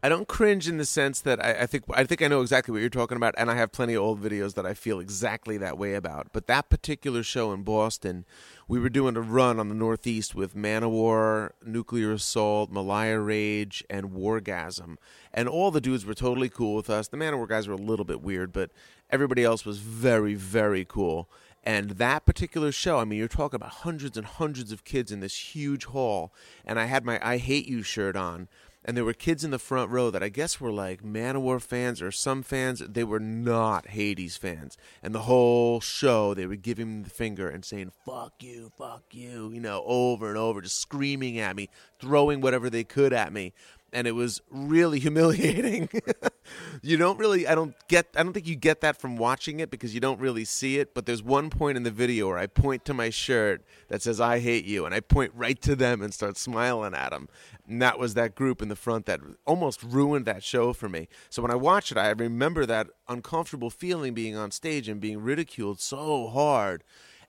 I 0.00 0.08
don't 0.08 0.28
cringe 0.28 0.68
in 0.68 0.76
the 0.76 0.84
sense 0.84 1.20
that 1.22 1.44
I, 1.44 1.62
I 1.62 1.66
think 1.66 1.84
I 1.92 2.04
think 2.04 2.22
I 2.22 2.28
know 2.28 2.40
exactly 2.40 2.70
what 2.70 2.80
you're 2.80 2.88
talking 2.88 3.16
about, 3.16 3.34
and 3.36 3.50
I 3.50 3.56
have 3.56 3.72
plenty 3.72 3.94
of 3.94 4.02
old 4.02 4.22
videos 4.22 4.54
that 4.54 4.64
I 4.64 4.72
feel 4.72 5.00
exactly 5.00 5.58
that 5.58 5.76
way 5.76 5.94
about. 5.94 6.28
But 6.32 6.46
that 6.46 6.68
particular 6.68 7.24
show 7.24 7.52
in 7.52 7.64
Boston, 7.64 8.24
we 8.68 8.78
were 8.78 8.90
doing 8.90 9.16
a 9.16 9.20
run 9.20 9.58
on 9.58 9.68
the 9.68 9.74
Northeast 9.74 10.36
with 10.36 10.54
Manowar, 10.54 11.50
Nuclear 11.64 12.12
Assault, 12.12 12.70
Meliah 12.70 13.18
Rage, 13.18 13.84
and 13.90 14.10
Wargasm, 14.10 14.98
and 15.34 15.48
all 15.48 15.72
the 15.72 15.80
dudes 15.80 16.06
were 16.06 16.14
totally 16.14 16.48
cool 16.48 16.76
with 16.76 16.88
us. 16.88 17.08
The 17.08 17.16
Manowar 17.16 17.48
guys 17.48 17.66
were 17.66 17.74
a 17.74 17.78
little 17.78 18.04
bit 18.04 18.22
weird, 18.22 18.52
but 18.52 18.70
everybody 19.10 19.42
else 19.42 19.64
was 19.64 19.78
very 19.78 20.34
very 20.34 20.84
cool. 20.84 21.28
And 21.64 21.90
that 21.90 22.24
particular 22.24 22.70
show, 22.70 22.98
I 22.98 23.04
mean, 23.04 23.18
you're 23.18 23.26
talking 23.26 23.56
about 23.56 23.70
hundreds 23.70 24.16
and 24.16 24.24
hundreds 24.24 24.70
of 24.70 24.84
kids 24.84 25.10
in 25.10 25.18
this 25.18 25.54
huge 25.56 25.86
hall. 25.86 26.32
And 26.64 26.78
I 26.78 26.84
had 26.84 27.04
my 27.04 27.18
I 27.20 27.38
Hate 27.38 27.66
You 27.66 27.82
shirt 27.82 28.16
on. 28.16 28.46
And 28.88 28.96
there 28.96 29.04
were 29.04 29.12
kids 29.12 29.44
in 29.44 29.50
the 29.50 29.58
front 29.58 29.90
row 29.90 30.10
that 30.10 30.22
I 30.22 30.30
guess 30.30 30.62
were 30.62 30.72
like 30.72 31.02
Manowar 31.02 31.60
fans 31.60 32.00
or 32.00 32.10
some 32.10 32.42
fans. 32.42 32.82
They 32.88 33.04
were 33.04 33.20
not 33.20 33.88
Hades 33.88 34.38
fans. 34.38 34.78
And 35.02 35.14
the 35.14 35.24
whole 35.24 35.78
show, 35.78 36.32
they 36.32 36.46
were 36.46 36.56
giving 36.56 36.96
me 36.96 37.02
the 37.02 37.10
finger 37.10 37.50
and 37.50 37.66
saying, 37.66 37.92
fuck 38.06 38.32
you, 38.40 38.72
fuck 38.78 39.02
you, 39.10 39.50
you 39.52 39.60
know, 39.60 39.82
over 39.84 40.30
and 40.30 40.38
over, 40.38 40.62
just 40.62 40.80
screaming 40.80 41.38
at 41.38 41.54
me, 41.54 41.68
throwing 42.00 42.40
whatever 42.40 42.70
they 42.70 42.82
could 42.82 43.12
at 43.12 43.30
me 43.30 43.52
and 43.92 44.06
it 44.06 44.12
was 44.12 44.40
really 44.50 44.98
humiliating. 45.00 45.88
you 46.82 46.96
don't 46.96 47.18
really 47.18 47.46
I 47.46 47.54
don't 47.54 47.74
get 47.88 48.06
I 48.16 48.22
don't 48.22 48.32
think 48.32 48.46
you 48.46 48.56
get 48.56 48.80
that 48.80 49.00
from 49.00 49.16
watching 49.16 49.60
it 49.60 49.70
because 49.70 49.94
you 49.94 50.00
don't 50.00 50.20
really 50.20 50.44
see 50.44 50.78
it, 50.78 50.94
but 50.94 51.06
there's 51.06 51.22
one 51.22 51.50
point 51.50 51.76
in 51.76 51.82
the 51.82 51.90
video 51.90 52.28
where 52.28 52.38
I 52.38 52.46
point 52.46 52.84
to 52.86 52.94
my 52.94 53.10
shirt 53.10 53.64
that 53.88 54.02
says 54.02 54.20
I 54.20 54.40
hate 54.40 54.64
you 54.64 54.84
and 54.86 54.94
I 54.94 55.00
point 55.00 55.32
right 55.34 55.60
to 55.62 55.76
them 55.76 56.02
and 56.02 56.12
start 56.12 56.36
smiling 56.36 56.94
at 56.94 57.10
them. 57.10 57.28
And 57.66 57.82
that 57.82 57.98
was 57.98 58.14
that 58.14 58.34
group 58.34 58.62
in 58.62 58.68
the 58.68 58.76
front 58.76 59.06
that 59.06 59.20
almost 59.46 59.82
ruined 59.82 60.26
that 60.26 60.42
show 60.42 60.72
for 60.72 60.88
me. 60.88 61.08
So 61.30 61.42
when 61.42 61.50
I 61.50 61.56
watch 61.56 61.92
it, 61.92 61.98
I 61.98 62.08
remember 62.10 62.64
that 62.66 62.88
uncomfortable 63.08 63.70
feeling 63.70 64.14
being 64.14 64.36
on 64.36 64.50
stage 64.50 64.88
and 64.88 65.00
being 65.00 65.20
ridiculed 65.20 65.80
so 65.80 66.28
hard. 66.28 66.82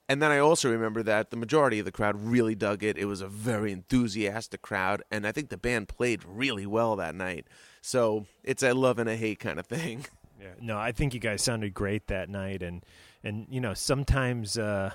And 0.09 0.23
then 0.23 0.31
I 0.31 0.39
also 0.39 0.71
remember 0.71 1.03
that 1.03 1.29
the 1.29 1.37
majority 1.37 1.77
of 1.77 1.85
the 1.85 1.91
crowd 1.91 2.19
really 2.19 2.55
dug 2.55 2.83
it. 2.83 2.97
It 2.97 3.05
was 3.05 3.21
a 3.21 3.27
very 3.27 3.71
enthusiastic 3.71 4.63
crowd, 4.63 5.03
and 5.11 5.27
I 5.27 5.31
think 5.31 5.49
the 5.49 5.57
band 5.57 5.87
played 5.87 6.25
really 6.25 6.65
well 6.65 6.95
that 6.95 7.13
night. 7.13 7.45
So 7.81 8.25
it's 8.43 8.63
a 8.63 8.73
love 8.73 8.99
and 8.99 9.09
a 9.09 9.15
hate 9.15 9.39
kind 9.39 9.59
of 9.59 9.65
thing. 9.65 10.05
Yeah, 10.41 10.53
no, 10.61 10.77
I 10.77 10.93
think 10.93 11.13
you 11.13 11.19
guys 11.19 11.41
sounded 11.41 11.73
great 11.73 12.07
that 12.07 12.29
night, 12.29 12.63
and 12.63 12.81
and 13.25 13.45
you 13.49 13.59
know 13.59 13.73
sometimes 13.73 14.57
uh, 14.57 14.91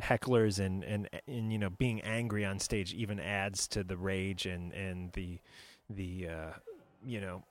hecklers 0.00 0.58
and, 0.58 0.82
and 0.82 1.08
and 1.28 1.52
you 1.52 1.58
know 1.60 1.70
being 1.70 2.00
angry 2.00 2.44
on 2.44 2.58
stage 2.58 2.92
even 2.94 3.20
adds 3.20 3.68
to 3.68 3.84
the 3.84 3.96
rage 3.96 4.44
and 4.44 4.72
and 4.72 5.12
the 5.12 5.38
the 5.88 6.28
uh, 6.28 6.52
you 7.04 7.20
know 7.20 7.44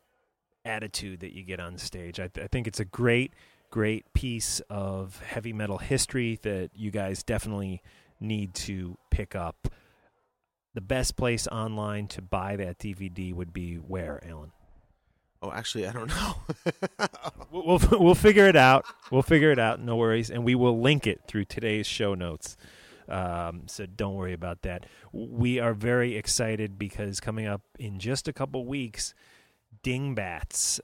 attitude 0.66 1.22
that 1.22 1.34
you 1.34 1.44
get 1.44 1.62
on 1.62 1.78
stage. 1.78 2.20
I, 2.20 2.28
th- 2.28 2.44
I 2.44 2.48
think 2.48 2.68
it's 2.68 2.82
a 2.82 2.86
great 2.86 3.32
great 3.70 4.12
piece 4.14 4.62
of 4.70 5.22
heavy 5.22 5.54
metal 5.54 5.78
history 5.78 6.40
that 6.42 6.72
you 6.74 6.92
guys 6.92 7.24
definitely 7.24 7.82
need 8.20 8.54
to 8.54 8.98
pick 9.10 9.36
up. 9.36 9.70
The 10.74 10.82
best 10.82 11.16
place 11.16 11.48
online 11.48 12.08
to 12.10 12.22
buy 12.22 12.56
that 12.58 12.78
DVD 12.78 13.34
would 13.34 13.52
be 13.52 13.76
where, 13.76 14.22
Alan? 14.28 14.52
Oh, 15.42 15.52
actually, 15.52 15.88
I 15.88 15.92
don't 15.92 16.08
know. 16.10 16.36
We'll, 17.52 17.66
we'll 17.66 17.80
we'll 18.00 18.16
figure 18.16 18.48
it 18.48 18.56
out. 18.56 18.86
We'll 19.12 19.22
figure 19.22 19.52
it 19.52 19.60
out. 19.60 19.80
No 19.80 19.96
worries, 19.96 20.30
and 20.30 20.44
we 20.44 20.56
will 20.56 20.80
link 20.80 21.08
it 21.08 21.22
through 21.28 21.46
today's 21.46 21.88
show 21.88 22.14
notes. 22.14 22.58
Um, 23.10 23.64
so 23.68 23.86
don't 23.86 24.16
worry 24.16 24.34
about 24.34 24.64
that. 24.64 24.86
We 25.14 25.60
are 25.60 25.74
very 25.74 26.18
excited 26.18 26.78
because 26.78 27.20
coming 27.20 27.46
up 27.46 27.62
in 27.80 28.00
just 28.00 28.28
a 28.28 28.34
couple 28.34 28.66
weeks, 28.66 29.14
Dingbats, 29.82 30.82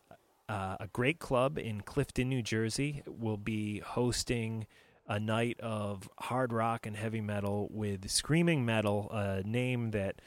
uh, 0.47 0.77
a 0.79 0.87
great 0.87 1.19
club 1.19 1.57
in 1.57 1.81
Clifton, 1.81 2.29
New 2.29 2.41
Jersey, 2.41 3.03
will 3.07 3.37
be 3.37 3.79
hosting 3.79 4.67
a 5.05 5.19
night 5.19 5.59
of 5.59 6.09
hard 6.17 6.53
rock 6.53 6.85
and 6.85 6.95
heavy 6.95 7.19
metal 7.19 7.67
with 7.71 8.09
screaming 8.09 8.65
metal, 8.65 9.09
a 9.11 9.43
name 9.43 9.91
that 9.91 10.21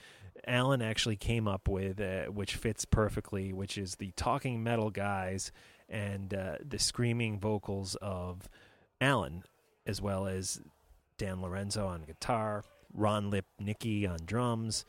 Alan 0.47 0.81
actually 0.83 1.17
came 1.17 1.49
up 1.49 1.69
with, 1.69 2.01
uh, 2.01 2.25
which 2.27 2.55
fits 2.55 2.85
perfectly, 2.85 3.53
which 3.53 3.77
is 3.77 3.97
the 3.97 4.13
Talking 4.17 4.63
Metal 4.63 4.91
Guys 4.91 5.51
and 5.89 6.33
uh, 6.33 6.57
the 6.67 6.79
screaming 6.79 7.39
vocals 7.39 7.97
of 7.97 8.49
Alan, 9.01 9.43
as 9.87 10.01
well 10.01 10.27
as 10.27 10.61
Dan 11.19 11.43
Lorenzo 11.43 11.87
on 11.87 12.03
guitar, 12.03 12.65
Ron 12.93 13.31
Lipnicki 13.31 14.09
on 14.09 14.19
drums, 14.25 14.85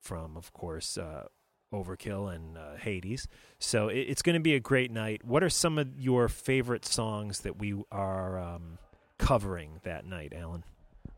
from, 0.00 0.36
of 0.36 0.52
course, 0.52 0.98
uh, 0.98 1.26
Overkill 1.72 2.34
and 2.34 2.58
uh, 2.58 2.76
Hades. 2.76 3.28
So 3.58 3.88
it, 3.88 4.00
it's 4.00 4.22
going 4.22 4.34
to 4.34 4.40
be 4.40 4.54
a 4.54 4.60
great 4.60 4.90
night. 4.90 5.24
What 5.24 5.42
are 5.42 5.48
some 5.48 5.78
of 5.78 5.98
your 5.98 6.28
favorite 6.28 6.84
songs 6.84 7.40
that 7.40 7.58
we 7.58 7.82
are 7.90 8.38
um, 8.38 8.78
covering 9.18 9.80
that 9.84 10.04
night, 10.04 10.32
Alan? 10.36 10.64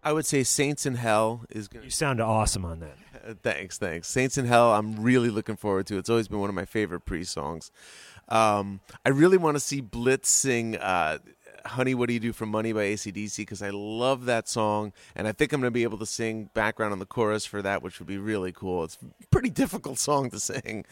I 0.05 0.13
would 0.13 0.27
say 0.27 0.43
Saints 0.43 0.87
in 0.87 0.97
Hell 0.97 1.45
is 1.51 1.67
going 1.69 1.85
You 1.85 1.91
sound 1.91 2.21
awesome 2.21 2.65
on 2.65 2.81
that. 2.81 2.97
Thanks, 3.43 3.79
thanks. 3.79 4.07
Saints 4.09 4.37
in 4.37 4.45
Hell, 4.45 4.75
I'm 4.75 5.03
really 5.03 5.31
looking 5.31 5.57
forward 5.57 5.87
to. 5.87 5.97
It's 5.97 6.11
always 6.11 6.29
been 6.29 6.41
one 6.41 6.51
of 6.51 6.55
my 6.55 6.67
favorite 6.67 7.07
pre 7.07 7.25
songs. 7.25 7.71
Um, 8.29 8.81
I 9.07 9.09
really 9.09 9.39
want 9.39 9.57
to 9.57 9.61
see 9.61 9.81
Blitz 9.81 10.29
sing 10.29 10.77
uh, 10.77 11.19
Honey, 11.65 11.95
What 11.95 12.09
Do 12.09 12.13
You 12.15 12.21
Do 12.21 12.33
for 12.35 12.45
Money 12.45 12.73
by 12.75 12.85
ACDC 12.85 13.39
because 13.39 13.63
I 13.63 13.71
love 13.71 14.27
that 14.27 14.47
song. 14.47 14.93
And 15.17 15.27
I 15.27 15.33
think 15.33 15.55
I'm 15.55 15.61
going 15.63 15.71
to 15.71 15.75
be 15.75 15.85
able 15.85 15.97
to 15.99 16.07
sing 16.07 16.51
background 16.53 16.93
on 16.93 16.99
the 16.99 17.07
chorus 17.07 17.47
for 17.47 17.63
that, 17.63 17.83
which 17.83 17.99
would 17.99 18.09
be 18.09 18.19
really 18.19 18.53
cool. 18.53 18.85
It's 18.85 18.99
a 19.03 19.27
pretty 19.29 19.49
difficult 19.51 19.99
song 19.99 20.29
to 20.31 20.39
sing. 20.39 20.85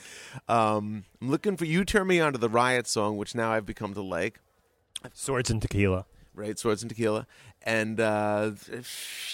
Um, 0.48 1.04
I'm 1.20 1.30
looking 1.30 1.58
for 1.58 1.66
You 1.66 1.84
Turn 1.84 2.06
Me 2.06 2.18
On 2.20 2.32
to 2.32 2.38
the 2.38 2.48
Riot 2.48 2.86
song, 2.86 3.18
which 3.18 3.34
now 3.34 3.52
I've 3.52 3.66
become 3.66 3.92
to 3.92 4.02
like. 4.02 4.40
Swords 5.12 5.50
and 5.50 5.60
Tequila. 5.60 6.06
right? 6.34 6.58
Swords 6.58 6.82
and 6.82 6.88
Tequila, 6.88 7.26
and 7.64 8.00
uh, 8.00 8.52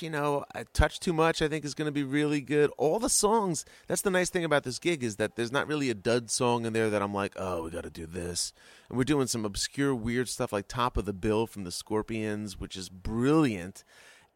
you 0.00 0.10
know, 0.10 0.44
touch 0.72 1.00
too 1.00 1.12
much. 1.12 1.40
I 1.42 1.48
think 1.48 1.64
is 1.64 1.74
going 1.74 1.86
to 1.86 1.92
be 1.92 2.02
really 2.02 2.40
good. 2.40 2.70
All 2.76 2.98
the 2.98 3.08
songs. 3.08 3.64
That's 3.86 4.02
the 4.02 4.10
nice 4.10 4.30
thing 4.30 4.44
about 4.44 4.64
this 4.64 4.78
gig 4.78 5.02
is 5.02 5.16
that 5.16 5.36
there's 5.36 5.52
not 5.52 5.66
really 5.66 5.90
a 5.90 5.94
dud 5.94 6.30
song 6.30 6.66
in 6.66 6.72
there 6.72 6.90
that 6.90 7.02
I'm 7.02 7.14
like, 7.14 7.34
oh, 7.36 7.64
we 7.64 7.70
got 7.70 7.84
to 7.84 7.90
do 7.90 8.06
this. 8.06 8.52
And 8.88 8.98
we're 8.98 9.04
doing 9.04 9.26
some 9.26 9.44
obscure, 9.44 9.94
weird 9.94 10.28
stuff 10.28 10.52
like 10.52 10.68
"Top 10.68 10.96
of 10.96 11.04
the 11.04 11.12
Bill" 11.12 11.46
from 11.46 11.64
the 11.64 11.72
Scorpions, 11.72 12.58
which 12.58 12.76
is 12.76 12.88
brilliant. 12.88 13.84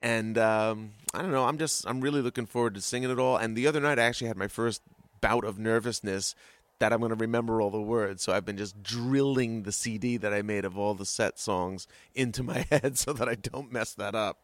And 0.00 0.36
um, 0.36 0.92
I 1.14 1.22
don't 1.22 1.30
know. 1.30 1.44
I'm 1.44 1.58
just 1.58 1.86
I'm 1.86 2.00
really 2.00 2.22
looking 2.22 2.46
forward 2.46 2.74
to 2.74 2.80
singing 2.80 3.10
it 3.10 3.18
all. 3.18 3.36
And 3.36 3.56
the 3.56 3.66
other 3.66 3.80
night, 3.80 3.98
I 3.98 4.04
actually 4.04 4.28
had 4.28 4.36
my 4.36 4.48
first 4.48 4.82
bout 5.20 5.44
of 5.44 5.58
nervousness 5.58 6.34
that 6.82 6.92
I'm 6.92 6.98
going 6.98 7.10
to 7.10 7.16
remember 7.16 7.62
all 7.62 7.70
the 7.70 7.80
words. 7.80 8.24
So 8.24 8.32
I've 8.32 8.44
been 8.44 8.56
just 8.56 8.82
drilling 8.82 9.62
the 9.62 9.70
CD 9.70 10.16
that 10.16 10.34
I 10.34 10.42
made 10.42 10.64
of 10.64 10.76
all 10.76 10.94
the 10.94 11.06
set 11.06 11.38
songs 11.38 11.86
into 12.12 12.42
my 12.42 12.66
head 12.70 12.98
so 12.98 13.12
that 13.12 13.28
I 13.28 13.36
don't 13.36 13.70
mess 13.70 13.94
that 13.94 14.16
up. 14.16 14.40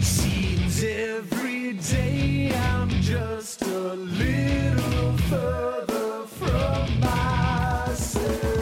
Seems 0.00 0.82
every 0.82 1.74
day 1.74 2.52
I'm 2.52 2.90
just 3.00 3.62
a 3.62 3.94
little 3.94 5.16
further 5.28 6.26
from 6.26 6.98
myself. 6.98 8.61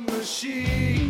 Machine. 0.00 1.05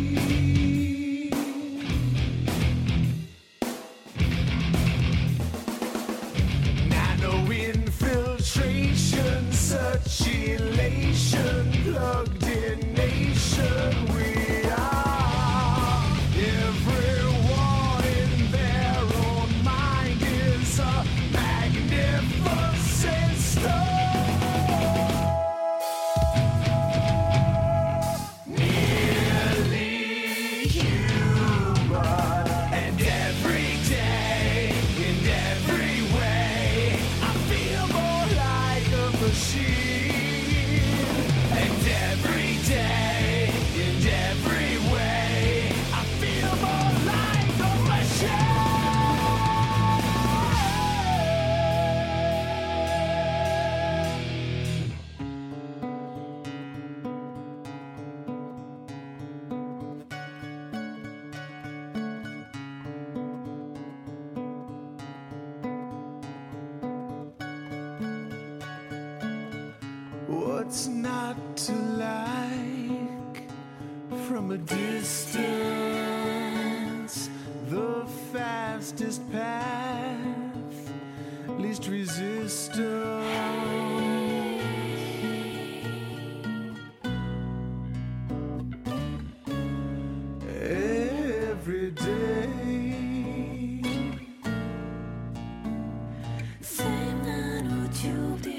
Different 98.07 98.56